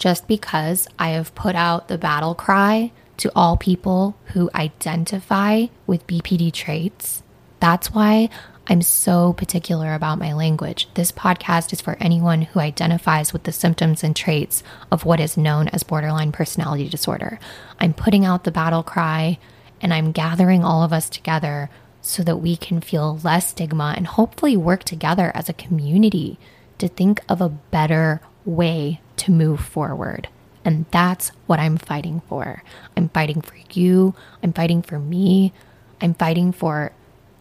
Just 0.00 0.26
because 0.26 0.88
I 0.98 1.10
have 1.10 1.34
put 1.34 1.54
out 1.54 1.88
the 1.88 1.98
battle 1.98 2.34
cry 2.34 2.90
to 3.18 3.30
all 3.36 3.58
people 3.58 4.16
who 4.32 4.48
identify 4.54 5.66
with 5.86 6.06
BPD 6.06 6.54
traits, 6.54 7.22
that's 7.60 7.92
why 7.92 8.30
I'm 8.66 8.80
so 8.80 9.34
particular 9.34 9.92
about 9.92 10.18
my 10.18 10.32
language. 10.32 10.88
This 10.94 11.12
podcast 11.12 11.74
is 11.74 11.82
for 11.82 11.98
anyone 12.00 12.40
who 12.40 12.60
identifies 12.60 13.34
with 13.34 13.42
the 13.42 13.52
symptoms 13.52 14.02
and 14.02 14.16
traits 14.16 14.62
of 14.90 15.04
what 15.04 15.20
is 15.20 15.36
known 15.36 15.68
as 15.68 15.82
borderline 15.82 16.32
personality 16.32 16.88
disorder. 16.88 17.38
I'm 17.78 17.92
putting 17.92 18.24
out 18.24 18.44
the 18.44 18.50
battle 18.50 18.82
cry 18.82 19.38
and 19.82 19.92
I'm 19.92 20.12
gathering 20.12 20.64
all 20.64 20.82
of 20.82 20.94
us 20.94 21.10
together 21.10 21.68
so 22.00 22.22
that 22.22 22.38
we 22.38 22.56
can 22.56 22.80
feel 22.80 23.18
less 23.22 23.50
stigma 23.50 23.92
and 23.98 24.06
hopefully 24.06 24.56
work 24.56 24.82
together 24.82 25.30
as 25.34 25.50
a 25.50 25.52
community 25.52 26.38
to 26.78 26.88
think 26.88 27.20
of 27.28 27.42
a 27.42 27.50
better 27.50 28.22
way 28.44 29.00
to 29.16 29.30
move 29.30 29.60
forward. 29.60 30.28
And 30.64 30.86
that's 30.90 31.30
what 31.46 31.58
I'm 31.58 31.76
fighting 31.76 32.22
for. 32.28 32.62
I'm 32.96 33.08
fighting 33.08 33.40
for 33.40 33.56
you. 33.72 34.14
I'm 34.42 34.52
fighting 34.52 34.82
for 34.82 34.98
me. 34.98 35.52
I'm 36.00 36.14
fighting 36.14 36.52
for 36.52 36.92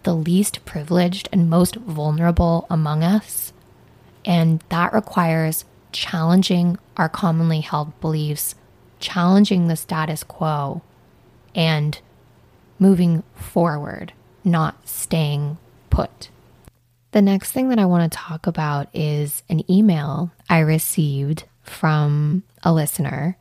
the 0.04 0.14
least 0.14 0.64
privileged 0.66 1.28
and 1.32 1.50
most 1.50 1.76
vulnerable 1.76 2.66
among 2.70 3.04
us. 3.04 3.52
And 4.26 4.64
that 4.70 4.94
requires 4.94 5.66
challenging 5.92 6.78
our 6.98 7.10
commonly 7.10 7.62
held 7.62 8.00
beliefs, 8.00 8.56
challenging 9.00 9.68
the 9.68 9.76
status 9.76 10.24
quo, 10.24 10.82
and 11.56 12.00
moving 12.78 13.24
forward, 13.36 14.14
not 14.44 14.88
staying 14.88 15.58
put. 15.90 16.30
The 17.12 17.22
next 17.24 17.52
thing 17.52 17.70
that 17.70 17.80
I 17.80 17.86
want 17.86 18.12
to 18.12 18.18
talk 18.18 18.46
about 18.46 18.88
is 18.94 19.42
an 19.50 19.70
email 19.72 20.32
I 20.48 20.60
received 20.60 21.46
from 21.64 22.44
a 22.62 22.72
listener, 22.72 23.36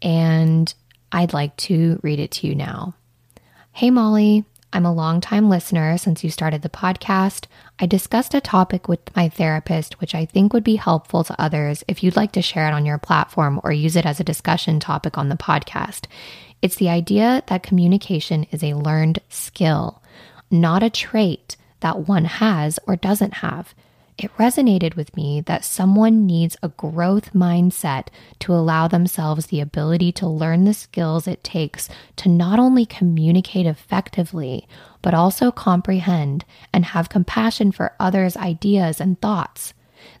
and 0.00 0.72
I'd 1.10 1.32
like 1.32 1.56
to 1.56 1.98
read 2.04 2.20
it 2.20 2.30
to 2.32 2.46
you 2.46 2.54
now. 2.54 2.94
Hey, 3.72 3.90
Molly, 3.90 4.44
I'm 4.72 4.86
a 4.86 4.92
longtime 4.92 5.48
listener 5.48 5.98
since 5.98 6.22
you 6.22 6.30
started 6.30 6.62
the 6.62 6.68
podcast. 6.68 7.46
I 7.80 7.86
discussed 7.86 8.32
a 8.32 8.40
topic 8.40 8.86
with 8.86 9.00
my 9.16 9.28
therapist, 9.28 10.00
which 10.00 10.14
I 10.14 10.24
think 10.24 10.52
would 10.52 10.62
be 10.62 10.76
helpful 10.76 11.24
to 11.24 11.40
others 11.40 11.82
if 11.88 12.04
you'd 12.04 12.14
like 12.14 12.30
to 12.32 12.42
share 12.42 12.68
it 12.68 12.74
on 12.74 12.86
your 12.86 12.98
platform 12.98 13.60
or 13.64 13.72
use 13.72 13.96
it 13.96 14.06
as 14.06 14.20
a 14.20 14.24
discussion 14.24 14.78
topic 14.78 15.18
on 15.18 15.28
the 15.28 15.36
podcast. 15.36 16.06
It's 16.62 16.76
the 16.76 16.90
idea 16.90 17.42
that 17.48 17.64
communication 17.64 18.46
is 18.52 18.62
a 18.62 18.74
learned 18.74 19.18
skill, 19.28 20.00
not 20.48 20.84
a 20.84 20.90
trait 20.90 21.56
that 21.80 22.08
one 22.08 22.24
has 22.24 22.78
or 22.86 22.96
doesn't 22.96 23.34
have. 23.34 23.74
It 24.18 24.36
resonated 24.36 24.96
with 24.96 25.16
me 25.16 25.40
that 25.42 25.64
someone 25.64 26.26
needs 26.26 26.54
a 26.62 26.68
growth 26.68 27.32
mindset 27.32 28.08
to 28.40 28.52
allow 28.52 28.86
themselves 28.86 29.46
the 29.46 29.60
ability 29.60 30.12
to 30.12 30.28
learn 30.28 30.64
the 30.64 30.74
skills 30.74 31.26
it 31.26 31.42
takes 31.42 31.88
to 32.16 32.28
not 32.28 32.58
only 32.58 32.84
communicate 32.84 33.64
effectively, 33.64 34.68
but 35.00 35.14
also 35.14 35.50
comprehend 35.50 36.44
and 36.70 36.84
have 36.84 37.08
compassion 37.08 37.72
for 37.72 37.94
others' 37.98 38.36
ideas 38.36 39.00
and 39.00 39.18
thoughts. 39.22 39.72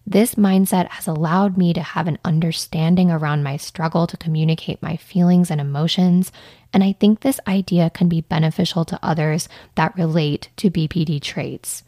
This 0.06 0.34
mindset 0.34 0.88
has 0.88 1.06
allowed 1.06 1.56
me 1.56 1.72
to 1.74 1.82
have 1.82 2.06
an 2.06 2.18
understanding 2.24 3.10
around 3.10 3.42
my 3.42 3.56
struggle 3.56 4.06
to 4.06 4.16
communicate 4.16 4.82
my 4.82 4.96
feelings 4.96 5.50
and 5.50 5.60
emotions, 5.60 6.32
and 6.72 6.84
I 6.84 6.92
think 6.92 7.20
this 7.20 7.40
idea 7.46 7.90
can 7.90 8.08
be 8.08 8.20
beneficial 8.20 8.84
to 8.86 8.98
others 9.02 9.48
that 9.74 9.96
relate 9.96 10.48
to 10.56 10.70
BPD 10.70 11.20
traits. 11.20 11.82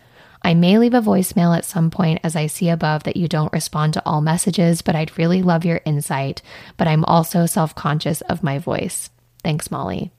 I 0.44 0.54
may 0.54 0.76
leave 0.78 0.94
a 0.94 1.00
voicemail 1.00 1.56
at 1.56 1.64
some 1.64 1.90
point 1.90 2.20
as 2.24 2.34
I 2.34 2.46
see 2.46 2.68
above 2.68 3.04
that 3.04 3.16
you 3.16 3.28
don't 3.28 3.52
respond 3.52 3.94
to 3.94 4.02
all 4.04 4.20
messages, 4.20 4.82
but 4.82 4.96
I'd 4.96 5.16
really 5.16 5.40
love 5.40 5.64
your 5.64 5.80
insight. 5.84 6.42
But 6.76 6.88
I'm 6.88 7.04
also 7.04 7.46
self 7.46 7.74
conscious 7.74 8.22
of 8.22 8.42
my 8.42 8.58
voice. 8.58 9.10
Thanks, 9.44 9.70
Molly. 9.70 10.10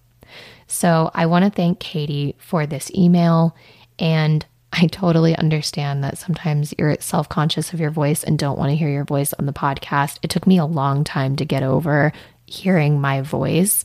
So 0.67 1.11
I 1.13 1.25
want 1.25 1.43
to 1.45 1.51
thank 1.51 1.79
Katie 1.79 2.35
for 2.39 2.65
this 2.65 2.89
email. 2.95 3.55
And 3.99 4.45
I 4.75 4.87
totally 4.87 5.35
understand 5.35 6.03
that 6.03 6.17
sometimes 6.17 6.73
you're 6.79 6.95
self 6.99 7.27
conscious 7.29 7.73
of 7.73 7.79
your 7.79 7.91
voice 7.91 8.23
and 8.23 8.39
don't 8.39 8.57
want 8.57 8.69
to 8.71 8.75
hear 8.75 8.89
your 8.89 9.03
voice 9.03 9.33
on 9.33 9.45
the 9.45 9.53
podcast. 9.53 10.19
It 10.23 10.29
took 10.29 10.47
me 10.47 10.57
a 10.57 10.65
long 10.65 11.03
time 11.03 11.35
to 11.35 11.45
get 11.45 11.63
over 11.63 12.13
hearing 12.45 12.99
my 12.99 13.21
voice. 13.21 13.83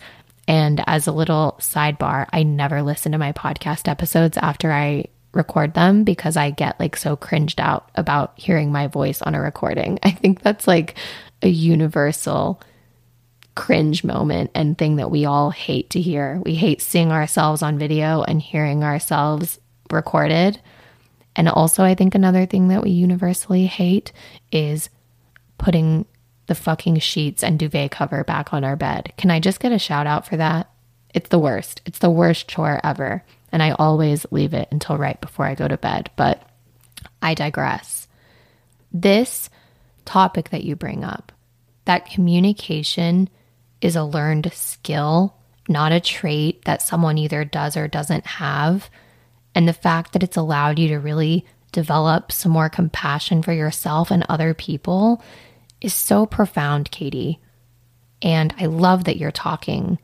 And 0.48 0.82
as 0.86 1.06
a 1.06 1.12
little 1.12 1.56
sidebar, 1.60 2.26
I 2.32 2.42
never 2.42 2.82
listen 2.82 3.12
to 3.12 3.18
my 3.18 3.32
podcast 3.32 3.86
episodes 3.86 4.38
after 4.38 4.72
I 4.72 5.04
record 5.32 5.74
them 5.74 6.04
because 6.04 6.38
I 6.38 6.50
get 6.50 6.80
like 6.80 6.96
so 6.96 7.16
cringed 7.16 7.60
out 7.60 7.90
about 7.94 8.32
hearing 8.36 8.72
my 8.72 8.86
voice 8.86 9.20
on 9.20 9.34
a 9.34 9.42
recording. 9.42 9.98
I 10.02 10.10
think 10.10 10.40
that's 10.40 10.66
like 10.66 10.96
a 11.42 11.48
universal 11.48 12.60
cringe 13.54 14.02
moment 14.04 14.50
and 14.54 14.78
thing 14.78 14.96
that 14.96 15.10
we 15.10 15.26
all 15.26 15.50
hate 15.50 15.90
to 15.90 16.00
hear. 16.00 16.40
We 16.44 16.54
hate 16.54 16.80
seeing 16.80 17.12
ourselves 17.12 17.60
on 17.62 17.78
video 17.78 18.22
and 18.22 18.40
hearing 18.40 18.82
ourselves 18.82 19.60
recorded. 19.90 20.60
And 21.36 21.48
also, 21.48 21.84
I 21.84 21.94
think 21.94 22.14
another 22.14 22.46
thing 22.46 22.68
that 22.68 22.82
we 22.82 22.90
universally 22.90 23.66
hate 23.66 24.12
is 24.50 24.88
putting 25.58 26.06
the 26.48 26.54
fucking 26.54 26.98
sheets 26.98 27.44
and 27.44 27.58
duvet 27.58 27.90
cover 27.90 28.24
back 28.24 28.52
on 28.52 28.64
our 28.64 28.74
bed. 28.74 29.12
Can 29.16 29.30
I 29.30 29.38
just 29.38 29.60
get 29.60 29.70
a 29.70 29.78
shout 29.78 30.06
out 30.06 30.26
for 30.26 30.36
that? 30.36 30.68
It's 31.14 31.28
the 31.28 31.38
worst. 31.38 31.80
It's 31.86 32.00
the 32.00 32.10
worst 32.10 32.48
chore 32.48 32.80
ever. 32.82 33.22
And 33.52 33.62
I 33.62 33.70
always 33.72 34.26
leave 34.30 34.52
it 34.54 34.68
until 34.70 34.98
right 34.98 35.20
before 35.20 35.46
I 35.46 35.54
go 35.54 35.68
to 35.68 35.76
bed. 35.76 36.10
But 36.16 36.42
I 37.22 37.34
digress. 37.34 38.08
This 38.92 39.48
topic 40.04 40.50
that 40.50 40.64
you 40.64 40.74
bring 40.74 41.04
up, 41.04 41.32
that 41.84 42.10
communication 42.10 43.28
is 43.80 43.94
a 43.94 44.04
learned 44.04 44.50
skill, 44.52 45.34
not 45.68 45.92
a 45.92 46.00
trait 46.00 46.64
that 46.64 46.82
someone 46.82 47.18
either 47.18 47.44
does 47.44 47.76
or 47.76 47.88
doesn't 47.88 48.26
have. 48.26 48.88
And 49.54 49.68
the 49.68 49.72
fact 49.72 50.12
that 50.12 50.22
it's 50.22 50.36
allowed 50.36 50.78
you 50.78 50.88
to 50.88 50.98
really 50.98 51.44
develop 51.72 52.32
some 52.32 52.52
more 52.52 52.70
compassion 52.70 53.42
for 53.42 53.52
yourself 53.52 54.10
and 54.10 54.24
other 54.28 54.54
people 54.54 55.22
is 55.80 55.94
so 55.94 56.26
profound, 56.26 56.90
Katie. 56.90 57.40
And 58.22 58.54
I 58.58 58.66
love 58.66 59.04
that 59.04 59.16
you're 59.16 59.30
talking 59.30 59.98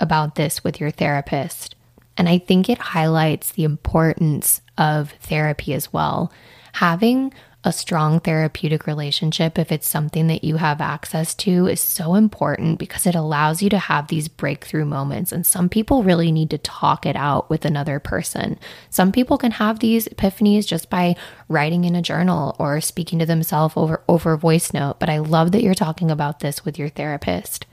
about 0.00 0.36
this 0.36 0.64
with 0.64 0.80
your 0.80 0.90
therapist. 0.90 1.74
And 2.16 2.28
I 2.28 2.38
think 2.38 2.68
it 2.68 2.78
highlights 2.78 3.52
the 3.52 3.64
importance 3.64 4.60
of 4.76 5.12
therapy 5.20 5.74
as 5.74 5.92
well. 5.92 6.32
Having 6.72 7.32
a 7.68 7.72
strong 7.72 8.18
therapeutic 8.18 8.86
relationship, 8.86 9.58
if 9.58 9.70
it's 9.70 9.86
something 9.86 10.26
that 10.28 10.42
you 10.42 10.56
have 10.56 10.80
access 10.80 11.34
to, 11.34 11.66
is 11.66 11.82
so 11.82 12.14
important 12.14 12.78
because 12.78 13.06
it 13.06 13.14
allows 13.14 13.62
you 13.62 13.68
to 13.68 13.78
have 13.78 14.08
these 14.08 14.26
breakthrough 14.26 14.86
moments. 14.86 15.32
And 15.32 15.44
some 15.44 15.68
people 15.68 16.02
really 16.02 16.32
need 16.32 16.48
to 16.48 16.56
talk 16.56 17.04
it 17.04 17.14
out 17.14 17.50
with 17.50 17.66
another 17.66 18.00
person. 18.00 18.58
Some 18.88 19.12
people 19.12 19.36
can 19.36 19.50
have 19.50 19.80
these 19.80 20.08
epiphanies 20.08 20.66
just 20.66 20.88
by 20.88 21.14
writing 21.46 21.84
in 21.84 21.94
a 21.94 22.00
journal 22.00 22.56
or 22.58 22.80
speaking 22.80 23.18
to 23.18 23.26
themselves 23.26 23.74
over, 23.76 24.02
over 24.08 24.34
voice 24.38 24.72
note. 24.72 24.98
But 24.98 25.10
I 25.10 25.18
love 25.18 25.52
that 25.52 25.62
you're 25.62 25.74
talking 25.74 26.10
about 26.10 26.40
this 26.40 26.64
with 26.64 26.78
your 26.78 26.88
therapist. 26.88 27.66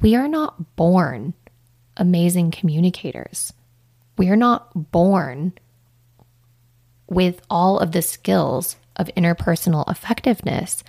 We 0.00 0.16
are 0.16 0.28
not 0.28 0.74
born 0.74 1.34
amazing 1.96 2.50
communicators. 2.50 3.52
We 4.16 4.28
are 4.28 4.36
not 4.36 4.90
born 4.90 5.52
with 7.08 7.40
all 7.48 7.78
of 7.78 7.92
the 7.92 8.02
skills 8.02 8.74
of 8.98 9.10
interpersonal 9.16 9.88
effectiveness, 9.90 10.82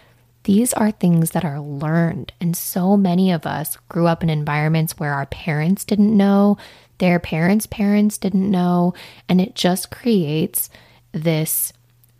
these 0.43 0.73
are 0.73 0.91
things 0.91 1.31
that 1.31 1.45
are 1.45 1.59
learned. 1.59 2.33
And 2.39 2.55
so 2.55 2.95
many 2.95 3.31
of 3.31 3.45
us 3.45 3.77
grew 3.89 4.07
up 4.07 4.23
in 4.23 4.29
environments 4.29 4.97
where 4.97 5.13
our 5.13 5.25
parents 5.25 5.85
didn't 5.85 6.15
know, 6.15 6.57
their 6.99 7.19
parents' 7.19 7.67
parents 7.67 8.17
didn't 8.17 8.49
know, 8.49 8.93
and 9.27 9.39
it 9.39 9.55
just 9.55 9.91
creates 9.91 10.69
this 11.11 11.73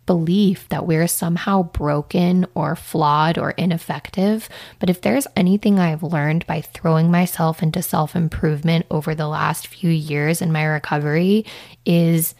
belief 0.06 0.68
that 0.70 0.86
we're 0.86 1.06
somehow 1.06 1.62
broken 1.62 2.44
or 2.54 2.74
flawed 2.74 3.38
or 3.38 3.52
ineffective. 3.52 4.48
But 4.80 4.90
if 4.90 5.00
there's 5.00 5.28
anything 5.36 5.78
I've 5.78 6.02
learned 6.02 6.46
by 6.48 6.62
throwing 6.62 7.12
myself 7.12 7.62
into 7.62 7.80
self 7.80 8.16
improvement 8.16 8.86
over 8.90 9.14
the 9.14 9.28
last 9.28 9.68
few 9.68 9.90
years 9.90 10.42
in 10.42 10.50
my 10.50 10.64
recovery, 10.64 11.46
is 11.86 12.34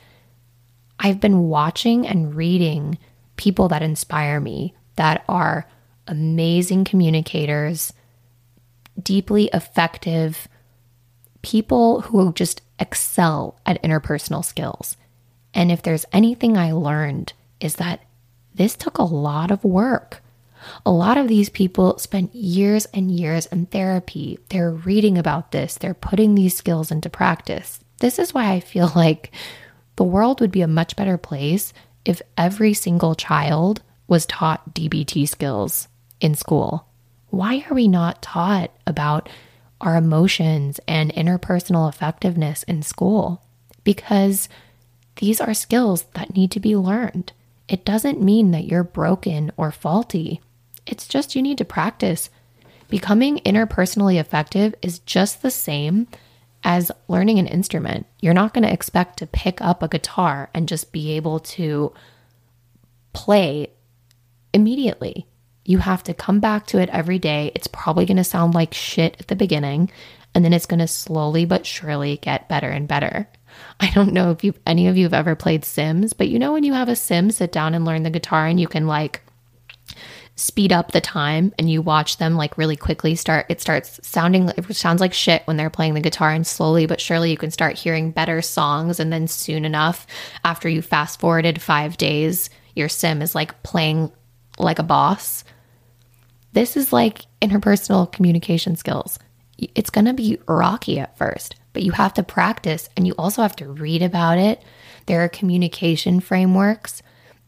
I've 0.98 1.20
been 1.20 1.48
watching 1.48 2.06
and 2.06 2.34
reading 2.34 2.98
people 3.40 3.68
that 3.68 3.82
inspire 3.82 4.38
me 4.38 4.74
that 4.96 5.24
are 5.26 5.66
amazing 6.06 6.84
communicators, 6.84 7.94
deeply 9.02 9.48
effective 9.54 10.46
people 11.40 12.02
who 12.02 12.34
just 12.34 12.60
excel 12.78 13.58
at 13.64 13.82
interpersonal 13.82 14.44
skills. 14.44 14.98
And 15.54 15.72
if 15.72 15.80
there's 15.80 16.04
anything 16.12 16.58
I 16.58 16.72
learned, 16.72 17.32
is 17.60 17.76
that 17.76 18.00
this 18.54 18.76
took 18.76 18.98
a 18.98 19.04
lot 19.04 19.50
of 19.50 19.64
work. 19.64 20.22
A 20.84 20.92
lot 20.92 21.16
of 21.16 21.26
these 21.26 21.48
people 21.48 21.96
spent 21.96 22.34
years 22.34 22.84
and 22.92 23.10
years 23.10 23.46
in 23.46 23.64
therapy. 23.66 24.38
They're 24.50 24.70
reading 24.70 25.16
about 25.16 25.50
this, 25.50 25.78
they're 25.78 25.94
putting 25.94 26.34
these 26.34 26.54
skills 26.54 26.90
into 26.90 27.08
practice. 27.08 27.80
This 28.00 28.18
is 28.18 28.34
why 28.34 28.52
I 28.52 28.60
feel 28.60 28.92
like 28.94 29.32
the 29.96 30.04
world 30.04 30.42
would 30.42 30.52
be 30.52 30.60
a 30.60 30.68
much 30.68 30.94
better 30.94 31.16
place 31.16 31.72
if 32.04 32.22
every 32.36 32.74
single 32.74 33.14
child 33.14 33.82
was 34.06 34.26
taught 34.26 34.74
DBT 34.74 35.28
skills 35.28 35.88
in 36.20 36.34
school. 36.34 36.86
Why 37.28 37.64
are 37.70 37.74
we 37.74 37.88
not 37.88 38.22
taught 38.22 38.72
about 38.86 39.28
our 39.80 39.96
emotions 39.96 40.80
and 40.88 41.12
interpersonal 41.14 41.88
effectiveness 41.88 42.62
in 42.64 42.82
school? 42.82 43.42
Because 43.84 44.48
these 45.16 45.40
are 45.40 45.54
skills 45.54 46.04
that 46.14 46.34
need 46.34 46.50
to 46.52 46.60
be 46.60 46.76
learned. 46.76 47.32
It 47.68 47.84
doesn't 47.84 48.20
mean 48.20 48.50
that 48.50 48.64
you're 48.64 48.84
broken 48.84 49.52
or 49.56 49.70
faulty. 49.70 50.40
It's 50.86 51.06
just 51.06 51.36
you 51.36 51.42
need 51.42 51.58
to 51.58 51.64
practice. 51.64 52.30
Becoming 52.88 53.38
interpersonally 53.38 54.18
effective 54.18 54.74
is 54.82 54.98
just 55.00 55.40
the 55.40 55.50
same 55.50 56.08
as 56.62 56.92
learning 57.08 57.38
an 57.38 57.46
instrument. 57.46 58.06
You're 58.20 58.34
not 58.34 58.54
going 58.54 58.64
to 58.64 58.72
expect 58.72 59.18
to 59.18 59.26
pick 59.26 59.60
up 59.60 59.82
a 59.82 59.88
guitar 59.88 60.50
and 60.52 60.68
just 60.68 60.92
be 60.92 61.12
able 61.12 61.40
to 61.40 61.92
play 63.12 63.70
immediately. 64.52 65.26
You 65.64 65.78
have 65.78 66.02
to 66.04 66.14
come 66.14 66.40
back 66.40 66.66
to 66.68 66.78
it 66.78 66.88
every 66.90 67.18
day. 67.18 67.52
It's 67.54 67.66
probably 67.66 68.06
going 68.06 68.16
to 68.16 68.24
sound 68.24 68.54
like 68.54 68.74
shit 68.74 69.16
at 69.20 69.28
the 69.28 69.36
beginning, 69.36 69.90
and 70.34 70.44
then 70.44 70.52
it's 70.52 70.66
going 70.66 70.80
to 70.80 70.88
slowly 70.88 71.44
but 71.44 71.66
surely 71.66 72.16
get 72.16 72.48
better 72.48 72.68
and 72.68 72.88
better. 72.88 73.28
I 73.78 73.90
don't 73.90 74.12
know 74.12 74.30
if 74.30 74.44
you 74.44 74.54
any 74.66 74.86
of 74.86 74.96
you 74.96 75.04
have 75.04 75.14
ever 75.14 75.34
played 75.34 75.64
Sims, 75.64 76.12
but 76.12 76.28
you 76.28 76.38
know 76.38 76.52
when 76.52 76.64
you 76.64 76.72
have 76.72 76.88
a 76.88 76.96
Sim 76.96 77.30
sit 77.30 77.52
down 77.52 77.74
and 77.74 77.84
learn 77.84 78.02
the 78.02 78.10
guitar 78.10 78.46
and 78.46 78.60
you 78.60 78.68
can 78.68 78.86
like 78.86 79.22
speed 80.40 80.72
up 80.72 80.92
the 80.92 81.02
time 81.02 81.52
and 81.58 81.68
you 81.68 81.82
watch 81.82 82.16
them 82.16 82.34
like 82.34 82.56
really 82.56 82.76
quickly 82.76 83.14
start 83.14 83.44
it 83.50 83.60
starts 83.60 84.00
sounding 84.02 84.48
it 84.48 84.74
sounds 84.74 84.98
like 84.98 85.12
shit 85.12 85.42
when 85.44 85.58
they're 85.58 85.68
playing 85.68 85.92
the 85.92 86.00
guitar 86.00 86.30
and 86.30 86.46
slowly 86.46 86.86
but 86.86 86.98
surely 86.98 87.30
you 87.30 87.36
can 87.36 87.50
start 87.50 87.78
hearing 87.78 88.10
better 88.10 88.40
songs. 88.40 88.98
And 88.98 89.12
then 89.12 89.28
soon 89.28 89.66
enough 89.66 90.06
after 90.42 90.66
you 90.66 90.80
fast 90.80 91.20
forwarded 91.20 91.60
5 91.60 91.96
days 91.98 92.48
your 92.74 92.88
sim 92.88 93.20
is 93.20 93.34
like 93.34 93.62
playing 93.62 94.10
like 94.58 94.78
a 94.78 94.84
boss. 94.84 95.44
This 96.54 96.74
is 96.74 96.90
like 96.90 97.26
interpersonal 97.42 98.10
communication 98.10 98.76
skills. 98.76 99.18
It's 99.58 99.90
going 99.90 100.06
to 100.06 100.14
be 100.14 100.38
rocky 100.48 100.98
at 100.98 101.18
first 101.18 101.56
but 101.74 101.82
you 101.82 101.92
have 101.92 102.14
to 102.14 102.22
practice 102.22 102.88
and 102.96 103.06
you 103.06 103.14
also 103.18 103.42
have 103.42 103.56
to 103.56 103.68
read 103.68 104.00
about 104.00 104.38
it. 104.38 104.62
There 105.04 105.22
are 105.22 105.28
communication 105.28 106.20
frameworks 106.20 107.02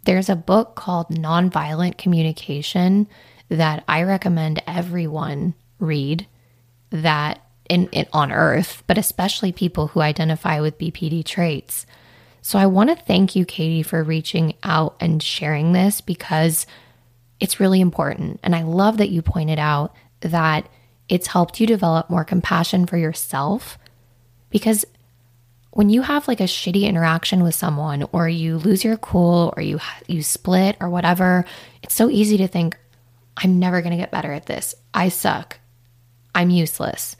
there's 0.04 0.28
a 0.28 0.36
book 0.36 0.74
called 0.74 1.08
Nonviolent 1.08 1.98
Communication 1.98 3.08
that 3.48 3.84
I 3.86 4.02
recommend 4.02 4.62
everyone 4.66 5.54
read 5.78 6.26
that 6.90 7.40
in, 7.68 7.88
in, 7.88 8.06
on 8.12 8.32
earth, 8.32 8.82
but 8.86 8.98
especially 8.98 9.52
people 9.52 9.88
who 9.88 10.00
identify 10.00 10.60
with 10.60 10.78
BPD 10.78 11.24
traits. 11.24 11.86
So 12.40 12.58
I 12.58 12.66
want 12.66 12.90
to 12.90 12.96
thank 12.96 13.36
you, 13.36 13.44
Katie, 13.44 13.82
for 13.82 14.02
reaching 14.02 14.54
out 14.62 14.96
and 15.00 15.22
sharing 15.22 15.72
this 15.72 16.00
because 16.00 16.66
it's 17.38 17.60
really 17.60 17.80
important. 17.80 18.40
And 18.42 18.54
I 18.54 18.62
love 18.62 18.98
that 18.98 19.10
you 19.10 19.22
pointed 19.22 19.58
out 19.58 19.94
that 20.20 20.68
it's 21.08 21.28
helped 21.28 21.60
you 21.60 21.66
develop 21.66 22.10
more 22.10 22.24
compassion 22.24 22.86
for 22.86 22.96
yourself 22.96 23.78
because 24.50 24.84
when 25.72 25.88
you 25.88 26.02
have 26.02 26.28
like 26.28 26.40
a 26.40 26.44
shitty 26.44 26.82
interaction 26.82 27.42
with 27.42 27.54
someone 27.54 28.06
or 28.12 28.28
you 28.28 28.58
lose 28.58 28.84
your 28.84 28.98
cool 28.98 29.54
or 29.56 29.62
you 29.62 29.80
you 30.06 30.22
split 30.22 30.76
or 30.80 30.90
whatever, 30.90 31.46
it's 31.82 31.94
so 31.94 32.10
easy 32.10 32.36
to 32.36 32.46
think 32.46 32.78
I'm 33.38 33.58
never 33.58 33.80
going 33.80 33.92
to 33.92 33.96
get 33.96 34.10
better 34.10 34.32
at 34.32 34.46
this. 34.46 34.74
I 34.92 35.08
suck. 35.08 35.58
I'm 36.34 36.50
useless. 36.50 37.16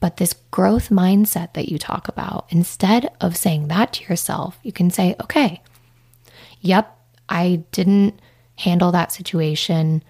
But 0.00 0.16
this 0.16 0.34
growth 0.50 0.88
mindset 0.88 1.52
that 1.52 1.68
you 1.68 1.78
talk 1.78 2.08
about, 2.08 2.46
instead 2.48 3.12
of 3.20 3.36
saying 3.36 3.68
that 3.68 3.92
to 3.94 4.04
yourself, 4.04 4.58
you 4.62 4.72
can 4.72 4.90
say, 4.90 5.14
"Okay. 5.22 5.60
Yep, 6.62 6.96
I 7.28 7.64
didn't 7.72 8.18
handle 8.56 8.92
that 8.92 9.12
situation 9.12 10.02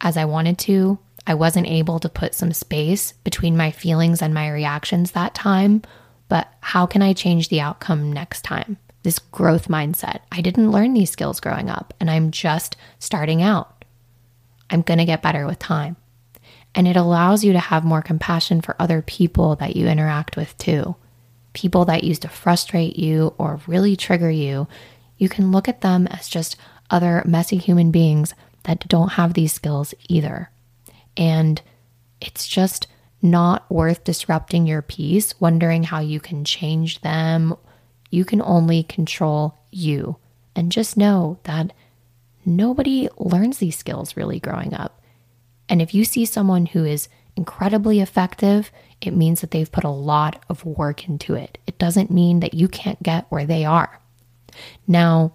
as 0.00 0.16
I 0.16 0.24
wanted 0.24 0.58
to. 0.60 0.98
I 1.24 1.34
wasn't 1.34 1.68
able 1.68 2.00
to 2.00 2.08
put 2.08 2.34
some 2.34 2.52
space 2.52 3.12
between 3.22 3.56
my 3.56 3.70
feelings 3.70 4.20
and 4.20 4.34
my 4.34 4.48
reactions 4.50 5.12
that 5.12 5.34
time." 5.34 5.82
But 6.30 6.48
how 6.60 6.86
can 6.86 7.02
I 7.02 7.12
change 7.12 7.48
the 7.48 7.60
outcome 7.60 8.10
next 8.10 8.42
time? 8.42 8.78
This 9.02 9.18
growth 9.18 9.68
mindset. 9.68 10.20
I 10.30 10.40
didn't 10.40 10.70
learn 10.70 10.94
these 10.94 11.10
skills 11.10 11.40
growing 11.40 11.68
up, 11.68 11.92
and 12.00 12.08
I'm 12.08 12.30
just 12.30 12.76
starting 13.00 13.42
out. 13.42 13.84
I'm 14.70 14.82
going 14.82 14.98
to 14.98 15.04
get 15.04 15.22
better 15.22 15.44
with 15.44 15.58
time. 15.58 15.96
And 16.72 16.86
it 16.86 16.96
allows 16.96 17.42
you 17.42 17.52
to 17.52 17.58
have 17.58 17.84
more 17.84 18.00
compassion 18.00 18.60
for 18.60 18.76
other 18.78 19.02
people 19.02 19.56
that 19.56 19.74
you 19.74 19.88
interact 19.88 20.36
with 20.36 20.56
too. 20.56 20.94
People 21.52 21.84
that 21.86 22.04
used 22.04 22.22
to 22.22 22.28
frustrate 22.28 22.96
you 22.96 23.34
or 23.36 23.60
really 23.66 23.96
trigger 23.96 24.30
you, 24.30 24.68
you 25.18 25.28
can 25.28 25.50
look 25.50 25.68
at 25.68 25.80
them 25.80 26.06
as 26.06 26.28
just 26.28 26.56
other 26.90 27.24
messy 27.26 27.56
human 27.56 27.90
beings 27.90 28.34
that 28.62 28.86
don't 28.86 29.14
have 29.14 29.34
these 29.34 29.52
skills 29.52 29.94
either. 30.08 30.50
And 31.16 31.60
it's 32.20 32.46
just 32.46 32.86
not 33.22 33.70
worth 33.70 34.04
disrupting 34.04 34.66
your 34.66 34.82
peace, 34.82 35.38
wondering 35.40 35.82
how 35.82 36.00
you 36.00 36.20
can 36.20 36.44
change 36.44 37.00
them. 37.02 37.54
You 38.10 38.24
can 38.24 38.42
only 38.42 38.82
control 38.82 39.58
you. 39.70 40.16
And 40.56 40.72
just 40.72 40.96
know 40.96 41.38
that 41.44 41.72
nobody 42.44 43.08
learns 43.18 43.58
these 43.58 43.78
skills 43.78 44.16
really 44.16 44.40
growing 44.40 44.74
up. 44.74 45.00
And 45.68 45.80
if 45.80 45.94
you 45.94 46.04
see 46.04 46.24
someone 46.24 46.66
who 46.66 46.84
is 46.84 47.08
incredibly 47.36 48.00
effective, 48.00 48.72
it 49.00 49.16
means 49.16 49.40
that 49.40 49.52
they've 49.52 49.70
put 49.70 49.84
a 49.84 49.88
lot 49.88 50.42
of 50.48 50.64
work 50.64 51.08
into 51.08 51.34
it. 51.34 51.58
It 51.66 51.78
doesn't 51.78 52.10
mean 52.10 52.40
that 52.40 52.54
you 52.54 52.68
can't 52.68 53.02
get 53.02 53.26
where 53.28 53.46
they 53.46 53.64
are. 53.64 54.00
Now, 54.86 55.34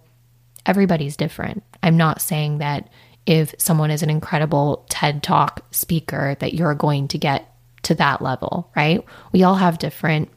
everybody's 0.65 1.15
different. 1.15 1.63
I'm 1.81 1.97
not 1.97 2.21
saying 2.21 2.57
that 2.57 2.89
if 3.25 3.55
someone 3.57 3.91
is 3.91 4.03
an 4.03 4.09
incredible 4.09 4.85
TED 4.89 5.23
Talk 5.23 5.65
speaker 5.71 6.35
that 6.39 6.53
you're 6.53 6.75
going 6.75 7.07
to 7.09 7.17
get 7.17 7.54
to 7.85 7.95
that 7.95 8.21
level, 8.21 8.71
right? 8.75 9.03
We 9.31 9.43
all 9.43 9.55
have 9.55 9.79
different 9.79 10.29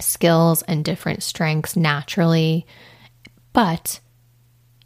skills 0.00 0.62
and 0.62 0.84
different 0.84 1.22
strengths 1.22 1.76
naturally, 1.76 2.66
but 3.52 4.00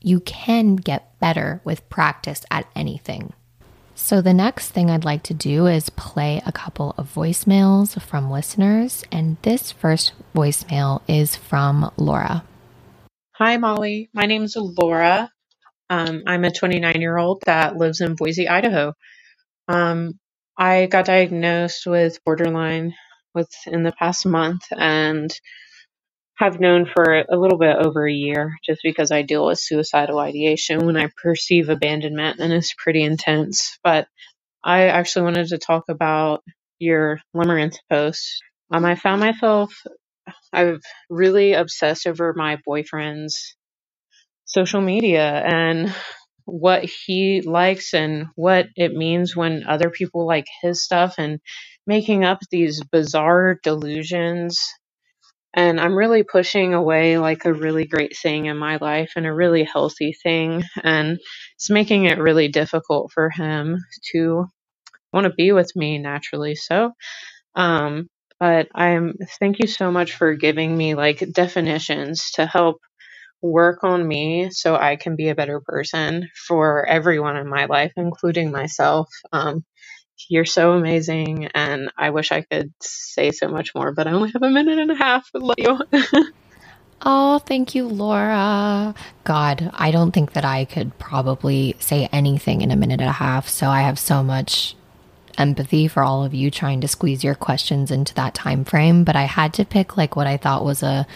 you 0.01 0.21
can 0.21 0.77
get 0.77 1.19
better 1.21 1.61
with 1.65 1.89
practice 1.89 2.45
at 2.51 2.67
anything. 2.75 3.33
So, 3.95 4.21
the 4.21 4.35
next 4.35 4.71
thing 4.71 4.91
I'd 4.91 5.05
like 5.05 5.23
to 5.25 5.35
do 5.35 5.67
is 5.67 5.91
play 5.91 6.43
a 6.45 6.51
couple 6.51 6.95
of 6.99 7.13
voicemails 7.15 8.01
from 8.01 8.31
listeners. 8.31 9.05
And 9.13 9.37
this 9.43 9.71
first 9.71 10.13
voicemail 10.35 11.03
is 11.07 11.37
from 11.37 11.93
Laura. 11.97 12.43
Hi, 13.35 13.59
Molly. 13.59 14.11
My 14.13 14.27
name 14.27 14.43
is 14.43 14.57
Laura. 14.57 15.31
Um, 15.89 16.23
I'm 16.27 16.45
a 16.45 16.51
29 16.51 17.01
year 17.01 17.19
old 17.19 17.43
that 17.47 17.77
lives 17.77 18.01
in 18.01 18.17
Boise, 18.17 18.49
Idaho. 18.49 18.95
Um, 19.69 20.19
I 20.59 20.87
got 20.87 21.07
diagnosed 21.07 21.87
with 21.87 22.19
borderline 22.25 22.95
within 23.35 23.83
the 23.85 23.93
past 23.93 24.27
month 24.27 24.63
and 24.73 25.33
have 26.39 26.61
known 26.61 26.87
for 26.87 27.05
a 27.31 27.37
little 27.39 27.59
bit 27.59 27.77
over 27.77 28.07
a 28.09 28.13
year 28.13 28.57
just 28.67 28.81
because 28.85 29.13
I 29.13 29.23
deal 29.23 29.47
with 29.47 29.61
suicidal 29.61 30.19
ideation 30.19 30.87
when 30.87 30.97
I 30.97 31.11
perceive 31.23 31.69
abandonment 31.69 32.41
and 32.41 32.53
it's 32.53 32.75
pretty 32.75 33.03
intense. 33.05 33.79
But 33.85 34.09
I 34.65 34.85
actually 34.89 35.25
wanted 35.25 35.49
to 35.49 35.59
talk 35.59 35.85
about 35.89 36.43
your 36.79 37.21
limerence 37.37 37.77
post. 37.91 38.43
Um, 38.73 38.85
I 38.85 38.95
found 38.97 39.21
myself, 39.21 39.75
I've 40.53 40.81
really 41.11 41.55
obsessed 41.55 42.07
over 42.07 42.35
my 42.37 42.59
boyfriend's 42.67 43.57
social 44.47 44.81
media 44.83 45.25
and 45.45 45.95
what 46.45 46.85
he 46.85 47.43
likes 47.43 47.95
and 47.95 48.27
what 48.37 48.67
it 48.77 48.93
means 48.95 49.37
when 49.37 49.65
other 49.67 49.91
people 49.91 50.27
like 50.27 50.47
his 50.63 50.85
stuff 50.85 51.17
and 51.19 51.41
making 51.87 52.25
up 52.25 52.39
these 52.51 52.83
bizarre 52.85 53.59
delusions. 53.63 54.61
And 55.55 55.81
I'm 55.81 55.97
really 55.97 56.23
pushing 56.23 56.75
away 56.75 57.19
like 57.19 57.45
a 57.45 57.53
really 57.53 57.87
great 57.87 58.17
thing 58.17 58.47
in 58.47 58.57
my 58.57 58.79
life 58.81 59.13
and 59.17 59.27
a 59.27 59.35
really 59.35 59.65
healthy 59.65 60.15
thing. 60.23 60.65
And 60.83 61.19
it's 61.57 61.71
making 61.71 62.07
it 62.07 62.19
really 62.19 62.49
difficult 62.49 63.13
for 63.13 63.31
him 63.31 63.79
to 64.13 64.47
want 65.13 65.25
to 65.27 65.33
be 65.35 65.53
with 65.53 65.73
me 65.77 65.99
naturally. 65.99 66.55
So, 66.55 66.93
um, 67.55 68.09
but 68.41 68.69
I'm 68.75 69.15
thank 69.41 69.59
you 69.61 69.69
so 69.69 69.93
much 69.93 70.15
for 70.15 70.35
giving 70.35 70.77
me 70.77 70.95
like 70.95 71.25
definitions 71.33 72.33
to 72.33 72.47
help 72.47 72.79
work 73.43 73.83
on 73.83 74.07
me 74.07 74.51
so 74.51 74.77
I 74.77 74.97
can 74.97 75.17
be 75.17 75.29
a 75.29 75.35
better 75.35 75.61
person 75.61 76.31
for 76.47 76.87
everyone 76.87 77.37
in 77.37 77.49
my 77.49 77.67
life, 77.67 77.93
including 77.97 78.51
myself. 78.51 79.09
Um, 79.33 79.65
you're 80.29 80.45
so 80.45 80.73
amazing, 80.73 81.47
and 81.55 81.91
I 81.99 82.11
wish 82.11 82.31
I 82.31 82.43
could 82.43 82.73
say 82.81 83.33
so 83.33 83.49
much 83.49 83.75
more, 83.75 83.93
but 83.93 84.07
I 84.07 84.13
only 84.13 84.31
have 84.31 84.43
a 84.43 84.51
minute 84.51 84.79
and 84.79 84.91
a 84.91 84.95
half. 84.95 85.29
Love 85.35 85.57
you. 85.59 85.81
oh, 87.03 87.41
thank 87.41 87.75
you, 87.75 87.89
Laura. 87.89 88.95
God, 89.25 89.71
I 89.75 89.91
don't 89.91 90.13
think 90.13 90.35
that 90.35 90.45
I 90.45 90.65
could 90.65 90.97
probably 90.99 91.75
say 91.81 92.09
anything 92.13 92.63
in 92.63 92.71
a 92.71 92.77
minute 92.77 93.01
and 93.01 93.11
a 93.11 93.15
half. 93.15 93.49
So 93.49 93.69
I 93.69 93.81
have 93.81 93.99
so 93.99 94.23
much 94.23 94.77
empathy 95.39 95.89
for 95.89 96.03
all 96.03 96.25
of 96.25 96.35
you 96.35 96.51
trying 96.51 96.83
to 96.83 96.89
squeeze 96.89 97.25
your 97.25 97.35
questions 97.35 97.91
into 97.91 98.15
that 98.15 98.35
time 98.35 98.65
frame. 98.65 99.03
But 99.03 99.17
I 99.17 99.25
had 99.25 99.55
to 99.55 99.65
pick 99.65 99.97
like 99.97 100.15
what 100.15 100.27
I 100.27 100.37
thought 100.37 100.65
was 100.65 100.83
a 100.83 101.07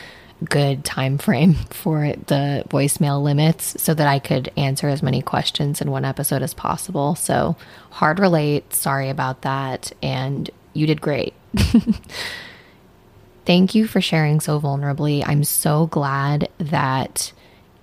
good 0.44 0.84
time 0.84 1.18
frame 1.18 1.54
for 1.70 2.12
the 2.26 2.64
voicemail 2.68 3.22
limits 3.22 3.80
so 3.82 3.94
that 3.94 4.06
I 4.06 4.18
could 4.18 4.52
answer 4.56 4.88
as 4.88 5.02
many 5.02 5.22
questions 5.22 5.80
in 5.80 5.90
one 5.90 6.04
episode 6.04 6.42
as 6.42 6.54
possible. 6.54 7.14
So, 7.14 7.56
hard 7.90 8.18
relate, 8.18 8.74
sorry 8.74 9.08
about 9.08 9.42
that, 9.42 9.92
and 10.02 10.50
you 10.72 10.86
did 10.86 11.00
great. 11.00 11.34
Thank 13.46 13.74
you 13.74 13.86
for 13.86 14.00
sharing 14.00 14.40
so 14.40 14.60
vulnerably. 14.60 15.22
I'm 15.24 15.44
so 15.44 15.86
glad 15.86 16.48
that 16.58 17.32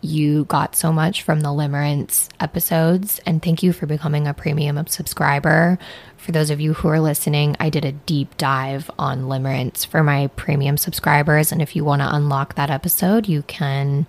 you 0.04 0.45
got 0.45 0.76
so 0.76 0.91
much 0.91 1.22
from 1.22 1.41
the 1.41 1.49
Limerence 1.49 2.30
episodes, 2.39 3.20
and 3.26 3.41
thank 3.41 3.64
you 3.64 3.72
for 3.72 3.86
becoming 3.86 4.28
a 4.28 4.34
premium 4.34 4.86
subscriber. 4.88 5.80
For 6.18 6.32
those 6.32 6.49
of 6.49 6.60
you 6.60 6.74
who 6.74 6.88
are 6.89 6.99
listening, 6.99 7.56
I 7.60 7.70
did 7.70 7.86
a 7.86 7.91
deep 7.91 8.38
dive 8.38 8.91
on 8.99 9.24
Limerence 9.24 9.86
for 9.86 10.04
my 10.04 10.28
premium 10.28 10.78
subscribers. 10.78 11.51
And 11.51 11.62
if 11.62 11.76
you 11.76 11.84
want 11.86 12.01
to 12.01 12.16
unlock 12.16 12.56
that 12.56 12.70
episode, 12.70 13.28
you 13.28 13.43
can 13.43 14.06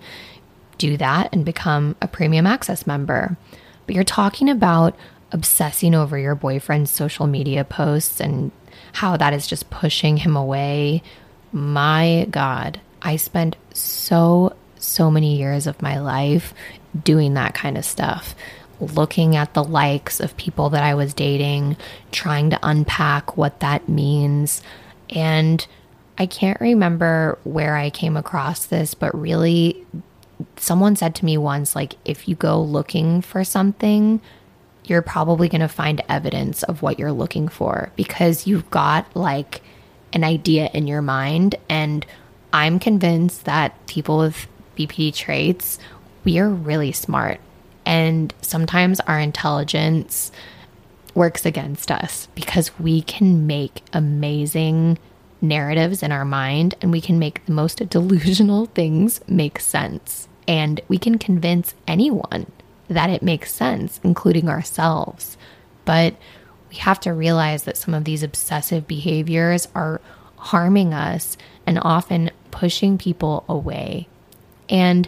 do 0.77 0.97
that 0.97 1.29
and 1.33 1.45
become 1.45 1.95
a 2.01 2.07
premium 2.07 2.45
access 2.45 2.85
member. 2.85 3.37
But 3.85 3.95
you're 3.95 4.03
talking 4.03 4.49
about 4.49 4.95
obsessing 5.31 5.93
over 5.95 6.17
your 6.17 6.35
boyfriend's 6.35 6.91
social 6.91 7.27
media 7.27 7.63
posts 7.63 8.19
and 8.19 8.51
how 8.93 9.17
that 9.17 9.33
is 9.33 9.47
just 9.47 9.69
pushing 9.69 10.17
him 10.17 10.35
away. 10.35 11.03
My 11.51 12.27
God, 12.29 12.79
I 13.01 13.17
spent 13.17 13.55
so, 13.73 14.54
so 14.85 15.09
many 15.11 15.37
years 15.37 15.67
of 15.67 15.81
my 15.81 15.99
life 15.99 16.53
doing 17.03 17.33
that 17.33 17.53
kind 17.53 17.77
of 17.77 17.85
stuff 17.85 18.35
looking 18.79 19.35
at 19.35 19.53
the 19.53 19.63
likes 19.63 20.19
of 20.19 20.35
people 20.37 20.69
that 20.71 20.83
I 20.83 20.95
was 20.95 21.13
dating, 21.13 21.77
trying 22.11 22.49
to 22.49 22.59
unpack 22.63 23.37
what 23.37 23.59
that 23.61 23.87
means. 23.87 24.61
And 25.09 25.65
I 26.17 26.25
can't 26.25 26.59
remember 26.59 27.37
where 27.43 27.75
I 27.75 27.89
came 27.89 28.17
across 28.17 28.65
this, 28.65 28.93
but 28.93 29.17
really, 29.19 29.85
someone 30.57 30.95
said 30.95 31.15
to 31.15 31.25
me 31.25 31.37
once, 31.37 31.75
like, 31.75 31.95
if 32.05 32.27
you 32.27 32.35
go 32.35 32.61
looking 32.61 33.21
for 33.21 33.43
something, 33.43 34.19
you're 34.83 35.01
probably 35.01 35.49
going 35.49 35.61
to 35.61 35.67
find 35.67 36.01
evidence 36.07 36.63
of 36.63 36.81
what 36.81 36.99
you're 36.99 37.11
looking 37.11 37.47
for 37.47 37.91
because 37.95 38.45
you've 38.45 38.69
got 38.69 39.15
like 39.15 39.61
an 40.13 40.23
idea 40.23 40.69
in 40.73 40.85
your 40.85 41.01
mind. 41.01 41.55
And 41.69 42.05
I'm 42.53 42.79
convinced 42.79 43.45
that 43.45 43.87
people 43.87 44.19
with 44.19 44.47
BPD 44.75 45.13
traits, 45.15 45.79
we 46.23 46.39
are 46.39 46.49
really 46.49 46.91
smart. 46.91 47.39
And 47.85 48.33
sometimes 48.41 48.99
our 49.01 49.19
intelligence 49.19 50.31
works 51.13 51.45
against 51.45 51.91
us 51.91 52.27
because 52.35 52.77
we 52.79 53.01
can 53.01 53.47
make 53.47 53.83
amazing 53.93 54.97
narratives 55.41 56.03
in 56.03 56.11
our 56.11 56.25
mind 56.25 56.75
and 56.81 56.91
we 56.91 57.01
can 57.01 57.19
make 57.19 57.45
the 57.45 57.51
most 57.51 57.77
delusional 57.89 58.65
things 58.67 59.21
make 59.27 59.59
sense. 59.59 60.27
And 60.47 60.81
we 60.87 60.97
can 60.97 61.17
convince 61.17 61.73
anyone 61.87 62.51
that 62.87 63.09
it 63.09 63.23
makes 63.23 63.51
sense, 63.51 63.99
including 64.03 64.47
ourselves. 64.47 65.37
But 65.85 66.15
we 66.69 66.75
have 66.77 66.99
to 67.01 67.13
realize 67.13 67.63
that 67.63 67.77
some 67.77 67.93
of 67.93 68.03
these 68.03 68.21
obsessive 68.21 68.87
behaviors 68.87 69.67
are 69.73 70.01
harming 70.37 70.93
us 70.93 71.37
and 71.65 71.79
often 71.81 72.29
pushing 72.51 72.97
people 72.97 73.43
away. 73.47 74.07
And 74.69 75.07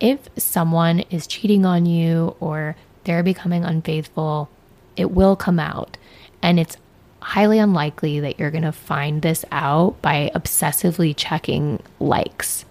if 0.00 0.28
someone 0.36 1.00
is 1.10 1.26
cheating 1.26 1.64
on 1.64 1.86
you 1.86 2.36
or 2.40 2.76
they're 3.04 3.22
becoming 3.22 3.64
unfaithful, 3.64 4.48
it 4.96 5.10
will 5.10 5.36
come 5.36 5.58
out. 5.58 5.96
And 6.42 6.60
it's 6.60 6.76
highly 7.20 7.58
unlikely 7.58 8.20
that 8.20 8.38
you're 8.38 8.50
going 8.50 8.62
to 8.62 8.72
find 8.72 9.22
this 9.22 9.44
out 9.50 10.00
by 10.02 10.30
obsessively 10.34 11.14
checking 11.16 11.82
likes. 11.98 12.64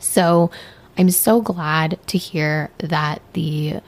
So 0.00 0.50
I'm 0.96 1.10
so 1.10 1.40
glad 1.40 1.98
to 2.08 2.18
hear 2.18 2.70
that 2.78 3.22
the 3.32 3.80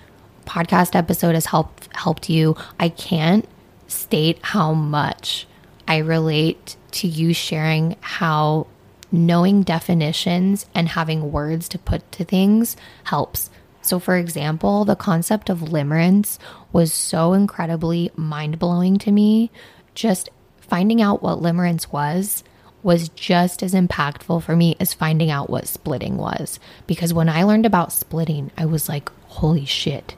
podcast 0.47 0.95
episode 0.95 1.35
has 1.35 1.47
helped 1.47 1.89
helped 1.95 2.31
you. 2.31 2.57
I 2.79 2.89
can't 2.89 3.49
state 3.89 4.39
how 4.43 4.73
much 4.73 5.47
I 5.87 5.99
relate 5.99 6.77
to 6.93 7.09
you 7.09 7.35
sharing 7.35 7.97
how 8.01 8.67
knowing 9.13 9.63
definitions 9.63 10.67
and 10.75 10.89
having 10.89 11.33
words 11.33 11.69
to 11.69 11.79
put 11.79 12.11
to 12.13 12.25
things 12.25 12.77
helps. 13.05 13.51
So, 13.83 13.99
for 13.99 14.17
example, 14.17 14.85
the 14.85 14.97
concept 14.97 15.49
of 15.49 15.59
limerence 15.59 16.39
was 16.73 16.93
so 16.93 17.33
incredibly 17.33 18.11
mind 18.15 18.59
blowing 18.59 18.99
to 18.99 19.11
me. 19.13 19.51
Just 19.95 20.29
finding 20.61 21.03
out 21.03 21.23
what 21.23 21.41
limerence 21.41 21.93
was 21.93 22.45
was 22.83 23.09
just 23.11 23.63
as 23.63 23.75
impactful 23.75 24.43
for 24.43 24.57
me 24.57 24.77
as 24.81 24.95
finding 24.95 25.31
out 25.31 25.51
what 25.51 25.67
splitting 25.67 26.17
was. 26.17 26.59
Because 26.87 27.13
when 27.13 27.29
I 27.29 27.43
learned 27.43 27.67
about 27.67 27.93
splitting, 27.93 28.51
I 28.57 28.67
was 28.67 28.89
like, 28.89 29.11
holy 29.29 29.67
shit, 29.67 30.15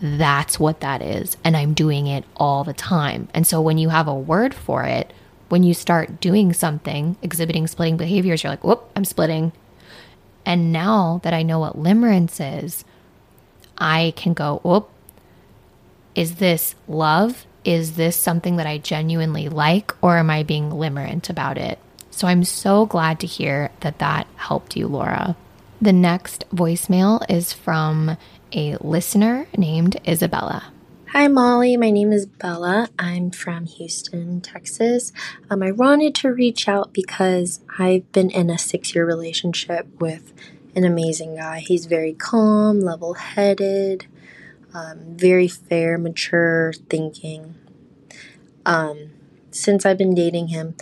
that's 0.00 0.60
what 0.60 0.80
that 0.80 1.00
is. 1.00 1.36
And 1.44 1.56
I'm 1.56 1.72
doing 1.72 2.06
it 2.06 2.24
all 2.36 2.64
the 2.64 2.74
time. 2.74 3.28
And 3.32 3.46
so 3.46 3.60
when 3.60 3.78
you 3.78 3.88
have 3.88 4.08
a 4.08 4.14
word 4.14 4.54
for 4.54 4.84
it, 4.84 5.12
when 5.54 5.62
you 5.62 5.72
start 5.72 6.20
doing 6.20 6.52
something, 6.52 7.16
exhibiting 7.22 7.68
splitting 7.68 7.96
behaviors, 7.96 8.42
you're 8.42 8.50
like, 8.50 8.64
whoop, 8.64 8.90
I'm 8.96 9.04
splitting. 9.04 9.52
And 10.44 10.72
now 10.72 11.20
that 11.22 11.32
I 11.32 11.44
know 11.44 11.60
what 11.60 11.78
limerence 11.78 12.40
is, 12.60 12.84
I 13.78 14.14
can 14.16 14.34
go, 14.34 14.58
whoop, 14.64 14.90
is 16.16 16.34
this 16.34 16.74
love? 16.88 17.46
Is 17.64 17.94
this 17.94 18.16
something 18.16 18.56
that 18.56 18.66
I 18.66 18.78
genuinely 18.78 19.48
like, 19.48 19.94
or 20.02 20.18
am 20.18 20.28
I 20.28 20.42
being 20.42 20.70
limerent 20.70 21.30
about 21.30 21.56
it? 21.56 21.78
So 22.10 22.26
I'm 22.26 22.42
so 22.42 22.84
glad 22.84 23.20
to 23.20 23.28
hear 23.28 23.70
that 23.78 24.00
that 24.00 24.26
helped 24.34 24.76
you, 24.76 24.88
Laura. 24.88 25.36
The 25.80 25.92
next 25.92 26.46
voicemail 26.52 27.24
is 27.30 27.52
from 27.52 28.16
a 28.52 28.76
listener 28.78 29.46
named 29.56 30.00
Isabella. 30.04 30.73
Hi, 31.16 31.28
Molly. 31.28 31.76
My 31.76 31.90
name 31.92 32.12
is 32.12 32.26
Bella. 32.26 32.88
I'm 32.98 33.30
from 33.30 33.66
Houston, 33.66 34.40
Texas. 34.40 35.12
Um, 35.48 35.62
I 35.62 35.70
wanted 35.70 36.12
to 36.16 36.34
reach 36.34 36.66
out 36.66 36.92
because 36.92 37.60
I've 37.78 38.10
been 38.10 38.30
in 38.30 38.50
a 38.50 38.58
six 38.58 38.96
year 38.96 39.06
relationship 39.06 39.86
with 40.00 40.32
an 40.74 40.82
amazing 40.82 41.36
guy. 41.36 41.60
He's 41.60 41.86
very 41.86 42.14
calm, 42.14 42.80
level 42.80 43.14
headed, 43.14 44.08
um, 44.74 45.16
very 45.16 45.46
fair, 45.46 45.98
mature 45.98 46.72
thinking. 46.90 47.54
Um, 48.66 49.10
since 49.52 49.86
I've 49.86 49.98
been 49.98 50.16
dating 50.16 50.48
him, 50.48 50.74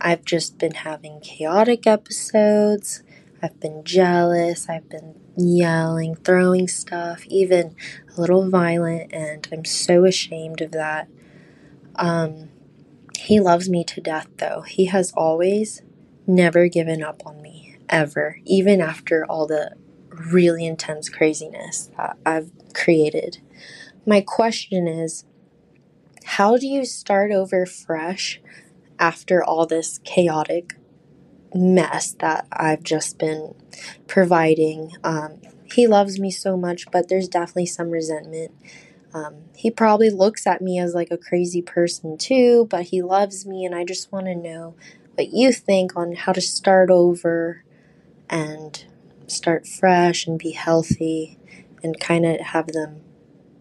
I've 0.00 0.24
just 0.24 0.58
been 0.58 0.74
having 0.74 1.20
chaotic 1.20 1.86
episodes. 1.86 3.04
I've 3.40 3.60
been 3.60 3.84
jealous. 3.84 4.68
I've 4.68 4.88
been 4.88 5.14
yelling, 5.36 6.16
throwing 6.16 6.66
stuff, 6.66 7.24
even 7.26 7.76
little 8.18 8.48
violent, 8.48 9.12
and 9.12 9.46
I'm 9.52 9.64
so 9.64 10.04
ashamed 10.04 10.60
of 10.60 10.72
that. 10.72 11.08
Um, 11.96 12.50
he 13.18 13.40
loves 13.40 13.68
me 13.68 13.84
to 13.84 14.00
death, 14.00 14.28
though. 14.38 14.62
He 14.62 14.86
has 14.86 15.12
always 15.16 15.82
never 16.26 16.68
given 16.68 17.02
up 17.02 17.22
on 17.26 17.40
me, 17.42 17.76
ever, 17.88 18.38
even 18.44 18.80
after 18.80 19.24
all 19.24 19.46
the 19.46 19.74
really 20.10 20.66
intense 20.66 21.08
craziness 21.08 21.90
that 21.96 22.16
I've 22.24 22.50
created. 22.74 23.38
My 24.06 24.20
question 24.20 24.86
is 24.88 25.24
how 26.24 26.56
do 26.56 26.66
you 26.66 26.84
start 26.84 27.30
over 27.30 27.66
fresh 27.66 28.40
after 28.98 29.42
all 29.42 29.66
this 29.66 29.98
chaotic 30.04 30.74
mess 31.54 32.12
that 32.20 32.46
I've 32.52 32.82
just 32.82 33.18
been 33.18 33.54
providing. 34.06 34.92
Um, 35.04 35.40
he 35.72 35.86
loves 35.86 36.18
me 36.18 36.30
so 36.30 36.56
much, 36.56 36.90
but 36.90 37.08
there's 37.08 37.28
definitely 37.28 37.66
some 37.66 37.90
resentment. 37.90 38.52
Um, 39.14 39.44
he 39.54 39.70
probably 39.70 40.10
looks 40.10 40.46
at 40.46 40.60
me 40.60 40.78
as 40.78 40.94
like 40.94 41.10
a 41.10 41.18
crazy 41.18 41.62
person 41.62 42.18
too, 42.18 42.66
but 42.70 42.84
he 42.84 43.02
loves 43.02 43.46
me, 43.46 43.64
and 43.64 43.74
I 43.74 43.84
just 43.84 44.12
want 44.12 44.26
to 44.26 44.34
know 44.34 44.74
what 45.14 45.32
you 45.32 45.52
think 45.52 45.96
on 45.96 46.14
how 46.14 46.32
to 46.32 46.40
start 46.40 46.90
over 46.90 47.64
and 48.28 48.84
start 49.26 49.66
fresh 49.66 50.26
and 50.26 50.38
be 50.38 50.52
healthy 50.52 51.38
and 51.82 51.98
kind 51.98 52.24
of 52.24 52.40
have 52.40 52.68
them 52.68 53.00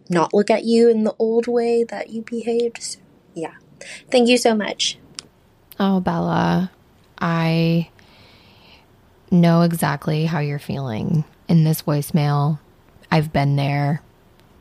not 0.09 0.33
look 0.33 0.49
at 0.49 0.63
you 0.63 0.89
in 0.89 1.03
the 1.03 1.15
old 1.19 1.47
way 1.47 1.83
that 1.83 2.09
you 2.09 2.21
behaved. 2.21 2.81
So, 2.81 2.99
yeah. 3.33 3.55
Thank 4.09 4.27
you 4.29 4.37
so 4.37 4.55
much. 4.55 4.97
Oh, 5.79 5.99
Bella, 5.99 6.71
I 7.19 7.89
know 9.29 9.61
exactly 9.61 10.25
how 10.25 10.39
you're 10.39 10.59
feeling 10.59 11.23
in 11.47 11.63
this 11.63 11.83
voicemail. 11.83 12.59
I've 13.11 13.31
been 13.31 13.55
there. 13.55 14.01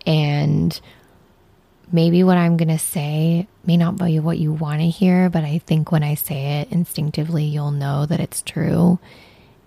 And 0.06 0.78
maybe 1.90 2.22
what 2.22 2.36
I'm 2.36 2.56
going 2.56 2.68
to 2.68 2.78
say 2.78 3.48
may 3.64 3.76
not 3.76 3.96
be 3.96 4.20
what 4.20 4.38
you 4.38 4.52
want 4.52 4.80
to 4.80 4.88
hear, 4.88 5.28
but 5.28 5.44
I 5.44 5.58
think 5.58 5.90
when 5.90 6.02
I 6.02 6.14
say 6.14 6.60
it 6.60 6.70
instinctively, 6.70 7.44
you'll 7.44 7.72
know 7.72 8.06
that 8.06 8.20
it's 8.20 8.42
true. 8.42 8.98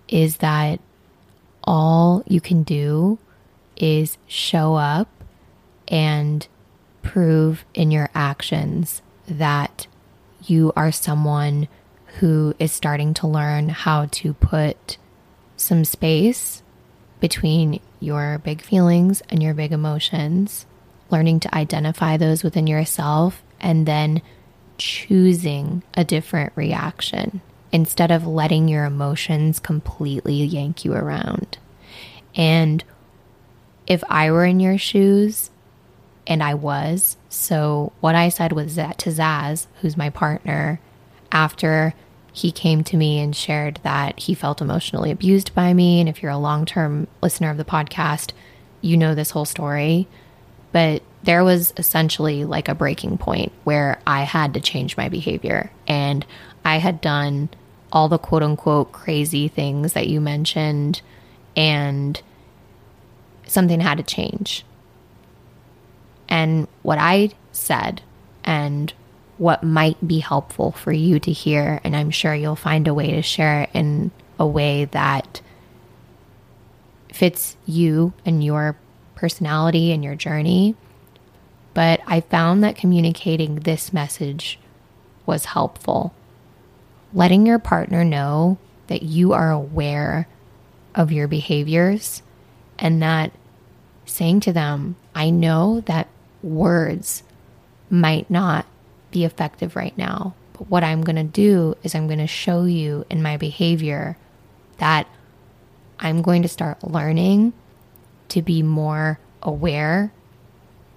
Is 0.08 0.38
that 0.38 0.80
all 1.64 2.22
you 2.26 2.40
can 2.40 2.62
do 2.62 3.18
is 3.76 4.18
show 4.26 4.74
up 4.74 5.08
and 5.88 6.46
prove 7.02 7.64
in 7.74 7.90
your 7.90 8.10
actions 8.14 9.02
that 9.26 9.86
you 10.44 10.72
are 10.76 10.92
someone 10.92 11.68
who 12.18 12.54
is 12.58 12.72
starting 12.72 13.14
to 13.14 13.26
learn 13.26 13.68
how 13.68 14.06
to 14.06 14.32
put 14.34 14.98
some 15.56 15.84
space 15.84 16.62
between 17.20 17.80
your 18.00 18.38
big 18.38 18.62
feelings 18.62 19.22
and 19.28 19.42
your 19.42 19.54
big 19.54 19.72
emotions, 19.72 20.66
learning 21.10 21.40
to 21.40 21.54
identify 21.54 22.16
those 22.16 22.42
within 22.42 22.66
yourself, 22.66 23.42
and 23.60 23.86
then 23.86 24.22
choosing 24.78 25.82
a 25.94 26.04
different 26.04 26.52
reaction 26.56 27.40
instead 27.72 28.10
of 28.10 28.26
letting 28.26 28.68
your 28.68 28.84
emotions 28.84 29.60
completely 29.60 30.34
yank 30.34 30.84
you 30.84 30.92
around. 30.92 31.58
And 32.34 32.82
if 33.86 34.02
I 34.08 34.30
were 34.30 34.44
in 34.44 34.60
your 34.60 34.78
shoes, 34.78 35.50
and 36.30 36.42
I 36.42 36.54
was. 36.54 37.16
So 37.28 37.92
what 38.00 38.14
I 38.14 38.28
said 38.28 38.52
was 38.52 38.76
that 38.76 38.98
to 38.98 39.10
Zaz, 39.10 39.66
who's 39.80 39.96
my 39.96 40.10
partner, 40.10 40.80
after 41.32 41.92
he 42.32 42.52
came 42.52 42.84
to 42.84 42.96
me 42.96 43.18
and 43.20 43.34
shared 43.34 43.80
that 43.82 44.18
he 44.20 44.34
felt 44.34 44.60
emotionally 44.60 45.10
abused 45.10 45.54
by 45.54 45.72
me. 45.74 46.00
And 46.00 46.08
if 46.08 46.22
you're 46.22 46.32
a 46.32 46.38
long 46.38 46.64
term 46.66 47.06
listener 47.22 47.50
of 47.50 47.56
the 47.56 47.64
podcast, 47.64 48.32
you 48.80 48.96
know 48.96 49.14
this 49.14 49.30
whole 49.30 49.44
story. 49.44 50.06
But 50.72 51.02
there 51.22 51.44
was 51.44 51.74
essentially 51.76 52.44
like 52.44 52.68
a 52.68 52.74
breaking 52.74 53.18
point 53.18 53.52
where 53.64 54.00
I 54.06 54.22
had 54.22 54.54
to 54.54 54.60
change 54.60 54.96
my 54.96 55.08
behavior. 55.08 55.70
And 55.86 56.24
I 56.64 56.76
had 56.78 57.00
done 57.00 57.48
all 57.92 58.08
the 58.08 58.18
quote 58.18 58.42
unquote 58.42 58.92
crazy 58.92 59.48
things 59.48 59.94
that 59.94 60.06
you 60.06 60.20
mentioned, 60.20 61.02
and 61.56 62.22
something 63.46 63.80
had 63.80 63.98
to 63.98 64.04
change. 64.04 64.64
and 66.28 66.68
what 66.82 66.98
I 66.98 67.30
said 67.52 68.02
and 68.44 68.92
what 69.40 69.62
might 69.62 70.06
be 70.06 70.18
helpful 70.18 70.70
for 70.70 70.92
you 70.92 71.18
to 71.18 71.32
hear. 71.32 71.80
And 71.82 71.96
I'm 71.96 72.10
sure 72.10 72.34
you'll 72.34 72.56
find 72.56 72.86
a 72.86 72.92
way 72.92 73.12
to 73.12 73.22
share 73.22 73.62
it 73.62 73.70
in 73.72 74.10
a 74.38 74.46
way 74.46 74.84
that 74.84 75.40
fits 77.10 77.56
you 77.64 78.12
and 78.26 78.44
your 78.44 78.76
personality 79.14 79.92
and 79.92 80.04
your 80.04 80.14
journey. 80.14 80.74
But 81.72 82.02
I 82.06 82.20
found 82.20 82.62
that 82.62 82.76
communicating 82.76 83.60
this 83.60 83.94
message 83.94 84.58
was 85.24 85.46
helpful. 85.46 86.14
Letting 87.14 87.46
your 87.46 87.58
partner 87.58 88.04
know 88.04 88.58
that 88.88 89.04
you 89.04 89.32
are 89.32 89.50
aware 89.50 90.28
of 90.94 91.12
your 91.12 91.28
behaviors 91.28 92.20
and 92.78 93.02
that 93.02 93.32
saying 94.04 94.40
to 94.40 94.52
them, 94.52 94.96
I 95.14 95.30
know 95.30 95.80
that 95.86 96.08
words 96.42 97.22
might 97.88 98.28
not 98.28 98.66
be 99.10 99.24
effective 99.24 99.76
right 99.76 99.96
now, 99.96 100.34
but 100.52 100.68
what 100.68 100.84
I'm 100.84 101.02
going 101.02 101.16
to 101.16 101.22
do 101.22 101.76
is 101.82 101.94
I'm 101.94 102.06
going 102.06 102.18
to 102.18 102.26
show 102.26 102.64
you 102.64 103.04
in 103.10 103.22
my 103.22 103.36
behavior 103.36 104.16
that 104.78 105.06
I'm 105.98 106.22
going 106.22 106.42
to 106.42 106.48
start 106.48 106.82
learning 106.82 107.52
to 108.30 108.42
be 108.42 108.62
more 108.62 109.18
aware 109.42 110.12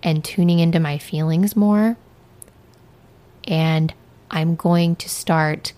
and 0.01 0.24
tuning 0.24 0.59
into 0.59 0.80
my 0.80 0.97
feelings 0.97 1.55
more. 1.55 1.97
And 3.45 3.93
I'm 4.32 4.55
going 4.55 4.95
to 4.97 5.09
start 5.09 5.74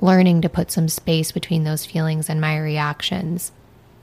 learning 0.00 0.42
to 0.42 0.48
put 0.48 0.70
some 0.70 0.88
space 0.88 1.32
between 1.32 1.64
those 1.64 1.84
feelings 1.84 2.28
and 2.28 2.40
my 2.40 2.56
reactions. 2.56 3.52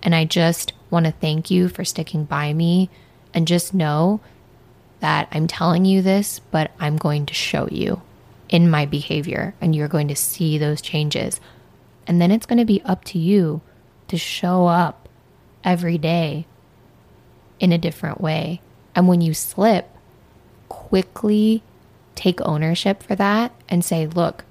And 0.03 0.13
I 0.13 0.25
just 0.25 0.73
want 0.89 1.05
to 1.05 1.11
thank 1.13 1.49
you 1.49 1.69
for 1.69 1.85
sticking 1.85 2.25
by 2.25 2.53
me 2.53 2.89
and 3.33 3.47
just 3.47 3.73
know 3.73 4.19
that 4.99 5.27
I'm 5.31 5.47
telling 5.47 5.85
you 5.85 6.01
this, 6.01 6.39
but 6.51 6.71
I'm 6.79 6.97
going 6.97 7.25
to 7.27 7.33
show 7.33 7.67
you 7.69 8.01
in 8.49 8.69
my 8.69 8.85
behavior 8.85 9.53
and 9.61 9.75
you're 9.75 9.87
going 9.87 10.07
to 10.07 10.15
see 10.15 10.57
those 10.57 10.81
changes. 10.81 11.39
And 12.07 12.21
then 12.21 12.31
it's 12.31 12.45
going 12.45 12.59
to 12.59 12.65
be 12.65 12.81
up 12.83 13.03
to 13.05 13.19
you 13.19 13.61
to 14.07 14.17
show 14.17 14.67
up 14.67 15.09
every 15.63 15.97
day 15.97 16.45
in 17.59 17.71
a 17.71 17.77
different 17.77 18.21
way. 18.21 18.61
And 18.93 19.07
when 19.07 19.21
you 19.21 19.33
slip, 19.33 19.89
quickly 20.69 21.63
take 22.13 22.39
ownership 22.41 23.03
for 23.03 23.15
that 23.15 23.51
and 23.67 23.83
say, 23.83 24.07
look, 24.07 24.45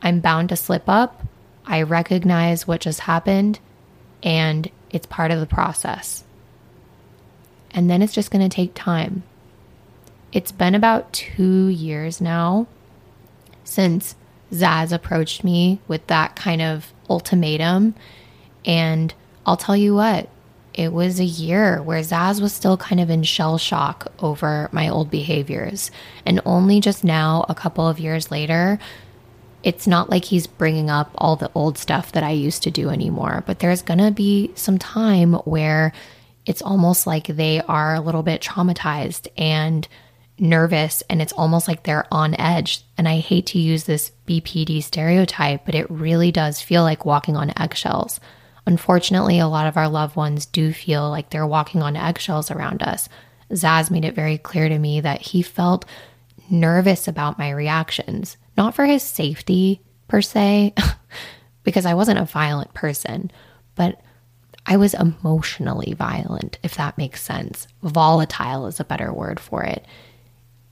I'm 0.00 0.20
bound 0.20 0.48
to 0.50 0.56
slip 0.56 0.88
up. 0.88 1.22
I 1.66 1.82
recognize 1.82 2.66
what 2.66 2.80
just 2.80 3.00
happened 3.00 3.58
and 4.22 4.70
it's 4.90 5.06
part 5.06 5.30
of 5.30 5.40
the 5.40 5.46
process. 5.46 6.24
And 7.72 7.90
then 7.90 8.02
it's 8.02 8.14
just 8.14 8.30
going 8.30 8.48
to 8.48 8.54
take 8.54 8.72
time. 8.74 9.24
It's 10.32 10.52
been 10.52 10.74
about 10.74 11.12
two 11.12 11.68
years 11.68 12.20
now 12.20 12.66
since 13.64 14.16
Zaz 14.52 14.92
approached 14.92 15.44
me 15.44 15.80
with 15.88 16.06
that 16.06 16.36
kind 16.36 16.62
of 16.62 16.92
ultimatum. 17.08 17.94
And 18.64 19.14
I'll 19.44 19.56
tell 19.56 19.76
you 19.76 19.94
what, 19.94 20.28
it 20.74 20.92
was 20.92 21.18
a 21.18 21.24
year 21.24 21.82
where 21.82 22.00
Zaz 22.00 22.40
was 22.40 22.52
still 22.52 22.76
kind 22.76 23.00
of 23.00 23.10
in 23.10 23.22
shell 23.22 23.58
shock 23.58 24.12
over 24.18 24.68
my 24.72 24.88
old 24.88 25.10
behaviors. 25.10 25.90
And 26.24 26.40
only 26.44 26.80
just 26.80 27.02
now, 27.02 27.46
a 27.48 27.54
couple 27.54 27.88
of 27.88 27.98
years 27.98 28.30
later, 28.30 28.78
it's 29.62 29.86
not 29.86 30.10
like 30.10 30.26
he's 30.26 30.46
bringing 30.46 30.90
up 30.90 31.10
all 31.16 31.34
the 31.34 31.50
old 31.54 31.78
stuff 31.78 32.12
that 32.12 32.22
I 32.22 32.30
used 32.30 32.62
to 32.64 32.70
do 32.70 32.90
anymore. 32.90 33.42
But 33.46 33.60
there's 33.60 33.82
going 33.82 33.98
to 33.98 34.10
be 34.10 34.52
some 34.54 34.78
time 34.78 35.34
where 35.44 35.92
it's 36.44 36.62
almost 36.62 37.06
like 37.06 37.26
they 37.26 37.60
are 37.62 37.94
a 37.94 38.00
little 38.00 38.22
bit 38.22 38.42
traumatized 38.42 39.26
and 39.36 39.88
nervous 40.38 41.02
and 41.08 41.22
it's 41.22 41.32
almost 41.32 41.68
like 41.68 41.82
they're 41.82 42.06
on 42.12 42.38
edge. 42.38 42.82
And 42.98 43.08
I 43.08 43.18
hate 43.18 43.46
to 43.46 43.58
use 43.58 43.84
this 43.84 44.12
BPD 44.26 44.82
stereotype, 44.82 45.64
but 45.64 45.74
it 45.74 45.90
really 45.90 46.32
does 46.32 46.60
feel 46.60 46.82
like 46.82 47.04
walking 47.04 47.36
on 47.36 47.52
eggshells. 47.58 48.20
Unfortunately, 48.66 49.38
a 49.38 49.46
lot 49.46 49.66
of 49.66 49.76
our 49.76 49.88
loved 49.88 50.16
ones 50.16 50.46
do 50.46 50.72
feel 50.72 51.08
like 51.08 51.30
they're 51.30 51.46
walking 51.46 51.82
on 51.82 51.96
eggshells 51.96 52.50
around 52.50 52.82
us. 52.82 53.08
Zaz 53.52 53.90
made 53.90 54.04
it 54.04 54.14
very 54.14 54.38
clear 54.38 54.68
to 54.68 54.78
me 54.78 55.00
that 55.00 55.22
he 55.22 55.40
felt 55.42 55.84
nervous 56.50 57.06
about 57.06 57.38
my 57.38 57.50
reactions, 57.50 58.36
not 58.56 58.74
for 58.74 58.84
his 58.84 59.02
safety 59.02 59.80
per 60.08 60.20
se, 60.20 60.74
because 61.62 61.86
I 61.86 61.94
wasn't 61.94 62.18
a 62.18 62.24
violent 62.24 62.74
person, 62.74 63.30
but 63.76 64.00
I 64.66 64.76
was 64.76 64.94
emotionally 64.94 65.92
violent, 65.92 66.58
if 66.64 66.74
that 66.74 66.98
makes 66.98 67.22
sense. 67.22 67.68
Volatile 67.82 68.66
is 68.66 68.80
a 68.80 68.84
better 68.84 69.12
word 69.12 69.38
for 69.38 69.62
it. 69.62 69.86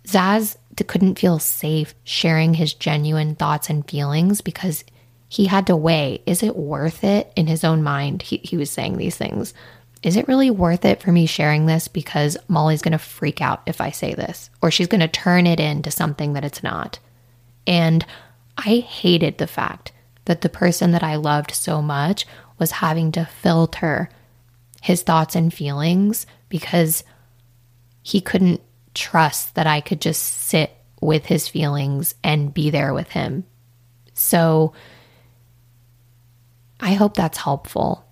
Zaz 0.07 0.57
couldn't 0.87 1.19
feel 1.19 1.39
safe 1.39 1.95
sharing 2.05 2.55
his 2.55 2.75
genuine 2.75 3.35
thoughts 3.35 3.71
and 3.71 3.89
feelings 3.89 4.41
because 4.41 4.85
he 5.29 5.47
had 5.47 5.67
to 5.67 5.77
weigh 5.77 6.23
is 6.27 6.43
it 6.43 6.57
worth 6.57 7.05
it 7.05 7.33
in 7.37 7.47
his 7.47 7.65
own 7.65 7.83
mind? 7.83 8.23
He, 8.23 8.39
he 8.39 8.57
was 8.57 8.71
saying 8.71 8.97
these 8.97 9.17
things. 9.17 9.55
Is 10.03 10.17
it 10.17 10.29
really 10.29 10.51
worth 10.51 10.85
it 10.85 11.01
for 11.01 11.13
me 11.13 11.25
sharing 11.25 11.65
this 11.65 11.89
because 11.89 12.37
Molly's 12.47 12.83
going 12.83 12.93
to 12.93 12.99
freak 12.99 13.41
out 13.41 13.63
if 13.67 13.81
I 13.81 13.91
say 13.91 14.13
this, 14.13 14.51
or 14.61 14.71
she's 14.71 14.87
going 14.87 15.01
to 15.01 15.09
turn 15.09 15.47
it 15.47 15.59
into 15.59 15.91
something 15.91 16.35
that 16.35 16.45
it's 16.45 16.63
not? 16.63 16.99
And 17.67 18.05
I 18.59 18.77
hated 18.87 19.39
the 19.39 19.47
fact 19.47 19.93
that 20.27 20.43
the 20.43 20.51
person 20.51 20.93
that 20.93 21.03
I 21.03 21.17
loved 21.17 21.53
so 21.53 21.81
much 21.81 22.27
was 22.59 22.73
having 22.73 23.13
to 23.13 23.25
filter 23.25 24.11
his 24.83 25.03
thoughts 25.03 25.35
and 25.35 25.53
feelings 25.53 26.27
because 26.51 27.03
he 28.03 28.21
couldn't 28.21 28.61
trust 28.95 29.55
that 29.55 29.67
I 29.67 29.81
could 29.81 30.01
just 30.01 30.23
sit 30.23 30.73
with 31.01 31.27
his 31.27 31.49
feelings 31.49 32.15
and 32.25 32.55
be 32.55 32.71
there 32.71 32.95
with 32.95 33.11
him. 33.11 33.45
So 34.15 34.73
I 36.81 36.95
hope 36.95 37.15
that's 37.15 37.39
helpful. 37.39 38.05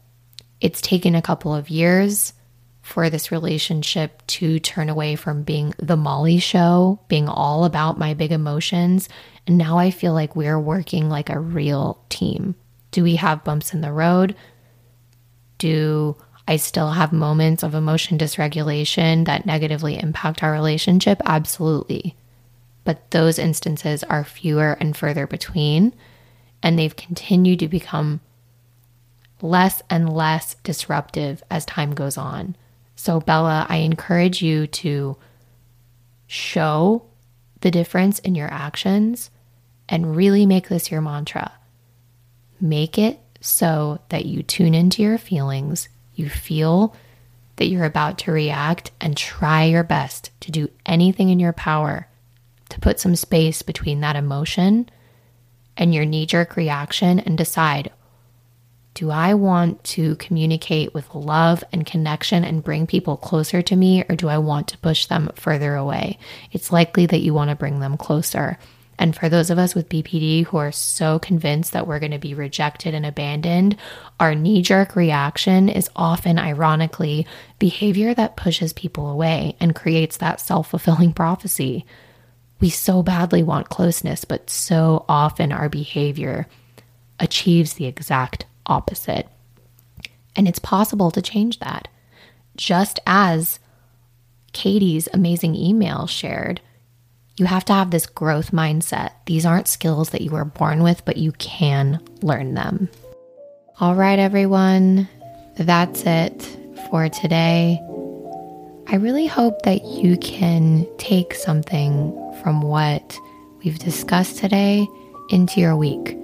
It's 0.61 0.81
taken 0.81 1.15
a 1.15 1.23
couple 1.23 1.55
of 1.55 1.71
years 1.71 2.35
for 2.83 3.09
this 3.09 3.31
relationship 3.31 4.27
to 4.27 4.59
turn 4.59 4.89
away 4.89 5.15
from 5.15 5.45
being 5.45 5.73
the 5.79 5.97
Molly 5.97 6.39
show, 6.39 7.01
being 7.09 7.29
all 7.29 7.65
about 7.65 7.99
my 7.99 8.15
big 8.15 8.33
emotions. 8.33 9.09
And 9.47 9.57
now 9.57 9.79
I 9.79 9.91
feel 9.91 10.13
like 10.13 10.37
we're 10.37 10.59
working 10.59 11.09
like 11.09 11.31
a 11.31 11.39
real 11.39 12.05
team. 12.09 12.57
Do 12.91 13.03
we 13.03 13.17
have 13.17 13.45
bumps 13.45 13.73
in 13.73 13.81
the 13.81 13.93
road? 13.93 14.35
Do 15.59 16.17
I 16.47 16.57
still 16.57 16.91
have 16.91 17.13
moments 17.13 17.63
of 17.63 17.75
emotion 17.75 18.19
dysregulation 18.19 19.27
that 19.27 19.47
negatively 19.47 19.99
impact 19.99 20.43
our 20.43 20.53
relationship? 20.53 21.21
Absolutely. 21.25 22.17
But 22.85 23.11
those 23.13 23.39
instances 23.39 24.03
are 24.05 24.25
fewer 24.25 24.73
and 24.73 24.97
further 24.97 25.27
between, 25.27 25.95
and 26.63 26.79
they've 26.79 26.97
continued 26.97 27.61
to 27.61 27.69
become 27.69 28.21
less 29.41 29.83
and 29.89 30.13
less 30.13 30.57
disruptive 30.65 31.43
as 31.51 31.65
time 31.65 31.95
goes 31.95 32.17
on. 32.17 32.57
So, 32.97 33.21
Bella, 33.21 33.67
I 33.69 33.79
encourage 33.79 34.43
you 34.43 34.67
to 34.69 35.17
show 36.27 37.05
the 37.61 37.71
difference 37.71 38.19
in 38.21 38.35
your 38.35 38.53
actions 38.53 39.31
and 39.89 40.17
really 40.17 40.47
make 40.47 40.69
this 40.69 40.91
your 40.91 41.01
mantra. 41.01 41.53
Make 42.61 42.99
it 42.99 43.21
so 43.41 44.01
that 44.09 44.25
you 44.25 44.43
tune 44.43 44.75
into 44.75 45.03
your 45.03 45.19
feelings 45.19 45.89
you 46.15 46.29
feel 46.29 46.95
that 47.57 47.67
you're 47.67 47.85
about 47.85 48.19
to 48.19 48.33
react 48.33 48.91
and 49.01 49.17
try 49.17 49.65
your 49.65 49.85
best 49.85 50.31
to 50.41 50.51
do 50.51 50.69
anything 50.87 51.29
in 51.29 51.39
your 51.39 51.53
power 51.53 52.09
to 52.71 52.81
put 52.81 52.99
some 52.99 53.15
space 53.15 53.63
between 53.63 54.01
that 54.01 54.17
emotion 54.17 54.89
and 55.77 55.95
your 55.95 56.05
knee 56.05 56.27
jerk 56.27 56.57
reaction 56.57 57.21
and 57.21 57.37
decide 57.37 57.91
do 58.95 59.11
I 59.11 59.35
want 59.35 59.83
to 59.85 60.17
communicate 60.17 60.93
with 60.93 61.15
love 61.15 61.65
and 61.73 61.87
connection 61.87 62.45
and 62.45 62.63
bring 62.63 62.87
people 62.87 63.17
closer 63.17 63.63
to 63.63 63.77
me, 63.77 64.05
or 64.09 64.17
do 64.17 64.29
I 64.29 64.37
want 64.37 64.69
to 64.69 64.79
push 64.79 65.07
them 65.07 65.31
further 65.35 65.75
away? 65.75 66.19
It's 66.51 66.71
likely 66.71 67.07
that 67.07 67.21
you 67.21 67.33
want 67.33 67.49
to 67.49 67.57
bring 67.57 67.81
them 67.81 67.97
closer. 67.97 68.59
And 69.03 69.17
for 69.17 69.29
those 69.29 69.51
of 69.51 69.59
us 69.59 69.75
with 69.75 69.89
BPD 69.89 70.47
who 70.47 70.59
are 70.59 70.71
so 70.71 71.19
convinced 71.19 71.73
that 71.73 71.89
we're 71.89 71.99
going 71.99 72.13
to 72.13 72.21
be 72.21 72.35
rejected 72.35 72.95
and 72.95 73.05
abandoned, 73.05 73.77
our 74.21 74.33
knee 74.33 74.63
jerk 74.63 74.95
reaction 74.95 75.69
is 75.69 75.91
often, 75.97 76.39
ironically, 76.39 77.27
behavior 77.59 78.15
that 78.15 78.37
pushes 78.37 78.73
people 78.73 79.11
away 79.11 79.57
and 79.59 79.75
creates 79.75 80.19
that 80.19 80.41
self 80.41 80.71
fulfilling 80.71 81.13
prophecy. 81.13 81.85
We 82.61 82.71
so 82.71 83.03
badly 83.03 83.43
want 83.43 83.71
closeness, 83.71 84.25
but 84.25 84.49
so 84.49 85.05
often 85.09 85.51
our 85.51 85.69
behavior 85.69 86.47
achieves 87.19 87.73
the 87.73 87.87
exact 87.87 88.47
opposite. 88.67 89.27
And 90.37 90.47
it's 90.47 90.61
possible 90.61 91.11
to 91.11 91.21
change 91.21 91.59
that. 91.59 91.89
Just 92.55 93.01
as 93.05 93.59
Katie's 94.53 95.09
amazing 95.13 95.57
email 95.57 96.07
shared, 96.07 96.61
you 97.37 97.47
have 97.47 97.65
to 97.67 97.73
have 97.73 97.91
this 97.91 98.07
growth 98.07 98.51
mindset. 98.51 99.13
These 99.27 99.47
aren't 99.47 99.69
skills 99.69 100.11
that 100.11 100.21
you 100.21 100.31
were 100.31 100.45
born 100.45 100.83
with, 100.83 101.05
but 101.05 101.17
you 101.17 101.33
can 101.33 102.01
learn 102.21 102.55
them. 102.55 102.89
All 103.81 103.95
right, 103.95 104.19
everyone, 104.19 105.09
that's 105.57 106.05
it 106.05 106.43
for 106.91 107.09
today. 107.09 107.81
I 108.89 108.97
really 108.97 109.27
hope 109.27 109.63
that 109.63 109.85
you 109.85 110.19
can 110.19 110.87
take 110.99 111.35
something 111.35 112.13
from 112.43 112.61
what 112.61 113.17
we've 113.65 113.79
discussed 113.79 114.39
today 114.39 114.87
into 115.31 115.61
your 115.61 115.77
week 115.77 116.19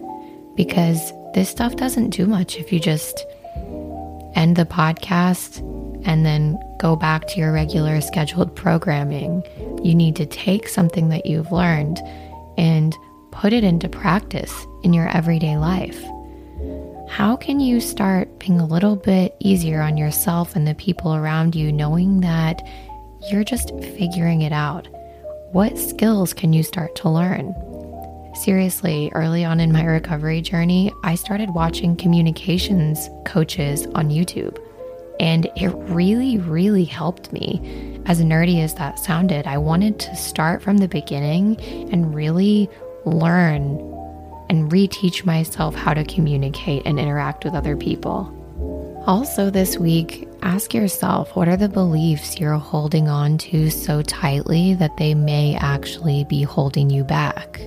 because 0.57 1.13
this 1.35 1.49
stuff 1.49 1.77
doesn't 1.77 2.11
do 2.11 2.27
much 2.27 2.57
if 2.57 2.73
you 2.73 2.81
just 2.81 3.25
end 4.35 4.57
the 4.57 4.67
podcast 4.67 5.61
and 6.05 6.27
then 6.27 6.59
go 6.79 6.97
back 6.97 7.27
to 7.29 7.41
your 7.41 7.53
regular 7.53 8.01
scheduled 8.01 8.55
programming. 8.55 9.43
You 9.83 9.95
need 9.95 10.17
to 10.17 10.27
take 10.27 10.69
something 10.69 11.09
that 11.09 11.27
you've 11.27 11.53
learned 11.53 12.01
and 12.57 12.97
put 13.31 13.53
it 13.53 13.65
into 13.65 13.89
practice 13.89 14.67
in 14.83 14.93
your 14.93 15.09
everyday 15.09 15.57
life. 15.57 16.01
How 17.09 17.37
can 17.37 17.59
you 17.59 17.81
start 17.81 18.39
being 18.39 18.61
a 18.61 18.67
little 18.67 18.97
bit 18.97 19.35
easier 19.41 19.81
on 19.81 19.97
yourself 19.97 20.55
and 20.55 20.67
the 20.67 20.75
people 20.75 21.15
around 21.15 21.55
you, 21.55 21.73
knowing 21.73 22.21
that 22.21 22.67
you're 23.31 23.45
just 23.45 23.71
figuring 23.97 24.43
it 24.43 24.53
out? 24.53 24.89
What 25.53 25.79
skills 25.79 26.33
can 26.33 26.53
you 26.53 26.63
start 26.63 26.95
to 26.97 27.09
learn? 27.09 27.55
Seriously, 28.35 29.11
early 29.15 29.45
on 29.45 29.59
in 29.59 29.73
my 29.73 29.85
recovery 29.85 30.43
journey, 30.43 30.93
I 31.03 31.17
started 31.17 31.51
watching 31.51 31.97
communications 31.97 33.09
coaches 33.25 33.87
on 33.95 34.11
YouTube. 34.11 34.59
And 35.21 35.47
it 35.57 35.69
really, 35.69 36.39
really 36.39 36.85
helped 36.85 37.33
me. 37.33 38.01
As 38.07 38.21
nerdy 38.21 38.63
as 38.63 38.75
that 38.75 38.99
sounded, 38.99 39.47
I 39.47 39.59
wanted 39.59 39.99
to 40.01 40.17
start 40.17 40.63
from 40.63 40.79
the 40.79 40.89
beginning 40.89 41.61
and 41.93 42.15
really 42.15 42.71
learn 43.05 43.79
and 44.49 44.71
reteach 44.71 45.25
myself 45.25 45.75
how 45.75 45.95
to 45.95 46.05
communicate 46.05 46.83
and 46.87 46.99
interact 46.99 47.45
with 47.45 47.55
other 47.55 47.77
people. 47.77 48.35
Also, 49.07 49.51
this 49.51 49.79
week, 49.79 50.29
ask 50.43 50.75
yourself 50.75 51.35
what 51.35 51.49
are 51.49 51.57
the 51.57 51.69
beliefs 51.69 52.39
you're 52.39 52.59
holding 52.59 53.09
on 53.09 53.39
to 53.39 53.71
so 53.71 54.03
tightly 54.03 54.75
that 54.75 54.97
they 54.99 55.15
may 55.15 55.57
actually 55.57 56.25
be 56.25 56.43
holding 56.43 56.91
you 56.91 57.05
back? 57.05 57.61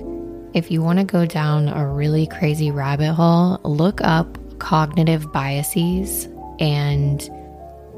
If 0.54 0.70
you 0.70 0.82
want 0.82 0.98
to 0.98 1.04
go 1.04 1.24
down 1.26 1.68
a 1.68 1.86
really 1.86 2.26
crazy 2.26 2.70
rabbit 2.70 3.14
hole, 3.14 3.58
look 3.64 4.00
up 4.02 4.38
cognitive 4.58 5.32
biases 5.32 6.28
and 6.60 7.28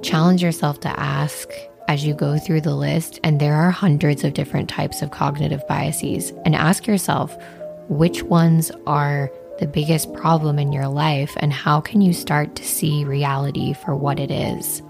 challenge 0.04 0.42
yourself 0.42 0.80
to 0.80 1.00
ask 1.00 1.48
as 1.88 2.04
you 2.04 2.14
go 2.14 2.38
through 2.38 2.60
the 2.60 2.74
list. 2.74 3.18
And 3.24 3.40
there 3.40 3.54
are 3.54 3.70
hundreds 3.70 4.22
of 4.22 4.34
different 4.34 4.68
types 4.68 5.02
of 5.02 5.10
cognitive 5.10 5.66
biases. 5.66 6.32
And 6.44 6.54
ask 6.54 6.86
yourself 6.86 7.36
which 7.88 8.22
ones 8.22 8.70
are 8.86 9.30
the 9.58 9.66
biggest 9.66 10.12
problem 10.14 10.58
in 10.58 10.72
your 10.72 10.88
life 10.88 11.34
and 11.38 11.52
how 11.52 11.80
can 11.80 12.00
you 12.00 12.12
start 12.12 12.56
to 12.56 12.64
see 12.64 13.04
reality 13.04 13.72
for 13.72 13.94
what 13.94 14.18
it 14.18 14.30
is. 14.30 14.82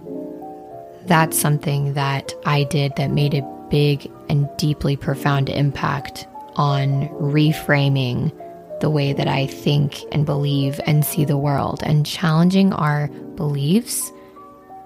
That's 1.06 1.38
something 1.38 1.94
that 1.94 2.32
I 2.46 2.64
did 2.64 2.92
that 2.96 3.10
made 3.10 3.34
a 3.34 3.42
big 3.70 4.10
and 4.28 4.48
deeply 4.56 4.96
profound 4.96 5.50
impact 5.50 6.26
on 6.56 7.08
reframing 7.08 8.32
the 8.80 8.88
way 8.90 9.12
that 9.12 9.28
I 9.28 9.46
think 9.46 10.00
and 10.12 10.24
believe 10.24 10.80
and 10.86 11.04
see 11.04 11.24
the 11.24 11.36
world. 11.36 11.82
And 11.82 12.06
challenging 12.06 12.72
our 12.72 13.08
beliefs 13.36 14.10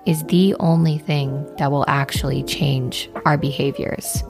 is 0.07 0.23
the 0.25 0.55
only 0.61 0.99
thing 0.99 1.47
that 1.57 1.71
will 1.71 1.85
actually 1.89 2.43
change 2.45 3.11
our 3.25 3.37
behaviors. 3.37 4.23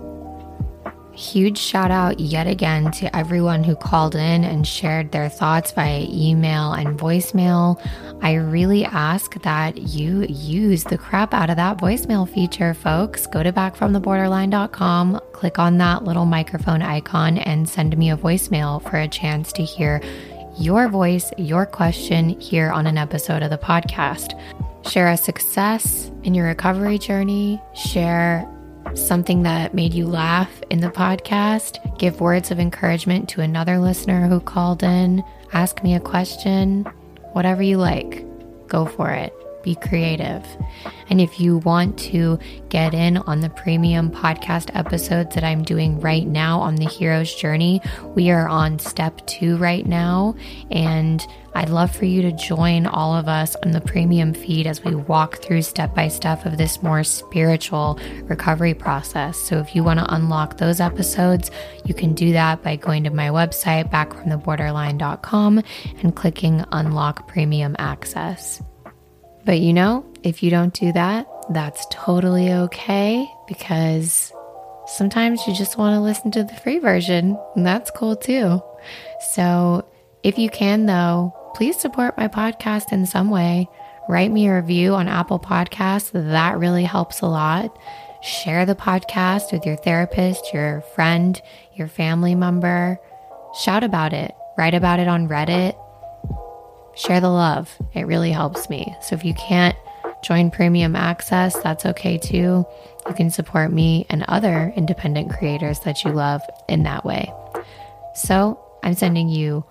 Huge 1.18 1.58
shout 1.58 1.90
out 1.90 2.20
yet 2.20 2.46
again 2.46 2.92
to 2.92 3.14
everyone 3.16 3.64
who 3.64 3.74
called 3.74 4.14
in 4.14 4.44
and 4.44 4.64
shared 4.64 5.10
their 5.10 5.28
thoughts 5.28 5.72
via 5.72 6.06
email 6.08 6.74
and 6.74 6.96
voicemail. 6.96 7.84
I 8.22 8.34
really 8.34 8.84
ask 8.84 9.34
that 9.42 9.78
you 9.78 10.22
use 10.28 10.84
the 10.84 10.96
crap 10.96 11.34
out 11.34 11.50
of 11.50 11.56
that 11.56 11.78
voicemail 11.78 12.32
feature, 12.32 12.72
folks. 12.72 13.26
Go 13.26 13.42
to 13.42 13.52
backfromtheborderline.com, 13.52 15.20
click 15.32 15.58
on 15.58 15.78
that 15.78 16.04
little 16.04 16.24
microphone 16.24 16.82
icon, 16.82 17.38
and 17.38 17.68
send 17.68 17.98
me 17.98 18.12
a 18.12 18.16
voicemail 18.16 18.80
for 18.88 18.98
a 18.98 19.08
chance 19.08 19.52
to 19.54 19.64
hear 19.64 20.00
your 20.56 20.88
voice, 20.88 21.32
your 21.36 21.66
question 21.66 22.38
here 22.38 22.70
on 22.70 22.86
an 22.86 22.96
episode 22.96 23.42
of 23.42 23.50
the 23.50 23.58
podcast. 23.58 24.40
Share 24.86 25.08
a 25.08 25.16
success 25.16 26.10
in 26.22 26.34
your 26.34 26.46
recovery 26.46 26.98
journey, 26.98 27.60
share 27.74 28.48
something 28.94 29.42
that 29.42 29.74
made 29.74 29.92
you 29.92 30.06
laugh 30.06 30.62
in 30.70 30.80
the 30.80 30.88
podcast, 30.88 31.98
give 31.98 32.20
words 32.20 32.50
of 32.50 32.58
encouragement 32.58 33.28
to 33.30 33.40
another 33.40 33.78
listener 33.78 34.26
who 34.26 34.40
called 34.40 34.82
in, 34.82 35.22
ask 35.52 35.82
me 35.82 35.94
a 35.94 36.00
question, 36.00 36.84
whatever 37.32 37.62
you 37.62 37.76
like, 37.76 38.24
go 38.68 38.86
for 38.86 39.10
it. 39.10 39.32
Be 39.68 39.74
creative. 39.74 40.46
And 41.10 41.20
if 41.20 41.38
you 41.38 41.58
want 41.58 41.98
to 41.98 42.38
get 42.70 42.94
in 42.94 43.18
on 43.18 43.40
the 43.40 43.50
premium 43.50 44.10
podcast 44.10 44.74
episodes 44.74 45.34
that 45.34 45.44
I'm 45.44 45.62
doing 45.62 46.00
right 46.00 46.26
now 46.26 46.58
on 46.58 46.76
the 46.76 46.86
hero's 46.86 47.34
journey, 47.34 47.82
we 48.14 48.30
are 48.30 48.48
on 48.48 48.78
step 48.78 49.26
two 49.26 49.58
right 49.58 49.84
now. 49.84 50.34
And 50.70 51.22
I'd 51.54 51.68
love 51.68 51.94
for 51.94 52.06
you 52.06 52.22
to 52.22 52.32
join 52.32 52.86
all 52.86 53.14
of 53.14 53.28
us 53.28 53.56
on 53.56 53.72
the 53.72 53.82
premium 53.82 54.32
feed 54.32 54.66
as 54.66 54.82
we 54.82 54.94
walk 54.94 55.42
through 55.42 55.60
step 55.60 55.94
by 55.94 56.08
step 56.08 56.46
of 56.46 56.56
this 56.56 56.82
more 56.82 57.04
spiritual 57.04 58.00
recovery 58.22 58.72
process. 58.72 59.36
So 59.36 59.58
if 59.58 59.76
you 59.76 59.84
want 59.84 60.00
to 60.00 60.14
unlock 60.14 60.56
those 60.56 60.80
episodes, 60.80 61.50
you 61.84 61.92
can 61.92 62.14
do 62.14 62.32
that 62.32 62.62
by 62.62 62.76
going 62.76 63.04
to 63.04 63.10
my 63.10 63.28
website, 63.28 63.90
backfromtheborderline.com, 63.90 65.62
and 66.00 66.16
clicking 66.16 66.64
unlock 66.72 67.28
premium 67.28 67.76
access. 67.78 68.62
But 69.48 69.60
you 69.60 69.72
know, 69.72 70.04
if 70.22 70.42
you 70.42 70.50
don't 70.50 70.74
do 70.74 70.92
that, 70.92 71.26
that's 71.48 71.86
totally 71.90 72.52
okay 72.52 73.26
because 73.46 74.30
sometimes 74.86 75.46
you 75.46 75.54
just 75.54 75.78
want 75.78 75.94
to 75.94 76.00
listen 76.00 76.30
to 76.32 76.44
the 76.44 76.54
free 76.56 76.78
version, 76.78 77.34
and 77.56 77.64
that's 77.64 77.90
cool 77.92 78.14
too. 78.14 78.62
So, 79.32 79.88
if 80.22 80.38
you 80.38 80.50
can, 80.50 80.84
though, 80.84 81.34
please 81.54 81.80
support 81.80 82.18
my 82.18 82.28
podcast 82.28 82.92
in 82.92 83.06
some 83.06 83.30
way. 83.30 83.66
Write 84.06 84.32
me 84.32 84.48
a 84.48 84.56
review 84.56 84.92
on 84.94 85.08
Apple 85.08 85.40
Podcasts, 85.40 86.10
that 86.12 86.58
really 86.58 86.84
helps 86.84 87.22
a 87.22 87.26
lot. 87.26 87.74
Share 88.22 88.66
the 88.66 88.74
podcast 88.74 89.50
with 89.50 89.64
your 89.64 89.76
therapist, 89.76 90.52
your 90.52 90.82
friend, 90.94 91.40
your 91.74 91.88
family 91.88 92.34
member. 92.34 93.00
Shout 93.58 93.82
about 93.82 94.12
it, 94.12 94.34
write 94.58 94.74
about 94.74 95.00
it 95.00 95.08
on 95.08 95.26
Reddit. 95.26 95.74
Share 96.98 97.20
the 97.20 97.30
love, 97.30 97.70
it 97.94 98.08
really 98.08 98.32
helps 98.32 98.68
me. 98.68 98.94
So 99.02 99.14
if 99.14 99.24
you 99.24 99.32
can't 99.34 99.76
join 100.24 100.50
premium 100.50 100.96
access, 100.96 101.56
that's 101.62 101.86
okay 101.86 102.18
too. 102.18 102.66
You 103.06 103.14
can 103.14 103.30
support 103.30 103.72
me 103.72 104.04
and 104.10 104.24
other 104.26 104.72
independent 104.74 105.30
creators 105.30 105.78
that 105.80 106.02
you 106.02 106.10
love 106.10 106.42
in 106.68 106.82
that 106.82 107.04
way. 107.04 107.32
So 108.14 108.60
I'm 108.82 108.94
sending 108.94 109.28
you 109.28 109.64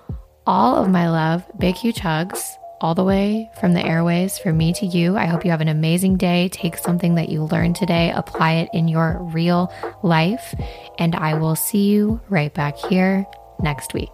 all 0.45 0.77
of 0.77 0.89
my 0.89 1.09
love, 1.09 1.43
big, 1.59 1.75
huge 1.75 1.99
hugs, 1.99 2.57
all 2.79 2.95
the 2.95 3.03
way 3.03 3.49
from 3.59 3.73
the 3.73 3.85
airways 3.85 4.37
from 4.37 4.57
me 4.57 4.71
to 4.71 4.85
you. 4.85 5.17
I 5.17 5.25
hope 5.25 5.43
you 5.43 5.51
have 5.51 5.61
an 5.61 5.67
amazing 5.67 6.15
day. 6.15 6.47
Take 6.47 6.77
something 6.77 7.15
that 7.15 7.27
you 7.27 7.43
learned 7.43 7.75
today, 7.75 8.11
apply 8.11 8.53
it 8.53 8.69
in 8.71 8.87
your 8.87 9.19
real 9.33 9.73
life, 10.01 10.55
and 10.97 11.13
I 11.13 11.33
will 11.33 11.57
see 11.57 11.89
you 11.89 12.21
right 12.29 12.53
back 12.53 12.77
here 12.77 13.25
next 13.59 13.93
week. 13.93 14.13